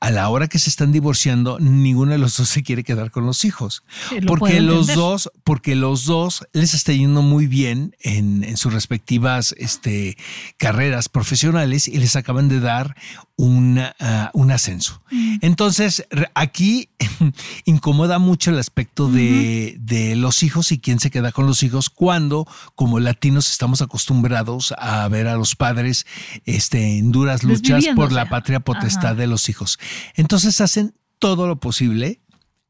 a 0.00 0.10
la 0.10 0.28
hora 0.28 0.48
que 0.48 0.58
se 0.58 0.70
están 0.70 0.92
divorciando, 0.92 1.58
ninguno 1.60 2.12
de 2.12 2.18
los 2.18 2.36
dos 2.36 2.48
se 2.48 2.62
quiere 2.62 2.84
quedar 2.84 3.10
con 3.10 3.26
los 3.26 3.44
hijos. 3.44 3.82
Sí, 4.08 4.20
lo 4.20 4.26
porque 4.28 4.60
los 4.60 4.88
dos, 4.94 5.30
porque 5.44 5.74
los 5.74 6.04
dos 6.04 6.46
les 6.52 6.74
está 6.74 6.92
yendo 6.92 7.22
muy 7.22 7.46
bien 7.46 7.94
en, 8.00 8.44
en 8.44 8.56
sus 8.56 8.72
respectivas 8.72 9.54
este, 9.58 10.16
carreras 10.56 11.08
profesionales 11.08 11.88
y 11.88 11.98
les 11.98 12.16
acaban 12.16 12.48
de 12.48 12.60
dar 12.60 12.96
una, 13.36 13.94
ah, 14.00 14.30
un 14.34 14.50
ascenso. 14.50 15.02
Entonces, 15.42 16.04
re- 16.10 16.30
aquí 16.34 16.88
incomoda 17.64 18.18
mucho 18.18 18.50
el 18.50 18.58
aspecto 18.58 19.08
de, 19.08 19.76
de 19.80 20.16
los 20.16 20.42
hijos 20.42 20.72
y 20.72 20.78
quién 20.78 20.98
se 21.00 21.10
queda 21.10 21.32
con 21.32 21.46
los 21.46 21.62
hijos 21.62 21.88
cuando, 21.90 22.46
como 22.74 22.98
latinos, 23.00 23.50
estamos 23.50 23.80
acostumbrados 23.82 24.74
a 24.78 25.06
ver 25.08 25.28
a 25.28 25.36
los 25.36 25.54
padres 25.54 26.06
este, 26.46 26.98
en 26.98 27.12
duras 27.12 27.44
luchas 27.44 27.84
por 27.94 28.12
la 28.12 28.28
patria 28.28 28.60
potestad 28.60 29.06
Ajá. 29.12 29.14
de 29.14 29.26
los 29.28 29.48
hijos. 29.48 29.77
Entonces 30.14 30.60
hacen 30.60 30.94
todo 31.18 31.46
lo 31.46 31.58
posible 31.60 32.20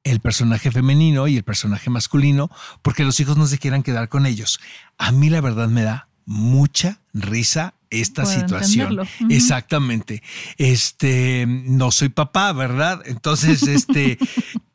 el 0.04 0.20
personaje 0.20 0.70
femenino 0.70 1.28
y 1.28 1.36
el 1.36 1.42
personaje 1.44 1.90
masculino 1.90 2.50
porque 2.82 3.04
los 3.04 3.20
hijos 3.20 3.36
no 3.36 3.46
se 3.46 3.58
quieran 3.58 3.82
quedar 3.82 4.08
con 4.08 4.24
ellos. 4.26 4.58
A 4.96 5.12
mí 5.12 5.28
la 5.28 5.40
verdad 5.40 5.68
me 5.68 5.82
da 5.82 6.08
mucha 6.24 7.00
risa 7.12 7.74
esta 7.90 8.22
Puedo 8.22 8.38
situación. 8.40 8.98
Exactamente. 9.30 10.22
Este, 10.56 11.46
no 11.48 11.90
soy 11.90 12.10
papá, 12.10 12.52
¿verdad? 12.52 13.00
Entonces, 13.06 13.62
este, 13.62 14.18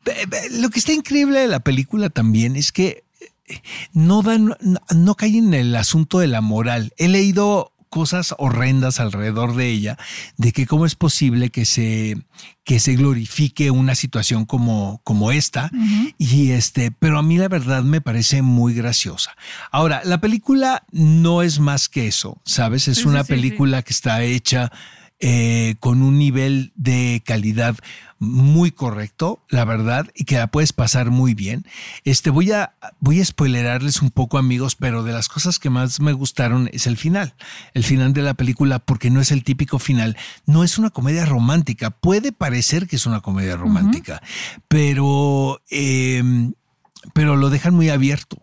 be- 0.04 0.26
be- 0.28 0.50
lo 0.60 0.68
que 0.70 0.78
está 0.80 0.92
increíble 0.92 1.38
de 1.40 1.48
la 1.48 1.60
película 1.60 2.10
también 2.10 2.56
es 2.56 2.72
que 2.72 3.04
eh, 3.46 3.60
no 3.92 4.22
dan, 4.22 4.56
no, 4.60 4.80
no 4.94 5.14
cae 5.14 5.36
en 5.36 5.54
el 5.54 5.74
asunto 5.76 6.18
de 6.18 6.26
la 6.26 6.40
moral. 6.40 6.92
He 6.96 7.06
leído 7.08 7.72
cosas 7.94 8.34
horrendas 8.38 8.98
alrededor 8.98 9.54
de 9.54 9.68
ella, 9.68 9.96
de 10.36 10.50
que 10.50 10.66
cómo 10.66 10.84
es 10.84 10.96
posible 10.96 11.50
que 11.50 11.64
se, 11.64 12.16
que 12.64 12.80
se 12.80 12.96
glorifique 12.96 13.70
una 13.70 13.94
situación 13.94 14.46
como, 14.46 15.00
como 15.04 15.30
esta. 15.30 15.70
Y 16.18 16.50
este, 16.50 16.90
pero 16.90 17.20
a 17.20 17.22
mí 17.22 17.38
la 17.38 17.46
verdad 17.46 17.84
me 17.84 18.00
parece 18.00 18.42
muy 18.42 18.74
graciosa. 18.74 19.36
Ahora, 19.70 20.02
la 20.04 20.18
película 20.20 20.82
no 20.90 21.42
es 21.42 21.60
más 21.60 21.88
que 21.88 22.08
eso, 22.08 22.40
¿sabes? 22.44 22.88
Es 22.88 22.98
Sí, 22.98 23.06
una 23.06 23.20
sí, 23.22 23.26
sí. 23.28 23.32
película 23.34 23.82
que 23.82 23.92
está 23.92 24.24
hecha 24.24 24.72
eh, 25.26 25.76
con 25.80 26.02
un 26.02 26.18
nivel 26.18 26.74
de 26.76 27.22
calidad 27.24 27.76
muy 28.18 28.72
correcto, 28.72 29.42
la 29.48 29.64
verdad, 29.64 30.06
y 30.14 30.24
que 30.24 30.36
la 30.36 30.48
puedes 30.48 30.74
pasar 30.74 31.08
muy 31.08 31.32
bien. 31.32 31.64
Este, 32.04 32.28
voy 32.28 32.52
a, 32.52 32.74
voy 33.00 33.22
a 33.22 33.24
spoilerarles 33.24 34.02
un 34.02 34.10
poco, 34.10 34.36
amigos, 34.36 34.76
pero 34.76 35.02
de 35.02 35.14
las 35.14 35.30
cosas 35.30 35.58
que 35.58 35.70
más 35.70 35.98
me 35.98 36.12
gustaron 36.12 36.68
es 36.74 36.86
el 36.86 36.98
final. 36.98 37.34
El 37.72 37.84
final 37.84 38.12
de 38.12 38.20
la 38.20 38.34
película, 38.34 38.80
porque 38.80 39.08
no 39.08 39.22
es 39.22 39.32
el 39.32 39.44
típico 39.44 39.78
final. 39.78 40.14
No 40.44 40.62
es 40.62 40.76
una 40.76 40.90
comedia 40.90 41.24
romántica. 41.24 41.88
Puede 41.88 42.30
parecer 42.32 42.86
que 42.86 42.96
es 42.96 43.06
una 43.06 43.22
comedia 43.22 43.56
romántica, 43.56 44.20
pero, 44.68 45.62
em, 45.70 46.52
pero 47.14 47.36
lo 47.36 47.48
dejan 47.48 47.74
muy 47.74 47.88
abierto. 47.88 48.42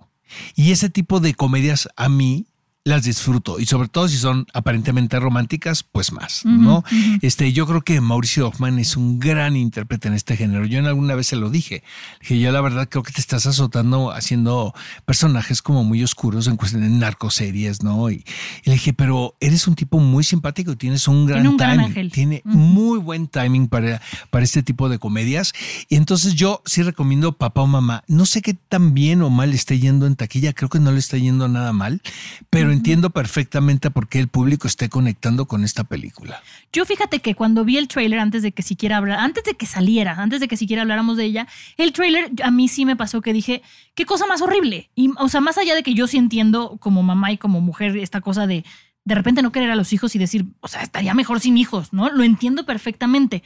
Y 0.55 0.71
ese 0.71 0.89
tipo 0.89 1.19
de 1.19 1.35
comedias 1.35 1.89
a 1.95 2.09
mí 2.09 2.47
las 2.83 3.03
disfruto 3.03 3.59
y 3.59 3.67
sobre 3.67 3.89
todo 3.89 4.07
si 4.07 4.17
son 4.17 4.47
aparentemente 4.53 5.19
románticas, 5.19 5.83
pues 5.83 6.11
más, 6.11 6.43
¿no? 6.45 6.83
Este, 7.21 7.53
yo 7.53 7.67
creo 7.67 7.83
que 7.83 8.01
Mauricio 8.01 8.47
Hoffman 8.47 8.79
es 8.79 8.97
un 8.97 9.19
gran 9.19 9.55
intérprete 9.55 10.07
en 10.07 10.15
este 10.15 10.35
género. 10.35 10.65
Yo 10.65 10.79
en 10.79 10.87
alguna 10.87 11.13
vez 11.13 11.27
se 11.27 11.35
lo 11.35 11.51
dije. 11.51 11.83
Dije, 12.21 12.39
yo 12.39 12.51
la 12.51 12.59
verdad 12.59 12.89
creo 12.89 13.03
que 13.03 13.11
te 13.11 13.21
estás 13.21 13.45
azotando 13.45 14.11
haciendo 14.11 14.73
personajes 15.05 15.61
como 15.61 15.83
muy 15.83 16.03
oscuros 16.03 16.47
en 16.47 16.57
cuestión 16.57 16.81
de 16.81 16.89
narcoseries, 16.89 17.83
¿no? 17.83 18.09
Y, 18.09 18.25
le 18.65 18.73
dije, 18.73 18.93
pero 18.93 19.35
eres 19.39 19.67
un 19.67 19.75
tipo 19.75 19.99
muy 19.99 20.23
simpático 20.23 20.71
y 20.71 20.75
tienes 20.75 21.07
un 21.07 21.27
gran 21.27 21.41
Tiene 21.41 21.49
un 21.49 21.57
gran 21.57 21.71
timing. 21.71 21.85
ángel. 21.85 22.11
Tiene 22.11 22.41
muy 22.45 22.97
buen 22.97 23.27
timing 23.27 23.67
para, 23.67 24.01
para 24.31 24.43
este 24.43 24.63
tipo 24.63 24.89
de 24.89 24.97
comedias. 24.97 25.53
Y 25.87 25.97
entonces 25.97 26.33
yo 26.33 26.63
sí 26.65 26.81
recomiendo 26.81 27.33
Papá 27.33 27.61
o 27.61 27.67
Mamá. 27.67 28.03
No 28.07 28.25
sé 28.25 28.41
qué 28.41 28.55
tan 28.55 28.95
bien 28.95 29.21
o 29.21 29.29
mal 29.29 29.53
esté 29.53 29.77
yendo 29.77 30.07
en 30.07 30.15
taquilla. 30.15 30.53
Creo 30.53 30.69
que 30.69 30.79
no 30.79 30.91
le 30.91 30.99
está 30.99 31.17
yendo 31.17 31.47
nada 31.47 31.73
mal, 31.73 32.01
pero 32.49 32.70
entiendo 32.71 33.09
perfectamente 33.09 33.91
por 33.91 34.07
qué 34.07 34.19
el 34.19 34.27
público 34.27 34.67
esté 34.67 34.89
conectando 34.89 35.45
con 35.45 35.63
esta 35.63 35.83
película. 35.83 36.41
Yo 36.71 36.85
fíjate 36.85 37.19
que 37.19 37.35
cuando 37.35 37.65
vi 37.65 37.77
el 37.77 37.87
trailer, 37.87 38.19
antes 38.19 38.41
de 38.41 38.51
que 38.51 38.63
siquiera 38.63 38.97
hablar, 38.97 39.19
antes 39.19 39.43
de 39.43 39.55
que 39.55 39.65
saliera, 39.65 40.13
antes 40.21 40.39
de 40.39 40.47
que 40.47 40.57
siquiera 40.57 40.81
habláramos 40.81 41.17
de 41.17 41.25
ella, 41.25 41.47
el 41.77 41.93
trailer 41.93 42.31
a 42.43 42.51
mí 42.51 42.67
sí 42.67 42.85
me 42.85 42.95
pasó 42.95 43.21
que 43.21 43.33
dije, 43.33 43.61
qué 43.95 44.05
cosa 44.05 44.27
más 44.27 44.41
horrible. 44.41 44.89
Y, 44.95 45.11
o 45.17 45.29
sea, 45.29 45.41
más 45.41 45.57
allá 45.57 45.75
de 45.75 45.83
que 45.83 45.93
yo 45.93 46.07
sí 46.07 46.17
entiendo 46.17 46.77
como 46.79 47.03
mamá 47.03 47.31
y 47.31 47.37
como 47.37 47.61
mujer 47.61 47.97
esta 47.97 48.21
cosa 48.21 48.47
de 48.47 48.63
de 49.03 49.15
repente 49.15 49.41
no 49.41 49.51
querer 49.51 49.71
a 49.71 49.75
los 49.75 49.93
hijos 49.93 50.15
y 50.15 50.19
decir, 50.19 50.45
o 50.59 50.67
sea, 50.67 50.81
estaría 50.81 51.13
mejor 51.13 51.39
sin 51.39 51.57
hijos, 51.57 51.91
¿no? 51.91 52.09
Lo 52.09 52.23
entiendo 52.23 52.65
perfectamente. 52.65 53.43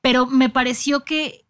Pero 0.00 0.26
me 0.26 0.48
pareció 0.48 1.04
que 1.04 1.43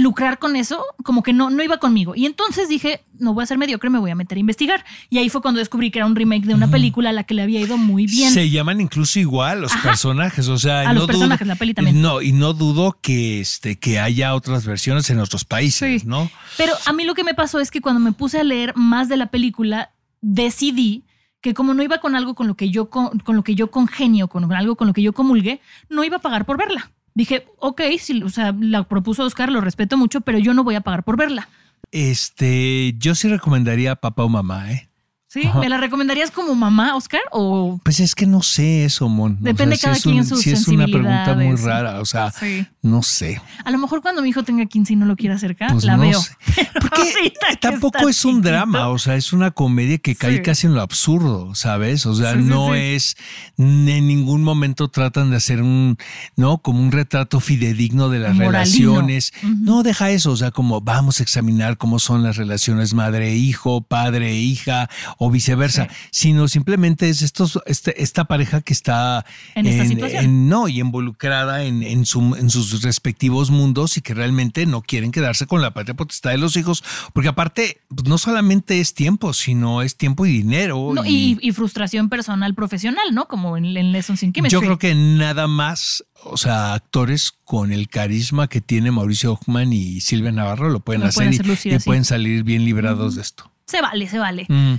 lucrar 0.00 0.38
con 0.38 0.56
eso 0.56 0.84
como 1.04 1.22
que 1.22 1.32
no, 1.32 1.50
no 1.50 1.62
iba 1.62 1.78
conmigo. 1.78 2.14
Y 2.14 2.26
entonces 2.26 2.68
dije, 2.68 3.02
no 3.18 3.34
voy 3.34 3.44
a 3.44 3.46
ser 3.46 3.58
mediocre, 3.58 3.90
me 3.90 3.98
voy 3.98 4.10
a 4.10 4.14
meter 4.14 4.36
a 4.36 4.40
investigar. 4.40 4.84
Y 5.10 5.18
ahí 5.18 5.28
fue 5.28 5.40
cuando 5.42 5.58
descubrí 5.58 5.90
que 5.90 5.98
era 5.98 6.06
un 6.06 6.14
remake 6.16 6.44
de 6.46 6.54
una 6.54 6.70
película 6.70 7.10
a 7.10 7.12
la 7.12 7.24
que 7.24 7.34
le 7.34 7.42
había 7.42 7.60
ido 7.60 7.76
muy 7.78 8.06
bien. 8.06 8.30
Se 8.32 8.50
llaman 8.50 8.80
incluso 8.80 9.18
igual 9.18 9.60
los 9.62 9.72
Ajá. 9.72 9.88
personajes, 9.90 10.48
o 10.48 10.58
sea, 10.58 10.80
A 10.80 10.84
no 10.88 10.94
los 10.94 11.02
dudo- 11.02 11.06
personajes, 11.08 11.46
la 11.46 11.56
peli 11.56 11.74
también. 11.74 12.00
No, 12.00 12.22
y 12.22 12.32
no 12.32 12.52
dudo 12.52 12.98
que 13.00 13.40
este 13.40 13.78
que 13.78 13.98
haya 14.00 14.34
otras 14.34 14.66
versiones 14.66 15.08
en 15.10 15.18
otros 15.18 15.44
países, 15.44 16.02
Sí. 16.02 16.06
¿no? 16.08 16.30
Pero 16.56 16.72
a 16.86 16.92
mí 16.92 17.04
lo 17.04 17.14
que 17.14 17.24
me 17.24 17.34
pasó 17.34 17.60
es 17.60 17.70
que 17.70 17.80
cuando 17.80 18.00
me 18.00 18.12
puse 18.12 18.38
a 18.40 18.44
leer 18.44 18.72
más 18.76 19.08
de 19.08 19.16
la 19.16 19.26
película, 19.26 19.90
decidí 20.20 21.04
que 21.40 21.54
como 21.54 21.74
no 21.74 21.82
iba 21.82 21.98
con 21.98 22.16
algo 22.16 22.34
con 22.34 22.46
lo 22.48 22.56
que 22.56 22.70
yo 22.70 22.90
con, 22.90 23.18
con 23.20 23.36
lo 23.36 23.44
que 23.44 23.54
yo 23.54 23.70
congenio, 23.70 24.26
con 24.28 24.52
algo 24.52 24.74
con 24.76 24.88
lo 24.88 24.92
que 24.92 25.02
yo 25.02 25.12
comulgué, 25.12 25.60
no 25.88 26.02
iba 26.02 26.16
a 26.16 26.20
pagar 26.20 26.44
por 26.44 26.58
verla. 26.58 26.90
Dije, 27.16 27.46
ok, 27.60 27.80
si, 27.98 28.22
o 28.22 28.28
sea, 28.28 28.54
la 28.60 28.82
propuso 28.82 29.24
Oscar, 29.24 29.50
lo 29.50 29.62
respeto 29.62 29.96
mucho, 29.96 30.20
pero 30.20 30.38
yo 30.38 30.52
no 30.52 30.64
voy 30.64 30.74
a 30.74 30.82
pagar 30.82 31.02
por 31.02 31.16
verla. 31.16 31.48
Este, 31.90 32.94
yo 32.98 33.14
sí 33.14 33.26
recomendaría 33.28 33.96
Papá 33.96 34.24
o 34.24 34.28
Mamá, 34.28 34.70
¿eh? 34.70 34.90
¿Sí? 35.28 35.44
Ajá. 35.44 35.58
¿Me 35.58 35.68
la 35.68 35.76
recomendarías 35.76 36.30
como 36.30 36.54
mamá, 36.54 36.94
Oscar? 36.94 37.20
O 37.32 37.80
Pues 37.82 37.98
es 37.98 38.14
que 38.14 38.26
no 38.26 38.42
sé 38.42 38.84
eso, 38.84 39.08
Mon. 39.08 39.36
Depende 39.40 39.76
cada 39.76 39.96
es 39.96 40.02
quien 40.04 40.18
un- 40.18 40.24
sus 40.26 40.40
sí 40.40 40.50
es 40.52 40.68
una 40.68 40.86
pregunta 40.86 41.34
muy 41.34 41.56
rara, 41.56 42.00
o 42.00 42.04
sea, 42.04 42.30
Sí. 42.30 42.64
no 42.80 43.02
sé. 43.02 43.42
a 43.64 43.70
lo 43.72 43.78
mejor 43.78 44.02
cuando 44.02 44.22
mi 44.22 44.28
hijo 44.28 44.44
tenga 44.44 44.64
15 44.66 44.92
y 44.92 44.96
no 44.96 45.04
lo 45.04 45.16
quiera 45.16 45.34
acercar, 45.34 45.72
Pues 45.72 45.82
la 45.84 45.96
no 45.96 46.02
veo. 46.04 46.20
sé. 46.20 46.36
Porque 46.80 47.32
tampoco 47.60 48.08
es 48.08 48.24
un 48.24 48.36
chiquito. 48.36 48.48
drama, 48.50 48.88
o 48.88 48.98
sea, 48.98 49.16
es 49.16 49.32
una 49.32 49.50
comedia 49.50 49.98
que 49.98 50.14
cae 50.14 50.36
Sí. 50.36 50.42
casi 50.42 50.68
en 50.68 50.74
lo 50.74 50.80
absurdo, 50.80 51.54
¿sabes? 51.56 52.06
O 52.06 52.14
sea, 52.14 52.34
Sí, 52.34 52.38
no 52.42 52.74
es, 52.76 53.16
en 53.58 53.84
ningún 54.06 54.44
momento 54.44 54.88
tratan 54.88 55.30
de 55.30 55.36
hacer 55.38 55.60
un, 55.60 55.98
¿no? 56.36 56.58
Como 56.58 56.80
un 56.80 56.92
retrato 56.92 57.40
fidedigno 57.40 58.08
de 58.10 58.20
las 58.20 58.34
Moralino. 58.36 58.52
relaciones. 58.52 59.32
No 59.42 59.82
deja 59.82 60.10
eso, 60.10 60.30
o 60.30 60.36
sea, 60.36 60.52
como 60.52 60.80
vamos 60.80 61.18
a 61.18 61.24
examinar 61.24 61.76
cómo 61.78 61.98
son 61.98 62.22
las 62.22 62.36
relaciones 62.36 62.94
madre-hijo, 62.94 63.80
padre-hija 63.82 64.88
o 65.18 65.30
viceversa, 65.30 65.88
sino 66.10 66.48
simplemente 66.48 67.08
es 67.08 67.22
estos, 67.22 67.58
este- 67.66 68.02
esta 68.02 68.24
pareja 68.26 68.60
que 68.60 68.72
está 68.72 69.24
En 69.54 69.66
esta 69.66 69.84
situación. 69.86 70.24
en- 70.24 70.48
no, 70.48 70.68
y 70.68 70.80
involucrada 70.80 71.64
en, 71.64 71.82
en, 71.82 72.04
su- 72.06 72.36
en 72.36 72.50
sus 72.50 72.82
respectivos 72.82 73.50
mundos 73.50 73.96
y 73.96 74.00
que 74.00 74.14
realmente 74.14 74.66
no 74.66 74.82
quieren 74.82 75.12
quedarse 75.12 75.46
con 75.46 75.62
la 75.62 75.72
patria 75.72 75.94
potestad 75.94 76.30
de 76.30 76.38
los 76.38 76.56
hijos, 76.56 76.82
porque 77.12 77.28
aparte 77.28 77.80
pues, 77.88 78.06
no 78.08 78.18
solamente 78.18 78.80
es 78.80 78.94
tiempo, 78.94 79.32
sino 79.32 79.82
es 79.82 79.96
tiempo 79.96 80.26
y 80.26 80.32
dinero. 80.32 80.92
No, 80.94 81.04
y, 81.04 81.38
y 81.40 81.52
frustración 81.52 82.08
personal 82.08 82.54
profesional, 82.54 83.06
¿no? 83.12 83.26
Como 83.28 83.56
en, 83.56 83.64
en 83.76 83.92
Lessons 83.92 84.22
in 84.22 84.32
Chemistry. 84.32 84.52
yo 84.52 84.60
creo 84.60 84.78
que 84.78 84.94
nada 84.94 85.46
más, 85.46 86.04
o 86.24 86.36
sea, 86.36 86.74
actores 86.74 87.32
con 87.44 87.72
el 87.72 87.88
carisma 87.88 88.48
que 88.48 88.60
tiene 88.60 88.90
Mauricio 88.90 89.32
Hoffman 89.32 89.72
y 89.72 90.00
Silvia 90.00 90.32
Navarro 90.32 90.68
lo 90.70 90.80
pueden 90.80 91.02
Lo 91.02 91.08
hacer 91.08 91.30
pueden 91.36 91.58
y, 91.74 91.78
pueden 91.78 92.04
salir 92.04 92.42
bien 92.42 92.64
librados 92.64 93.14
de 93.16 93.22
esto. 93.22 93.50
Se 93.66 93.80
vale, 93.80 94.08
se 94.08 94.18
vale. 94.18 94.46
Mm, 94.48 94.74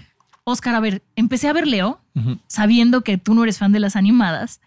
Oscar, 0.49 0.75
a 0.75 0.79
ver, 0.79 1.03
empecé 1.17 1.49
a 1.49 1.53
ver 1.53 1.67
Leo, 1.67 1.99
sabiendo 2.47 3.01
que 3.01 3.17
tú 3.17 3.33
no 3.33 3.43
eres 3.43 3.57
fan 3.57 3.71
de 3.73 3.79
las 3.81 3.95
animadas, 3.97 4.61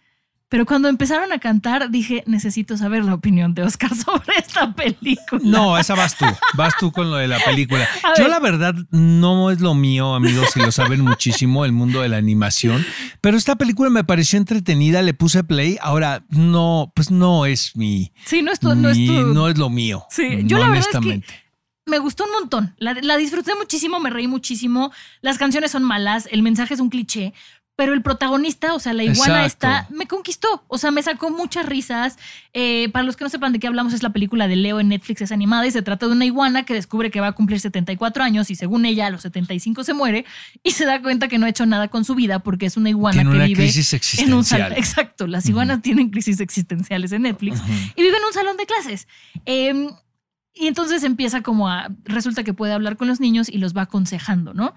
pero 0.50 0.66
cuando 0.66 0.88
empezaron 0.88 1.30
a 1.32 1.38
cantar 1.38 1.90
dije, 1.90 2.24
necesito 2.26 2.76
saber 2.76 3.04
la 3.04 3.14
opinión 3.14 3.54
de 3.54 3.62
Oscar 3.62 3.94
sobre 3.96 4.34
esta 4.36 4.74
película. 4.74 5.40
No, 5.44 5.78
esa 5.78 5.94
vas 5.94 6.18
tú, 6.18 6.24
vas 6.54 6.74
tú 6.78 6.90
con 6.92 7.08
lo 7.10 7.16
de 7.16 7.28
la 7.28 7.38
película. 7.38 7.84
A 8.02 8.14
Yo 8.18 8.24
ver. 8.24 8.30
la 8.30 8.40
verdad 8.40 8.74
no 8.90 9.50
es 9.50 9.60
lo 9.60 9.74
mío, 9.74 10.14
amigos, 10.14 10.48
y 10.56 10.60
lo 10.60 10.70
saben 10.72 11.00
muchísimo, 11.02 11.64
el 11.64 11.72
mundo 11.72 12.02
de 12.02 12.08
la 12.10 12.16
animación, 12.18 12.84
pero 13.20 13.36
esta 13.38 13.56
película 13.56 13.90
me 13.90 14.04
pareció 14.04 14.38
entretenida, 14.38 15.02
le 15.02 15.14
puse 15.14 15.44
play, 15.44 15.78
ahora 15.80 16.24
no, 16.28 16.92
pues 16.94 17.10
no 17.10 17.46
es 17.46 17.74
mi, 17.76 18.12
Sí, 18.26 18.42
no 18.42 18.52
es 18.52 18.60
tu... 18.60 18.74
No 18.74 18.90
es, 18.90 18.98
mi- 18.98 19.06
tu- 19.06 19.32
no 19.32 19.48
es 19.48 19.56
lo 19.56 19.70
mío. 19.70 20.04
Sí, 20.10 20.40
yo 20.44 20.58
la 20.58 20.66
verdad 20.66 20.78
es 20.80 20.88
que 20.88 20.96
honestamente. 20.98 21.34
Me 21.90 21.98
gustó 21.98 22.24
un 22.24 22.32
montón. 22.32 22.74
La, 22.78 22.94
la 22.94 23.16
disfruté 23.18 23.54
muchísimo, 23.54 24.00
me 24.00 24.08
reí 24.08 24.26
muchísimo. 24.26 24.92
Las 25.20 25.36
canciones 25.36 25.72
son 25.72 25.82
malas, 25.82 26.28
el 26.30 26.42
mensaje 26.42 26.72
es 26.74 26.80
un 26.80 26.88
cliché, 26.88 27.34
pero 27.80 27.94
el 27.94 28.02
protagonista, 28.02 28.74
o 28.74 28.78
sea, 28.78 28.92
la 28.92 29.04
iguana 29.04 29.42
Exacto. 29.42 29.66
esta, 29.66 29.86
me 29.88 30.06
conquistó. 30.06 30.64
O 30.68 30.76
sea, 30.76 30.90
me 30.90 31.02
sacó 31.02 31.30
muchas 31.30 31.64
risas. 31.64 32.18
Eh, 32.52 32.90
para 32.92 33.04
los 33.04 33.16
que 33.16 33.24
no 33.24 33.30
sepan 33.30 33.54
de 33.54 33.58
qué 33.58 33.68
hablamos, 33.68 33.94
es 33.94 34.02
la 34.02 34.10
película 34.10 34.48
de 34.48 34.56
Leo 34.56 34.80
en 34.80 34.88
Netflix, 34.88 35.22
es 35.22 35.32
animada 35.32 35.66
y 35.66 35.70
se 35.70 35.80
trata 35.80 36.04
de 36.04 36.12
una 36.12 36.26
iguana 36.26 36.64
que 36.64 36.74
descubre 36.74 37.10
que 37.10 37.22
va 37.22 37.28
a 37.28 37.32
cumplir 37.32 37.58
74 37.58 38.22
años 38.22 38.50
y 38.50 38.54
según 38.54 38.84
ella 38.84 39.06
a 39.06 39.10
los 39.10 39.22
75 39.22 39.82
se 39.82 39.94
muere 39.94 40.26
y 40.62 40.72
se 40.72 40.84
da 40.84 41.00
cuenta 41.00 41.28
que 41.28 41.38
no 41.38 41.46
ha 41.46 41.48
hecho 41.48 41.64
nada 41.64 41.88
con 41.88 42.04
su 42.04 42.14
vida 42.14 42.40
porque 42.40 42.66
es 42.66 42.76
una 42.76 42.90
iguana 42.90 43.14
Tiene 43.14 43.30
que 43.30 43.36
una 43.36 43.46
vive 43.46 43.62
crisis 43.62 44.18
en 44.18 44.34
un 44.34 44.44
salón. 44.44 44.74
Exacto, 44.76 45.26
las 45.26 45.48
iguanas 45.48 45.80
tienen 45.80 46.10
crisis 46.10 46.38
existenciales 46.40 47.12
en 47.12 47.22
Netflix 47.22 47.62
y 47.96 48.02
vive 48.02 48.18
en 48.18 48.24
un 48.24 48.32
salón 48.34 48.58
de 48.58 48.66
clases. 48.66 49.08
Em, 49.46 49.88
y 50.54 50.66
entonces 50.66 51.04
empieza 51.04 51.42
como 51.42 51.68
a. 51.68 51.88
Resulta 52.04 52.44
que 52.44 52.54
puede 52.54 52.72
hablar 52.72 52.96
con 52.96 53.08
los 53.08 53.20
niños 53.20 53.48
y 53.48 53.58
los 53.58 53.76
va 53.76 53.82
aconsejando, 53.82 54.54
¿no? 54.54 54.74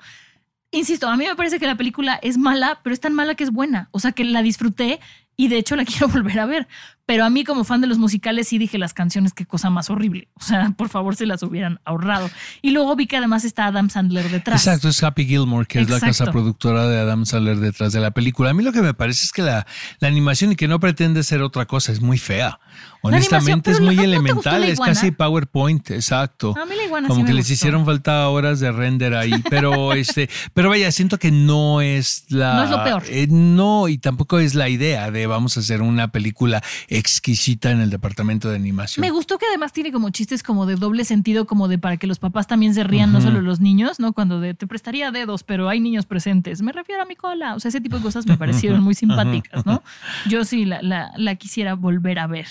Insisto, 0.72 1.08
a 1.08 1.16
mí 1.18 1.26
me 1.26 1.36
parece 1.36 1.60
que 1.60 1.68
la 1.68 1.78
película 1.78 2.20
es 2.22 2.38
mala, 2.38 2.80
pero 2.84 2.94
es 2.94 3.00
tan 3.00 3.14
mala 3.14 3.36
que 3.36 3.44
es 3.44 3.52
buena. 3.52 3.90
O 3.92 4.00
sea, 4.00 4.12
que 4.12 4.24
la 4.24 4.42
disfruté 4.42 5.00
y 5.36 5.48
de 5.48 5.58
hecho 5.58 5.76
la 5.76 5.86
quiero 5.86 6.08
volver 6.08 6.40
a 6.40 6.46
ver. 6.46 6.68
Pero 7.06 7.26
a 7.26 7.30
mí, 7.30 7.44
como 7.44 7.66
fan 7.66 7.82
de 7.82 7.88
los 7.88 7.98
musicales, 7.98 8.48
sí 8.48 8.58
dije 8.58 8.78
las 8.78 8.94
canciones, 8.94 9.34
qué 9.34 9.46
cosa 9.46 9.70
más 9.70 9.90
horrible. 9.90 10.30
O 10.36 10.42
sea, 10.44 10.74
por 10.78 10.88
favor, 10.90 11.16
se 11.18 11.26
las 11.26 11.44
hubieran 11.44 11.80
ahorrado. 11.84 12.30
Y 12.62 12.72
luego 12.72 12.96
vi 12.96 13.08
que 13.08 13.18
además 13.18 13.44
está 13.44 13.66
Adam 13.66 13.90
Sandler 13.90 14.30
detrás. 14.32 14.66
Exacto, 14.66 14.88
es 14.88 15.04
Happy 15.04 15.26
Gilmore, 15.26 15.66
que 15.68 15.82
es 15.82 15.90
la 15.90 16.00
casa 16.00 16.32
productora 16.32 16.88
de 16.88 17.00
Adam 17.00 17.26
Sandler 17.26 17.58
detrás 17.58 17.92
de 17.92 18.00
la 18.00 18.12
película. 18.12 18.52
A 18.52 18.54
mí 18.54 18.64
lo 18.64 18.72
que 18.72 18.82
me 18.82 18.94
parece 18.94 19.26
es 19.26 19.32
que 19.34 19.42
la, 19.42 19.68
la 20.00 20.08
animación 20.08 20.54
y 20.54 20.56
que 20.56 20.68
no 20.70 20.80
pretende 20.80 21.24
ser 21.24 21.42
otra 21.42 21.66
cosa 21.66 21.92
es 21.92 22.00
muy 22.02 22.18
fea. 22.18 22.60
Honestamente 23.02 23.72
es 23.72 23.82
muy 23.82 23.96
¿no- 23.98 24.04
no 24.04 24.08
te 24.08 24.18
gustó 24.34 24.50
elemental, 24.52 24.64
es 24.64 24.80
casi 24.80 25.12
PowerPoint, 25.12 25.92
exacto. 25.92 26.56
A 26.58 26.66
mí 26.66 26.74
la 26.76 26.84
iguana 26.86 27.08
Como 27.10 27.18
sí 27.20 27.24
me 27.24 27.28
que 27.28 27.34
les 27.34 27.44
gustó. 27.46 27.54
hicieron 27.54 27.86
falta 27.86 28.30
horas 28.30 28.62
de 28.62 28.72
render 28.72 29.14
ahí, 29.14 29.44
pero 29.50 29.92
este, 29.94 30.30
pero 30.54 30.70
vaya, 30.70 30.90
siento 30.92 31.20
que 31.20 31.30
no 31.32 31.82
es 31.82 32.26
la 32.30 32.54
No 32.56 32.64
es 32.64 32.70
lo 32.70 32.84
peor. 32.84 33.04
eh, 33.10 33.28
no, 33.30 33.90
y 33.90 33.98
tampoco 33.98 34.40
es 34.40 34.56
la 34.56 34.70
idea 34.70 35.12
de 35.12 35.28
vamos 35.28 35.58
a 35.58 35.60
hacer 35.60 35.82
una 35.82 36.12
película 36.14 36.64
exquisita 36.98 37.72
en 37.72 37.82
el 37.82 37.90
departamento 37.90 38.50
de 38.50 38.56
animación. 38.56 39.02
Me 39.02 39.10
gustó 39.10 39.38
que 39.38 39.46
además 39.48 39.74
tiene 39.74 39.92
como 39.92 40.10
chistes 40.12 40.44
como 40.44 40.66
de 40.66 40.76
doble 40.76 41.06
sentido, 41.06 41.46
como 41.46 41.68
de 41.68 41.78
para 41.78 41.98
que 41.98 42.08
los 42.08 42.20
papás 42.20 42.48
también 42.48 42.74
se 42.74 42.84
rían, 42.84 43.12
no 43.12 43.22
solo 43.22 43.42
los 43.42 43.60
niños, 43.60 44.00
¿no? 44.00 44.14
Cuando 44.14 44.40
de 44.40 44.54
te 44.54 44.68
prestaría 44.68 45.12
dedos, 45.12 45.44
pero 45.44 45.70
hay 45.70 45.80
niños 45.80 46.06
presentes. 46.06 46.62
Me 46.62 46.72
refiero 46.72 47.02
a 47.02 47.06
mi 47.06 47.16
cola. 47.16 47.56
O 47.56 47.60
sea, 47.60 47.70
ese 47.70 47.82
tipo 47.82 47.98
de 47.98 48.04
cosas 48.04 48.26
me 48.28 48.38
parecieron 48.38 48.84
muy 48.84 48.94
simpáticas, 48.94 49.66
¿no? 49.66 49.82
Yo 50.28 50.46
sí 50.46 50.66
la, 50.66 50.82
la, 50.82 51.12
la 51.18 51.36
quisiera 51.36 51.74
volver 51.76 52.20
a 52.20 52.28
ver. 52.28 52.48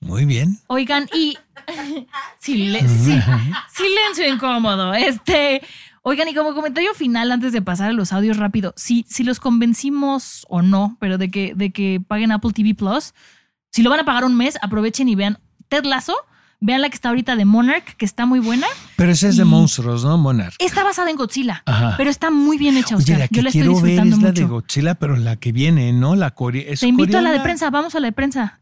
Muy 0.00 0.24
bien. 0.24 0.58
Oigan, 0.68 1.08
y 1.12 1.36
silencio 2.38 4.32
incómodo. 4.32 4.94
Este, 4.94 5.60
Oigan, 6.08 6.26
y 6.26 6.34
como 6.34 6.54
comentario 6.54 6.94
final, 6.94 7.30
antes 7.30 7.52
de 7.52 7.60
pasar 7.60 7.90
a 7.90 7.92
los 7.92 8.14
audios 8.14 8.38
rápido, 8.38 8.72
si, 8.78 9.04
si 9.10 9.24
los 9.24 9.40
convencimos 9.40 10.46
o 10.48 10.62
no, 10.62 10.96
pero 11.00 11.18
de 11.18 11.30
que, 11.30 11.52
de 11.54 11.70
que 11.70 12.00
paguen 12.06 12.32
Apple 12.32 12.52
TV 12.54 12.74
Plus, 12.74 13.12
si 13.70 13.82
lo 13.82 13.90
van 13.90 14.00
a 14.00 14.04
pagar 14.06 14.24
un 14.24 14.34
mes, 14.34 14.56
aprovechen 14.62 15.06
y 15.10 15.14
vean 15.14 15.38
Ted 15.68 15.84
Lasso, 15.84 16.14
vean 16.60 16.80
la 16.80 16.88
que 16.88 16.94
está 16.94 17.10
ahorita 17.10 17.36
de 17.36 17.44
Monarch, 17.44 17.94
que 17.96 18.06
está 18.06 18.24
muy 18.24 18.40
buena. 18.40 18.66
Pero 18.96 19.12
ese 19.12 19.28
es 19.28 19.36
de 19.36 19.44
monstruos, 19.44 20.02
¿no? 20.02 20.16
Monarch. 20.16 20.54
Está 20.60 20.82
basada 20.82 21.10
en 21.10 21.16
Godzilla, 21.16 21.62
Ajá. 21.66 21.94
pero 21.98 22.08
está 22.08 22.30
muy 22.30 22.56
bien 22.56 22.78
hecha, 22.78 22.96
Oye, 22.96 23.02
Oscar. 23.04 23.18
la 23.18 23.28
que 23.28 23.34
Yo 23.36 23.42
la 23.42 23.48
estoy 23.50 23.60
quiero 23.60 23.74
ver 23.74 23.82
disfrutando 23.84 24.16
es 24.16 24.22
la 24.22 24.32
de 24.32 24.40
mucho. 24.42 24.54
Godzilla, 24.54 24.94
pero 24.94 25.16
la 25.18 25.36
que 25.36 25.52
viene, 25.52 25.92
¿no? 25.92 26.16
La 26.16 26.30
coreana. 26.30 26.74
Te 26.80 26.86
invito 26.86 27.18
a 27.18 27.20
la 27.20 27.32
de 27.32 27.40
prensa, 27.40 27.68
vamos 27.68 27.94
a 27.94 28.00
la 28.00 28.06
de 28.06 28.12
prensa. 28.12 28.60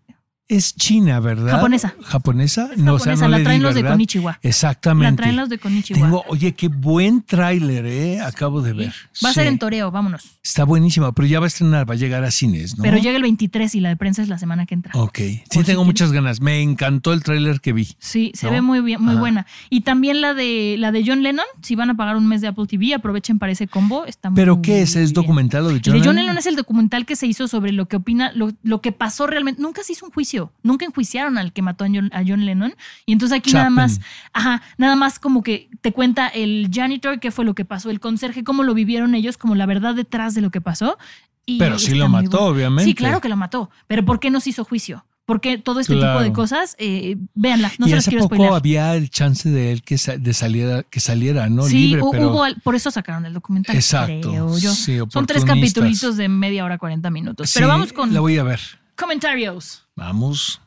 Es 0.48 0.76
china, 0.76 1.18
¿verdad? 1.18 1.52
Japonesa. 1.56 1.94
¿Japonesa? 2.02 2.70
Es 2.72 2.78
no, 2.78 2.94
o 2.94 2.98
sea, 3.00 3.16
japonesa, 3.16 3.24
no 3.28 3.36
la 3.38 3.42
traen 3.42 3.58
di, 3.58 3.62
los 3.64 3.74
de 3.74 3.82
¿verdad? 3.82 3.94
Konichiwa. 3.96 4.38
Exactamente. 4.42 5.10
La 5.10 5.16
traen 5.16 5.36
los 5.36 5.48
de 5.48 5.58
Konichiwa. 5.58 5.98
Tengo, 6.00 6.24
oye, 6.28 6.54
qué 6.54 6.68
buen 6.68 7.22
tráiler, 7.22 7.84
¿eh? 7.84 8.20
Acabo 8.20 8.62
de 8.62 8.72
ver. 8.72 8.92
Va 9.24 9.30
a 9.30 9.32
ser 9.32 9.48
en 9.48 9.58
toreo, 9.58 9.90
vámonos. 9.90 10.38
Está 10.44 10.62
buenísima, 10.64 11.10
pero 11.12 11.26
ya 11.26 11.40
va 11.40 11.46
a 11.46 11.48
estrenar, 11.48 11.88
va 11.90 11.94
a 11.94 11.96
llegar 11.96 12.22
a 12.22 12.30
cines, 12.30 12.76
¿no? 12.76 12.84
Pero 12.84 12.98
llega 12.98 13.16
el 13.16 13.22
23 13.22 13.74
y 13.74 13.80
la 13.80 13.88
de 13.88 13.96
prensa 13.96 14.22
es 14.22 14.28
la 14.28 14.38
semana 14.38 14.66
que 14.66 14.74
entra. 14.74 14.92
Ok. 14.94 15.18
Sí, 15.18 15.42
si 15.42 15.42
tengo 15.50 15.64
quieres. 15.64 15.86
muchas 15.86 16.12
ganas. 16.12 16.40
Me 16.40 16.60
encantó 16.62 17.12
el 17.12 17.24
tráiler 17.24 17.60
que 17.60 17.72
vi. 17.72 17.96
Sí, 17.98 18.30
se 18.34 18.46
¿No? 18.46 18.52
ve 18.52 18.60
muy 18.60 18.80
bien, 18.80 19.02
muy 19.02 19.12
Ajá. 19.14 19.20
buena. 19.20 19.46
Y 19.68 19.80
también 19.80 20.20
la 20.20 20.32
de 20.32 20.76
la 20.78 20.92
de 20.92 21.02
John 21.04 21.24
Lennon, 21.24 21.46
si 21.62 21.74
van 21.74 21.90
a 21.90 21.96
pagar 21.96 22.16
un 22.16 22.28
mes 22.28 22.40
de 22.40 22.46
Apple 22.46 22.66
TV, 22.68 22.94
aprovechen 22.94 23.40
para 23.40 23.50
ese 23.50 23.66
combo. 23.66 24.04
Está 24.06 24.30
¿Pero 24.30 24.56
muy 24.56 24.62
qué 24.62 24.82
es? 24.82 24.90
¿Es 24.94 25.10
bien. 25.10 25.14
documental 25.14 25.64
lo 25.64 25.70
de 25.70 25.80
John 25.84 25.94
de 25.94 25.98
John 25.98 26.14
Lennon? 26.14 26.16
Lennon 26.16 26.38
es 26.38 26.46
el 26.46 26.54
documental 26.54 27.04
que 27.04 27.16
se 27.16 27.26
hizo 27.26 27.48
sobre 27.48 27.72
lo 27.72 27.86
que 27.88 27.96
opina, 27.96 28.30
lo, 28.32 28.52
lo 28.62 28.80
que 28.80 28.92
pasó 28.92 29.26
realmente. 29.26 29.60
Nunca 29.60 29.82
se 29.82 29.92
hizo 29.94 30.06
un 30.06 30.12
juicio, 30.12 30.35
nunca 30.62 30.84
enjuiciaron 30.84 31.38
al 31.38 31.52
que 31.52 31.62
mató 31.62 31.84
a 31.84 31.88
John, 31.88 32.10
a 32.12 32.22
John 32.26 32.44
Lennon. 32.46 32.74
Y 33.06 33.12
entonces 33.12 33.36
aquí 33.38 33.52
nada 33.52 33.70
más, 33.70 34.00
ajá, 34.32 34.62
nada 34.78 34.96
más 34.96 35.18
como 35.18 35.42
que 35.42 35.68
te 35.80 35.92
cuenta 35.92 36.28
el 36.28 36.68
janitor 36.72 37.20
qué 37.20 37.30
fue 37.30 37.44
lo 37.44 37.54
que 37.54 37.64
pasó, 37.64 37.90
el 37.90 38.00
conserje, 38.00 38.44
cómo 38.44 38.62
lo 38.62 38.74
vivieron 38.74 39.14
ellos, 39.14 39.36
como 39.36 39.54
la 39.54 39.66
verdad 39.66 39.94
detrás 39.94 40.34
de 40.34 40.40
lo 40.40 40.50
que 40.50 40.60
pasó. 40.60 40.98
Y 41.44 41.58
Pero 41.58 41.78
sí 41.78 41.94
lo 41.94 42.08
mató, 42.08 42.30
bueno. 42.38 42.46
obviamente. 42.46 42.84
Sí, 42.84 42.94
claro 42.94 43.20
que 43.20 43.28
lo 43.28 43.36
mató. 43.36 43.70
Pero 43.86 44.04
¿por 44.04 44.18
qué 44.20 44.30
no 44.30 44.40
se 44.40 44.50
hizo 44.50 44.64
juicio? 44.64 45.04
Porque 45.26 45.58
todo 45.58 45.80
este 45.80 45.94
Claro. 45.96 46.18
tipo 46.20 46.22
de 46.24 46.32
cosas, 46.32 46.76
eh, 46.78 47.16
véanla, 47.34 47.72
no 47.78 47.86
y 47.86 47.90
se 47.90 47.96
hace 47.96 48.10
quiero 48.10 48.24
poco 48.26 48.36
spoiler. 48.36 48.54
había 48.54 48.94
el 48.94 49.10
chance 49.10 49.48
de 49.50 49.72
él 49.72 49.82
que, 49.82 49.98
sa- 49.98 50.16
de 50.18 50.32
saliera, 50.32 50.84
que 50.84 51.00
saliera, 51.00 51.48
¿no? 51.48 51.64
sí, 51.64 51.88
Libre, 51.88 52.02
pero 52.12 52.30
hubo, 52.30 52.44
al- 52.44 52.60
por 52.62 52.76
eso 52.76 52.92
sacaron 52.92 53.26
el 53.26 53.32
documental. 53.34 53.74
Exacto, 53.74 54.28
creo 54.30 54.56
yo. 54.58 54.72
sí, 54.72 54.98
Son 55.08 55.26
tres 55.26 55.44
capitulitos 55.44 56.16
de 56.16 56.28
media 56.28 56.64
hora, 56.64 56.78
40 56.78 57.10
minutos. 57.10 57.50
Pero 57.54 57.66
Sí, 57.66 57.68
vamos 57.70 57.92
con 57.92 58.14
La 58.14 58.20
voy 58.20 58.38
a 58.38 58.44
ver. 58.44 58.60
Comentarios. 58.96 59.86
Vamos. 59.94 60.60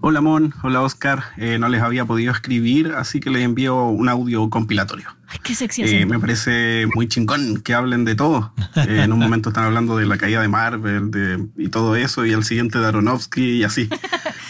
Hola 0.00 0.20
Mon, 0.20 0.52
hola 0.62 0.82
Oscar. 0.82 1.24
Eh, 1.38 1.58
no 1.58 1.68
les 1.68 1.80
había 1.80 2.04
podido 2.04 2.32
escribir, 2.32 2.92
así 2.96 3.20
que 3.20 3.30
les 3.30 3.42
envío 3.42 3.86
un 3.86 4.08
audio 4.08 4.50
compilatorio. 4.50 5.08
Ay, 5.28 5.38
qué 5.42 5.54
sexy 5.54 5.82
Eh, 5.82 6.04
me 6.04 6.18
parece 6.18 6.86
muy 6.94 7.08
chingón 7.08 7.62
que 7.62 7.72
hablen 7.72 8.04
de 8.04 8.14
todo. 8.14 8.52
Eh, 8.76 9.02
en 9.04 9.12
un 9.12 9.18
momento 9.18 9.48
están 9.48 9.64
hablando 9.64 9.96
de 9.96 10.04
la 10.04 10.18
caída 10.18 10.42
de 10.42 10.48
Marvel 10.48 11.10
de, 11.10 11.46
y 11.56 11.68
todo 11.68 11.96
eso, 11.96 12.26
y 12.26 12.34
al 12.34 12.44
siguiente 12.44 12.78
de 12.78 12.86
Aronofsky 12.86 13.58
y 13.58 13.64
así. 13.64 13.88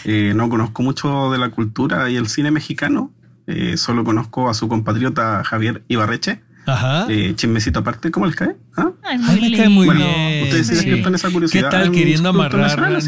Eh, 0.07 0.33
no 0.35 0.49
conozco 0.49 0.83
mucho 0.83 1.31
de 1.31 1.39
la 1.39 1.49
cultura 1.49 2.11
y 2.11 2.15
el 2.15 2.27
cine 2.27 2.51
mexicano. 2.51 3.11
Eh, 3.47 3.75
solo 3.75 4.03
conozco 4.03 4.49
a 4.49 4.53
su 4.53 4.67
compatriota 4.67 5.43
Javier 5.43 5.83
Ibarreche. 5.87 6.43
Ajá. 6.65 7.05
Eh, 7.09 7.33
chismecito 7.35 7.79
aparte, 7.79 8.09
¿cómo 8.11 8.25
les 8.25 8.35
cae? 8.35 8.55
¿Ah? 8.75 8.91
Ay, 9.03 9.19
Ay, 9.27 9.51
me 9.51 9.57
cae 9.57 9.69
muy 9.69 9.85
Bueno, 9.85 10.03
bien. 10.05 10.43
ustedes 10.43 10.67
sí 10.67 10.75
despiertan 10.75 11.15
esa 11.15 11.29
curiosidad. 11.29 11.63
¿Qué 11.65 11.69
tal 11.69 11.85
en 11.87 11.91
queriendo 11.93 12.29
amarrar 12.29 12.61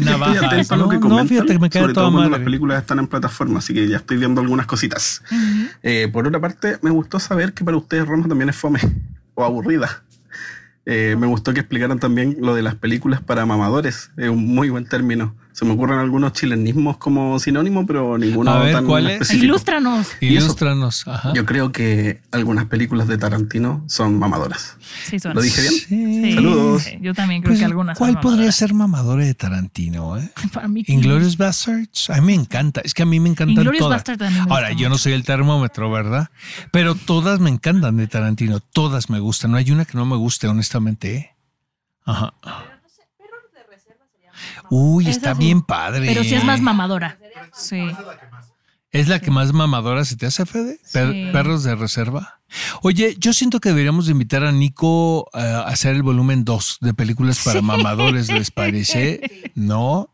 navajas? 0.04 0.42
atento 0.44 0.74
a 0.74 0.76
lo 0.76 0.84
No, 0.84 0.90
que 0.90 0.98
no, 1.08 1.26
fíjate 1.26 1.52
que 1.54 1.58
me 1.58 1.70
cae 1.70 1.82
sobre 1.82 1.94
todo 1.94 2.04
cuando 2.04 2.20
madre. 2.20 2.30
las 2.32 2.40
películas 2.44 2.80
están 2.80 2.98
en 3.00 3.06
plataforma, 3.08 3.58
así 3.58 3.74
que 3.74 3.88
ya 3.88 3.96
estoy 3.96 4.16
viendo 4.16 4.40
algunas 4.40 4.66
cositas. 4.66 5.22
Eh, 5.82 6.08
por 6.12 6.26
otra 6.26 6.40
parte, 6.40 6.78
me 6.82 6.90
gustó 6.90 7.18
saber 7.18 7.52
que 7.52 7.64
para 7.64 7.76
ustedes 7.76 8.06
Roma 8.06 8.28
también 8.28 8.48
es 8.48 8.56
fome 8.56 8.80
o 9.34 9.44
aburrida. 9.44 10.02
Eh, 10.86 11.16
me 11.18 11.26
gustó 11.26 11.52
que 11.52 11.60
explicaran 11.60 11.98
también 11.98 12.36
lo 12.40 12.54
de 12.54 12.62
las 12.62 12.74
películas 12.74 13.20
para 13.20 13.44
mamadores. 13.44 14.10
Es 14.16 14.28
un 14.30 14.46
muy 14.54 14.70
buen 14.70 14.86
término. 14.86 15.34
Se 15.58 15.64
me 15.64 15.72
ocurren 15.72 15.98
algunos 15.98 16.34
chilenismos 16.34 16.98
como 16.98 17.36
sinónimo, 17.40 17.84
pero 17.84 18.16
ninguno 18.16 18.48
A 18.52 18.60
ver, 18.62 18.74
tan 18.74 18.86
¿cuál 18.86 19.10
es? 19.10 19.28
Ilústranos. 19.34 20.06
Ilústranos. 20.20 21.08
Ajá. 21.08 21.32
Yo 21.34 21.44
creo 21.46 21.72
que 21.72 22.20
algunas 22.30 22.66
películas 22.66 23.08
de 23.08 23.18
Tarantino 23.18 23.82
son 23.88 24.20
mamadoras. 24.20 24.76
Sí, 25.06 25.18
son. 25.18 25.34
¿Lo 25.34 25.42
dije 25.42 25.60
bien? 25.62 25.72
Sí. 25.72 26.22
Sí, 26.22 26.32
Saludos. 26.34 26.82
sí, 26.84 26.98
Yo 27.00 27.12
también 27.12 27.42
creo 27.42 27.50
Pues, 27.50 27.58
que 27.58 27.64
algunas. 27.64 27.98
son 27.98 28.06
¿Cuál 28.12 28.20
podría 28.20 28.52
ser 28.52 28.72
mamadora 28.72 29.24
de 29.24 29.34
Tarantino? 29.34 30.16
Eh? 30.16 30.30
Para 30.54 30.68
mí. 30.68 30.84
que- 30.84 30.92
Inglorious 30.92 31.36
Bastards. 31.36 32.08
A 32.10 32.20
mí 32.20 32.26
me 32.28 32.34
encanta. 32.34 32.80
Es 32.84 32.94
que 32.94 33.02
a 33.02 33.06
mí 33.06 33.18
me 33.18 33.28
encantan 33.28 33.56
Inglourious 33.56 33.80
todas. 33.82 33.96
Basterds 33.98 34.18
también 34.20 34.44
me 34.44 34.52
Ahora, 34.52 34.70
yo 34.74 34.88
no 34.88 34.96
soy 34.96 35.12
el 35.14 35.24
termómetro, 35.24 35.90
¿verdad? 35.90 36.28
Pero 36.70 36.94
todas 36.94 37.40
me 37.40 37.50
encantan 37.50 37.96
de 37.96 38.06
Tarantino. 38.06 38.60
Todas 38.60 39.10
me 39.10 39.18
gustan. 39.18 39.50
No 39.50 39.56
hay 39.56 39.72
una 39.72 39.84
que 39.86 39.98
no 39.98 40.06
me 40.06 40.14
guste, 40.14 40.46
honestamente. 40.46 41.16
¿eh? 41.16 41.30
Ajá. 42.04 42.32
Uy, 44.70 45.04
Esa 45.04 45.10
está 45.10 45.32
sí. 45.34 45.38
bien 45.40 45.62
padre. 45.62 46.06
Pero 46.06 46.24
sí 46.24 46.34
es 46.34 46.44
más 46.44 46.60
mamadora. 46.60 47.18
Sí. 47.54 47.82
¿Es 48.90 49.06
la 49.08 49.20
que 49.20 49.30
más 49.30 49.52
mamadora 49.52 50.04
se 50.04 50.16
te 50.16 50.26
hace, 50.26 50.46
Fede? 50.46 50.78
Per- 50.92 51.12
Sí. 51.12 51.28
Perros 51.32 51.62
de 51.62 51.74
reserva. 51.76 52.40
Oye, 52.82 53.14
yo 53.18 53.34
siento 53.34 53.60
que 53.60 53.68
deberíamos 53.68 54.06
de 54.06 54.12
invitar 54.12 54.42
a 54.44 54.52
Nico 54.52 55.28
eh, 55.34 55.40
a 55.40 55.60
hacer 55.64 55.94
el 55.94 56.02
volumen 56.02 56.44
2 56.44 56.78
de 56.80 56.94
películas 56.94 57.40
para 57.44 57.60
mamadores, 57.60 58.30
¿les 58.32 58.50
parece? 58.50 59.20
¿No? 59.54 60.08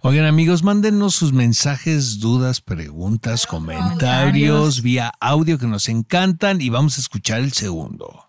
Oigan 0.00 0.24
amigos, 0.24 0.62
mándenos 0.62 1.14
sus 1.14 1.32
mensajes, 1.32 2.18
dudas, 2.18 2.60
preguntas, 2.60 3.46
Comentarios. 3.46 4.80
vía 4.82 5.12
audio 5.20 5.58
que 5.58 5.66
nos 5.66 5.88
encantan 5.88 6.60
y 6.60 6.70
vamos 6.70 6.96
a 6.98 7.00
escuchar 7.02 7.40
el 7.40 7.52
segundo. 7.52 8.25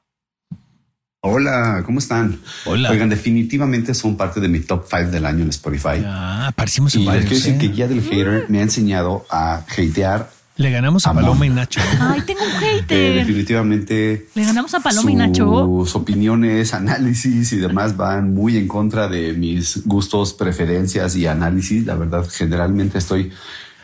Hola, 1.22 1.82
¿cómo 1.86 1.98
están? 2.00 2.40
Hola. 2.66 2.92
Oigan, 2.92 3.10
definitivamente 3.10 3.94
son 3.96 4.16
parte 4.18 4.40
de 4.40 4.48
mi 4.48 4.60
top 4.60 4.86
5 4.88 5.10
del 5.10 5.26
año 5.26 5.44
en 5.44 5.50
Spotify. 5.50 6.04
Ah, 6.06 6.48
aparecimos 6.48 6.94
en 6.94 7.02
y 7.02 7.06
les 7.06 7.14
varios. 7.16 7.26
quiero 7.30 7.44
decir 7.44 7.56
¿eh? 7.56 7.58
que 7.58 7.68
Guía 7.70 7.88
del 7.88 8.02
Hater 8.04 8.46
me 8.50 8.60
ha 8.60 8.62
enseñado 8.62 9.26
a 9.30 9.56
hatear. 9.68 10.30
Le 10.58 10.72
ganamos 10.72 11.06
a 11.06 11.10
Amor. 11.12 11.24
Paloma 11.24 11.46
y 11.46 11.50
Nacho. 11.50 11.82
Ay, 12.00 12.22
tengo 12.22 12.42
un 12.44 12.64
Eh, 12.64 12.82
hater. 12.82 13.16
definitivamente 13.26 14.28
Le 14.36 14.44
ganamos 14.46 14.74
a 14.76 14.80
Paloma 14.80 15.12
y 15.12 15.16
Nacho. 15.16 15.66
sus 15.86 15.96
opiniones, 15.96 16.74
análisis 16.76 17.52
y 17.52 17.58
demás 17.58 17.98
van 17.98 18.34
muy 18.34 18.58
en 18.58 18.68
contra 18.68 19.08
de 19.08 19.34
mis 19.34 19.86
gustos, 19.86 20.34
preferencias 20.34 21.16
y 21.16 21.26
análisis. 21.26 21.86
La 21.86 21.96
verdad, 21.96 22.28
generalmente 22.32 23.00
estoy 23.00 23.32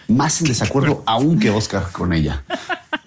más 0.08 0.42
en 0.42 0.48
desacuerdo 0.48 1.04
aún 1.06 1.40
que 1.40 1.50
Oscar 1.50 1.92
con 1.92 2.14
ella. 2.14 2.44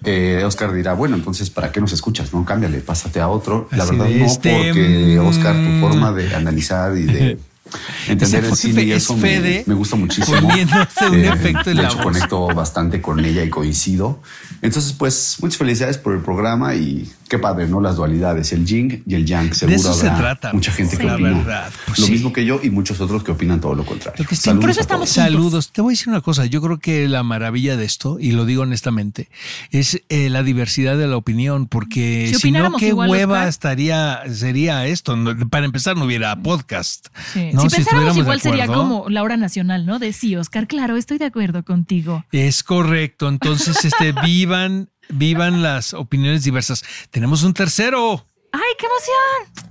Eh, 0.03 0.43
Oscar 0.45 0.71
dirá, 0.73 0.93
bueno, 0.93 1.15
entonces, 1.15 1.49
¿para 1.49 1.71
qué 1.71 1.81
nos 1.81 1.91
escuchas? 1.91 2.33
No, 2.33 2.45
cámbiale, 2.45 2.79
pásate 2.79 3.19
a 3.19 3.27
otro. 3.27 3.67
La 3.71 3.83
Así 3.83 3.95
verdad, 3.95 4.09
no, 4.09 4.25
este, 4.25 4.53
porque 4.55 5.19
Oscar, 5.19 5.53
tu 5.55 5.59
mm. 5.69 5.81
forma 5.81 6.11
de 6.13 6.35
analizar 6.35 6.95
y 6.97 7.03
de 7.03 7.37
entender 8.07 8.45
el 8.45 8.55
cine 8.55 8.83
y 8.83 8.91
eso 8.93 9.15
es 9.15 9.21
me, 9.21 9.63
me 9.65 9.73
gusta 9.73 9.95
muchísimo. 9.97 10.39
poniéndose 10.39 11.09
un 11.09 11.15
Eh, 11.15 11.27
efecto 11.33 11.71
en 11.71 11.77
de 11.77 11.81
la 11.83 11.89
hecho, 11.89 11.97
voz. 11.97 12.05
conecto 12.05 12.47
bastante 12.47 13.01
con 13.01 13.23
ella 13.23 13.43
y 13.43 13.49
coincido. 13.49 14.21
Entonces, 14.61 14.93
pues, 14.93 15.37
muchas 15.41 15.57
felicidades 15.57 15.97
por 15.97 16.13
el 16.13 16.21
programa 16.21 16.75
y 16.75 17.09
qué 17.29 17.37
padre, 17.39 17.67
¿no? 17.67 17.81
Las 17.81 17.95
dualidades, 17.97 18.53
el 18.53 18.65
yin 18.65 19.03
y 19.05 19.15
el 19.15 19.25
yang. 19.25 19.53
Seguro 19.53 19.75
eso 19.75 19.93
se 19.93 20.09
trata, 20.09 20.53
mucha 20.53 20.71
gente 20.71 20.97
que 20.97 21.03
la 21.03 21.15
opina 21.15 21.29
verdad, 21.37 21.69
pues 21.85 21.99
lo 21.99 22.05
sí. 22.05 22.11
mismo 22.13 22.31
que 22.33 22.45
yo 22.45 22.59
y 22.63 22.69
muchos 22.69 22.99
otros 23.01 23.23
que 23.23 23.31
opinan 23.31 23.59
todo 23.61 23.75
lo 23.75 23.85
contrario. 23.85 24.23
Lo 24.23 24.27
que 24.29 24.35
sí- 24.35 24.43
Saludos 24.43 24.61
Por 24.63 24.69
eso 24.71 24.81
estamos. 24.81 25.09
Saludos. 25.09 25.71
Te 25.71 25.81
voy 25.81 25.91
a 25.91 25.93
decir 25.93 26.09
una 26.09 26.21
cosa. 26.21 26.45
Yo 26.45 26.61
creo 26.61 26.79
que 26.79 27.07
la 27.07 27.23
maravilla 27.23 27.75
de 27.77 27.85
esto, 27.85 28.17
y 28.19 28.31
lo 28.31 28.45
digo 28.45 28.63
honestamente, 28.63 29.29
es 29.71 30.01
eh, 30.09 30.29
la 30.29 30.43
diversidad 30.43 30.97
de 30.97 31.07
la 31.07 31.17
opinión, 31.17 31.67
porque 31.67 32.29
Si 32.33 32.39
si, 32.39 32.51
no, 32.51 32.75
qué 32.77 32.87
igual, 32.87 33.09
hueva 33.09 33.35
Oscar. 33.35 33.47
estaría, 33.49 34.21
sería 34.33 34.85
esto. 34.87 35.15
No, 35.17 35.35
Para 35.49 35.65
empezar, 35.65 35.97
no 35.97 36.05
hubiera 36.05 36.35
podcast. 36.41 37.07
Sí. 37.33 37.49
¿no? 37.53 37.61
si 37.63 37.69
Si 37.69 37.75
pensáramos 37.77 38.17
igual 38.17 38.41
sería 38.41 38.67
como 38.67 39.09
la 39.09 39.21
hora 39.23 39.37
nacional, 39.37 39.85
¿no? 39.85 39.99
De 39.99 40.13
sí, 40.13 40.35
Oscar, 40.35 40.67
claro, 40.67 40.95
estoy 40.97 41.17
de 41.17 41.25
acuerdo 41.25 41.63
contigo. 41.63 42.25
Es 42.31 42.63
correcto. 42.63 43.27
Entonces, 43.27 43.83
este, 43.83 44.13
vivan, 44.47 44.89
vivan 45.09 45.61
las 45.61 45.93
opiniones 45.93 46.43
diversas. 46.43 46.83
Tenemos 47.11 47.43
un 47.43 47.53
tercero. 47.53 48.25
¡Ay, 48.53 48.61
qué 48.79 48.85
emoción! 48.85 49.67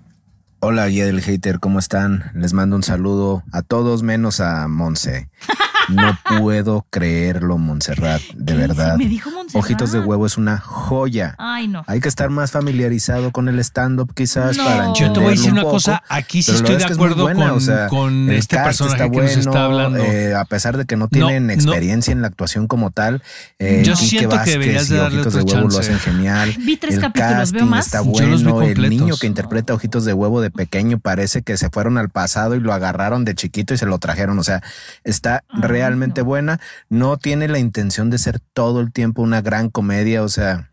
Hola, 0.60 0.86
guía 0.88 1.06
del 1.06 1.22
hater, 1.22 1.60
¿cómo 1.60 1.78
están? 1.78 2.30
Les 2.34 2.52
mando 2.52 2.76
un 2.76 2.82
saludo 2.82 3.42
a 3.52 3.62
todos 3.62 4.02
menos 4.02 4.40
a 4.40 4.68
Monse. 4.68 5.30
No 5.88 6.18
puedo 6.40 6.86
creerlo, 6.90 7.58
Montserrat, 7.58 8.20
de 8.34 8.52
¿Qué 8.54 8.58
verdad. 8.58 8.96
Me 8.96 9.06
dijo 9.08 9.30
Montserrat. 9.30 9.64
Ojitos 9.64 9.92
de 9.92 10.00
huevo 10.00 10.26
es 10.26 10.36
una 10.36 10.58
joya. 10.58 11.34
Ay, 11.38 11.68
no. 11.68 11.84
Hay 11.86 12.00
que 12.00 12.08
estar 12.08 12.28
más 12.30 12.50
familiarizado 12.50 13.30
con 13.32 13.48
el 13.48 13.58
stand-up 13.60 14.12
quizás 14.14 14.56
No. 14.56 14.64
para 14.64 14.92
Yo 14.94 15.12
te 15.12 15.20
voy 15.20 15.28
a 15.28 15.30
decir 15.30 15.52
una 15.52 15.62
poco, 15.62 15.74
cosa. 15.74 16.02
Aquí 16.08 16.42
sí 16.42 16.52
estoy 16.52 16.76
de 16.76 16.84
es 16.84 16.90
acuerdo 16.90 17.22
buena, 17.24 17.48
con, 17.48 17.56
o 17.56 17.60
sea, 17.60 17.88
con 17.88 18.30
este 18.30 18.56
personaje 18.58 19.04
está 19.04 19.10
que 19.10 19.20
nos 19.20 19.30
está 19.36 19.50
bueno, 19.50 19.64
hablando. 19.64 19.98
eh, 20.02 20.34
a 20.34 20.44
pesar 20.44 20.76
de 20.76 20.84
que 20.86 20.96
no 20.96 21.08
tienen 21.08 21.46
no. 21.46 21.52
experiencia 21.52 22.12
en 22.12 22.22
la 22.22 22.28
actuación 22.28 22.66
como 22.66 22.90
tal, 22.90 23.22
eh, 23.58 23.82
Yo 23.84 23.94
Quique 23.94 24.06
siento 24.06 24.36
que 24.44 24.50
deberías 24.50 24.90
y 24.90 24.94
de 24.94 24.98
darle 24.98 25.20
Ojitos 25.20 25.34
de 25.34 25.42
Huevo 25.42 25.68
lo 25.68 25.78
hacen 25.78 25.98
genial. 25.98 26.54
Vi 26.58 26.76
tres 26.76 26.94
el 26.96 27.00
capítulos, 27.00 27.52
veo 27.52 27.66
más. 27.66 27.86
está 27.86 28.02
Yo 28.02 28.26
los 28.26 28.42
vi 28.44 28.50
bueno. 28.50 28.84
El 28.84 28.90
niño 28.90 29.14
que 29.20 29.26
interpreta 29.26 29.74
Ojitos 29.74 30.04
de 30.04 30.12
Huevo 30.12 30.40
de 30.40 30.50
pequeño 30.50 30.98
parece 30.98 31.42
que 31.42 31.56
se 31.56 31.70
fueron 31.70 31.98
al 31.98 32.08
pasado 32.08 32.54
y 32.54 32.60
lo 32.60 32.72
agarraron 32.72 33.24
de 33.24 33.34
chiquito 33.34 33.74
y 33.74 33.78
se 33.78 33.86
lo 33.86 33.98
trajeron. 33.98 34.38
O 34.38 34.44
sea, 34.44 34.62
está 35.04 35.44
Ay, 35.48 35.60
realmente 35.80 36.22
no. 36.22 36.26
buena. 36.26 36.60
No 36.88 37.16
tiene 37.18 37.48
la 37.48 37.58
intención 37.58 38.10
de 38.10 38.18
ser 38.18 38.40
todo 38.40 38.80
el 38.80 38.92
tiempo 38.92 39.22
una 39.22 39.40
gran 39.42 39.70
comedia. 39.70 40.22
O 40.22 40.28
sea, 40.28 40.70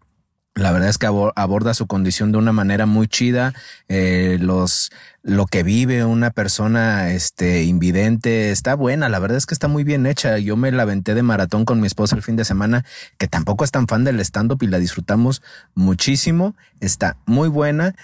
La 0.55 0.71
verdad 0.71 0.89
es 0.89 0.99
que 0.99 1.07
abo- 1.07 1.33
aborda 1.35 1.73
su 1.73 1.87
condición 1.87 2.31
de 2.31 2.37
una 2.37 2.51
manera 2.51 2.85
muy 2.85 3.07
chida. 3.07 3.53
Eh, 3.87 4.37
los 4.39 4.91
lo 5.23 5.47
que 5.47 5.63
vive 5.63 6.05
una 6.05 6.29
persona 6.29 7.09
este 7.11 7.63
invidente 7.63 8.51
está 8.51 8.75
buena. 8.75 9.09
La 9.09 9.17
verdad 9.17 9.37
es 9.39 9.47
que 9.47 9.55
está 9.55 9.67
muy 9.67 9.83
bien 9.83 10.05
hecha. 10.05 10.37
Yo 10.37 10.55
me 10.55 10.71
la 10.71 10.83
aventé 10.83 11.15
de 11.15 11.23
maratón 11.23 11.65
con 11.65 11.79
mi 11.79 11.87
esposa 11.87 12.15
el 12.15 12.21
fin 12.21 12.35
de 12.35 12.45
semana, 12.45 12.85
que 13.17 13.27
tampoco 13.27 13.63
es 13.63 13.71
tan 13.71 13.87
fan 13.87 14.03
del 14.03 14.19
stand 14.19 14.51
up 14.51 14.61
y 14.61 14.67
la 14.67 14.77
disfrutamos 14.77 15.41
muchísimo. 15.73 16.55
Está 16.81 17.17
muy 17.25 17.49
buena. 17.49 17.95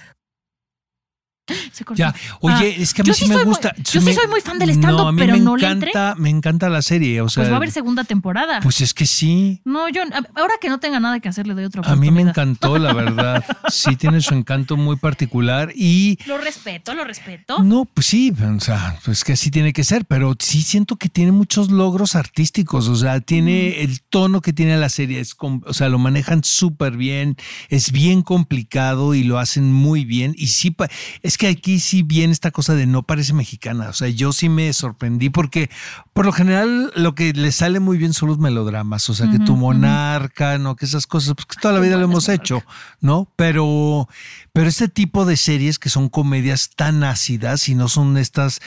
Se 1.71 1.85
cortó. 1.85 1.99
Ya, 1.99 2.13
oye, 2.41 2.55
Ah, 2.77 2.81
es 2.81 2.93
que 2.93 3.01
a 3.01 3.05
mí 3.05 3.13
sí, 3.13 3.23
sí 3.25 3.29
me 3.29 3.35
muy- 3.37 3.45
gusta. 3.45 3.73
yo 3.77 4.01
sí 4.01 4.13
soy 4.13 4.27
muy 4.27 4.41
fan 4.41 4.59
del 4.59 4.69
stand-up, 4.71 5.11
no, 5.11 5.15
pero 5.17 5.33
me 5.33 5.39
no 5.39 5.57
le 5.57 5.67
entré. 5.67 5.89
encanta, 5.91 6.15
me 6.19 6.29
encanta 6.29 6.69
la 6.69 6.81
serie. 6.81 7.21
O 7.21 7.29
sea, 7.29 7.41
Pues 7.43 7.49
va 7.51 7.55
a 7.55 7.57
haber 7.57 7.71
segunda 7.71 8.03
temporada. 8.03 8.59
pues 8.61 8.81
es 8.81 8.93
que 8.93 9.05
sí. 9.05 9.61
no, 9.65 9.89
yo 9.89 10.01
ahora 10.35 10.53
que 10.61 10.69
no 10.69 10.79
tenga 10.79 10.99
nada 10.99 11.19
que 11.19 11.29
hacer 11.29 11.47
le 11.47 11.53
doy 11.53 11.65
otra 11.65 11.81
A 11.81 11.95
mí 11.95 12.11
me 12.11 12.23
oportunidad. 12.23 12.29
encantó, 12.29 12.77
la 12.77 12.93
verdad. 12.93 13.43
Sí 13.69 13.95
tiene 13.95 14.19
su 14.21 14.33
encanto 14.33 14.77
muy 14.77 14.95
particular 14.97 15.71
y 15.75 16.17
Lo 16.25 16.37
respeto, 16.37 16.93
lo 16.93 17.03
respeto. 17.03 17.63
no, 17.63 17.85
pues 17.85 18.07
sí, 18.07 18.31
o 18.31 18.59
sea, 18.59 18.97
pues 19.05 19.23
que 19.23 19.33
así 19.33 19.51
tiene 19.51 19.73
que 19.73 19.83
ser, 19.83 20.05
pero 20.05 20.35
sí 20.39 20.61
siento 20.63 20.95
que 20.97 21.07
tiene 21.09 21.31
muchos 21.31 21.69
logros 21.71 22.15
artísticos, 22.15 22.87
o 22.87 22.95
sea, 22.95 23.19
tiene 23.21 23.81
el 23.81 24.01
tono 24.01 24.41
que 24.41 24.53
tiene 24.53 24.77
la 24.77 24.89
serie, 24.89 25.19
es, 25.19 25.35
o 25.39 25.73
sea, 25.73 25.89
lo 25.89 25.99
manejan 25.99 26.43
súper 26.43 26.97
bien, 26.97 27.37
es 27.69 27.91
bien 27.91 28.21
complicado 28.21 29.13
y 29.13 29.23
lo 29.23 29.37
hacen 29.39 29.71
muy 29.71 30.03
bien 30.05 30.33
y 30.37 30.47
sí, 30.47 30.75
es 31.21 31.37
que 31.39 31.47
aquí 31.47 31.79
sí 31.79 32.03
viene 32.03 32.33
esta 32.33 32.51
cosa 32.51 32.75
de 32.75 32.85
no 32.85 33.03
parece 33.03 33.31
mexicana, 33.31 33.87
o 33.87 33.93
sea, 33.93 34.09
yo 34.09 34.33
sí 34.33 34.49
me 34.49 34.73
sorprendí 34.73 35.29
porque 35.29 35.69
por 36.11 36.25
lo 36.25 36.33
general 36.33 36.91
lo 36.97 37.15
que 37.15 37.31
le 37.31 37.53
sale 37.53 37.79
muy 37.79 37.97
bien 37.97 38.11
son 38.11 38.27
los 38.27 38.39
melodramas, 38.39 39.09
o 39.09 39.13
sea, 39.13 39.31
que 39.31 39.39
tu 39.39 39.55
monarca, 39.55 40.57
¿no? 40.57 40.75
Que 40.75 40.83
esas 40.83 41.07
cosas, 41.07 41.35
pues 41.35 41.45
que 41.45 41.55
toda 41.55 41.73
la 41.73 41.79
vida 41.79 41.95
lo 41.95 42.03
hemos 42.03 42.27
hecho, 42.27 42.61
¿no? 42.99 43.31
Pero, 43.37 44.09
pero 44.51 44.67
este 44.67 44.89
tipo 44.89 45.23
de 45.23 45.37
series 45.37 45.79
que 45.79 45.87
son 45.87 46.09
comedias 46.09 46.71
tan 46.75 47.05
ácidas 47.05 47.69
y 47.69 47.73
no 47.73 47.87
son 47.87 48.17
estas 48.17 48.59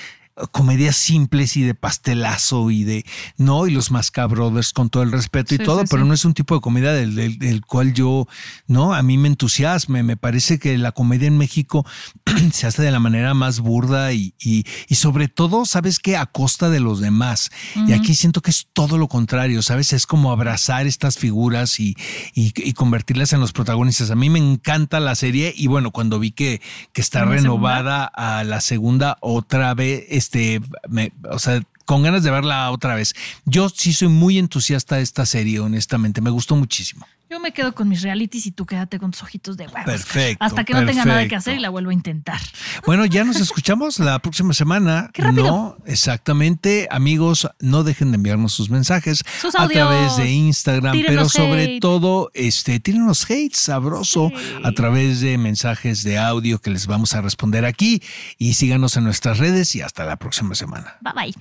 comedias 0.51 0.97
simples 0.97 1.57
y 1.57 1.62
de 1.62 1.74
pastelazo 1.74 2.70
y 2.70 2.84
de 2.84 3.05
no 3.36 3.66
y 3.66 3.70
los 3.70 3.90
Mascabrothers 3.90 4.72
con 4.72 4.90
todo 4.90 5.03
el 5.03 5.12
respeto 5.12 5.55
y 5.55 5.59
Sí, 5.59 5.64
todo 5.64 5.80
sí, 5.80 5.86
pero 5.90 6.03
sí. 6.03 6.09
no 6.09 6.14
es 6.14 6.24
un 6.24 6.34
tipo 6.34 6.55
de 6.55 6.61
comedia 6.61 6.93
del, 6.93 7.14
del- 7.14 7.38
del 7.38 7.64
cual 7.64 7.93
yo 7.95 8.26
no 8.66 8.95
a 8.95 9.03
mí 9.03 9.18
me 9.18 9.28
entusiasme 9.28 10.03
me 10.03 10.16
parece 10.16 10.59
que 10.59 10.76
la 10.78 10.93
comedia 10.93 11.28
en 11.28 11.38
México 11.38 11.86
se 12.53 12.66
hace 12.66 12.82
de 12.82 12.90
la 12.90 13.01
manera 13.01 13.34
más 13.34 13.61
burda 13.61 14.12
y, 14.12 14.34
y, 14.40 14.64
y 14.88 14.95
sobre 14.97 15.28
todo 15.28 15.64
sabes 15.66 15.99
que 15.99 16.16
a 16.16 16.26
costa 16.26 16.70
de 16.70 16.80
los 16.80 17.01
demás. 17.01 17.51
Y 17.86 17.93
aquí 17.93 18.14
siento 18.14 18.40
que 18.40 18.51
es 18.51 18.66
todo 18.72 18.99
lo 18.99 19.09
contrario 19.09 19.62
sabes 19.62 19.93
es 19.93 20.07
como 20.07 20.32
abrazar 20.32 20.86
estas 20.86 21.18
figuras 21.18 21.78
y, 21.80 21.95
y, 22.34 22.53
y 22.57 22.72
convertirlas 22.72 23.32
en 23.32 23.40
los 23.40 23.53
protagonistas. 23.53 24.11
A 24.11 24.14
mí 24.16 24.30
me 24.30 24.38
encanta 24.38 24.99
la 25.01 25.14
serie 25.14 25.53
y 25.57 25.66
bueno 25.66 25.90
cuando 25.90 26.18
vi 26.18 26.32
que, 26.32 26.61
que 26.93 27.01
está 27.01 27.22
¿Una 27.22 27.32
renovada 27.32 28.05
a 28.05 28.45
la 28.45 28.61
segunda 28.61 29.18
otra 29.20 29.74
vez, 29.74 30.05
este, 30.33 30.61
me- 30.89 31.12
o 31.30 31.39
sea, 31.39 31.62
con 31.85 32.03
ganas 32.03 32.22
de 32.22 32.30
verla 32.30 32.70
otra 32.70 32.95
vez. 32.95 33.14
Yo 33.45 33.68
sí 33.68 33.93
soy 33.93 34.09
muy 34.09 34.39
entusiasta 34.39 34.97
de 34.97 35.03
esta 35.03 35.26
serie, 35.26 35.61
honestamente, 35.61 36.20
me 36.20 36.30
gustó 36.30 36.57
muchísimo. 36.57 37.07
Yo 37.33 37.41
me 37.41 37.53
quedo 37.53 37.74
con 37.74 37.89
mis 37.89 38.03
realities 38.03 38.45
y 38.45 38.51
tú 38.53 38.66
quédate 38.66 38.99
con 38.99 39.11
tus 39.11 39.22
ojitos 39.22 39.57
de 39.57 39.64
huevos. 39.64 39.87
Perfecto, 39.87 40.45
Hasta 40.45 40.64
que 40.64 40.74
no 40.74 40.85
tenga 40.85 41.07
nada 41.07 41.26
que 41.26 41.35
hacer 41.35 41.57
y 41.57 41.61
la 41.61 41.70
vuelvo 41.70 41.89
a 41.89 41.95
intentar. 41.95 42.39
Bueno, 42.85 43.07
ya 43.07 43.24
nos 43.24 43.37
escuchamos 43.41 43.99
la 44.01 44.18
próxima 44.18 44.53
semana. 44.53 45.09
¡Qué 45.14 45.22
rápido! 45.22 45.45
No, 45.47 45.76
exactamente. 45.87 46.89
Amigos, 46.91 47.49
no 47.59 47.85
dejen 47.85 48.11
de 48.11 48.16
enviarnos 48.16 48.53
sus 48.53 48.68
mensajes 48.68 49.24
Sus 49.41 49.55
a 49.59 49.66
través 49.66 50.18
de 50.18 50.30
Instagram, 50.30 50.95
pero 51.07 51.26
sobre 51.26 51.64
hate. 51.64 51.80
todo, 51.80 52.30
este, 52.35 52.80
tírenos 52.80 53.24
hate 53.30 53.55
sabroso 53.55 54.28
Sí. 54.28 54.37
a 54.62 54.72
través 54.72 55.22
de 55.22 55.39
mensajes 55.39 56.03
de 56.05 56.18
audio 56.18 56.59
que 56.59 56.68
les 56.68 56.87
vamos 56.87 57.14
a 57.14 57.22
responder 57.22 57.64
aquí 57.64 58.03
y 58.37 58.53
síganos 58.53 58.99
en 58.99 59.05
nuestras 59.05 59.39
redes 59.39 59.74
y 59.74 59.80
hasta 59.80 60.05
la 60.05 60.16
próxima 60.16 60.55
semana. 60.55 60.99
Bye 61.01 61.12
bye. 61.33 61.35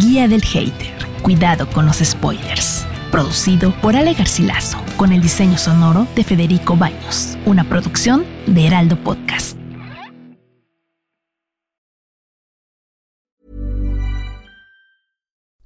Guía 0.00 0.28
del 0.28 0.42
Hater. 0.42 1.06
Cuidado 1.20 1.68
con 1.68 1.84
los 1.84 1.98
spoilers. 1.98 2.86
Producido 3.10 3.72
por 3.80 3.96
Ale 3.96 4.12
Garcilaso, 4.12 4.78
con 4.98 5.12
el 5.12 5.22
diseño 5.22 5.56
sonoro 5.56 6.06
de 6.14 6.24
Federico 6.24 6.76
Baños. 6.76 7.38
Una 7.46 7.64
producción 7.64 8.26
de 8.46 8.66
Heraldo 8.66 8.96
Podcast. 8.96 9.56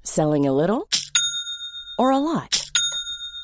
Selling 0.05 0.47
a 0.47 0.53
little 0.53 0.87
or 1.99 2.13
a 2.13 2.19
lot? 2.19 2.62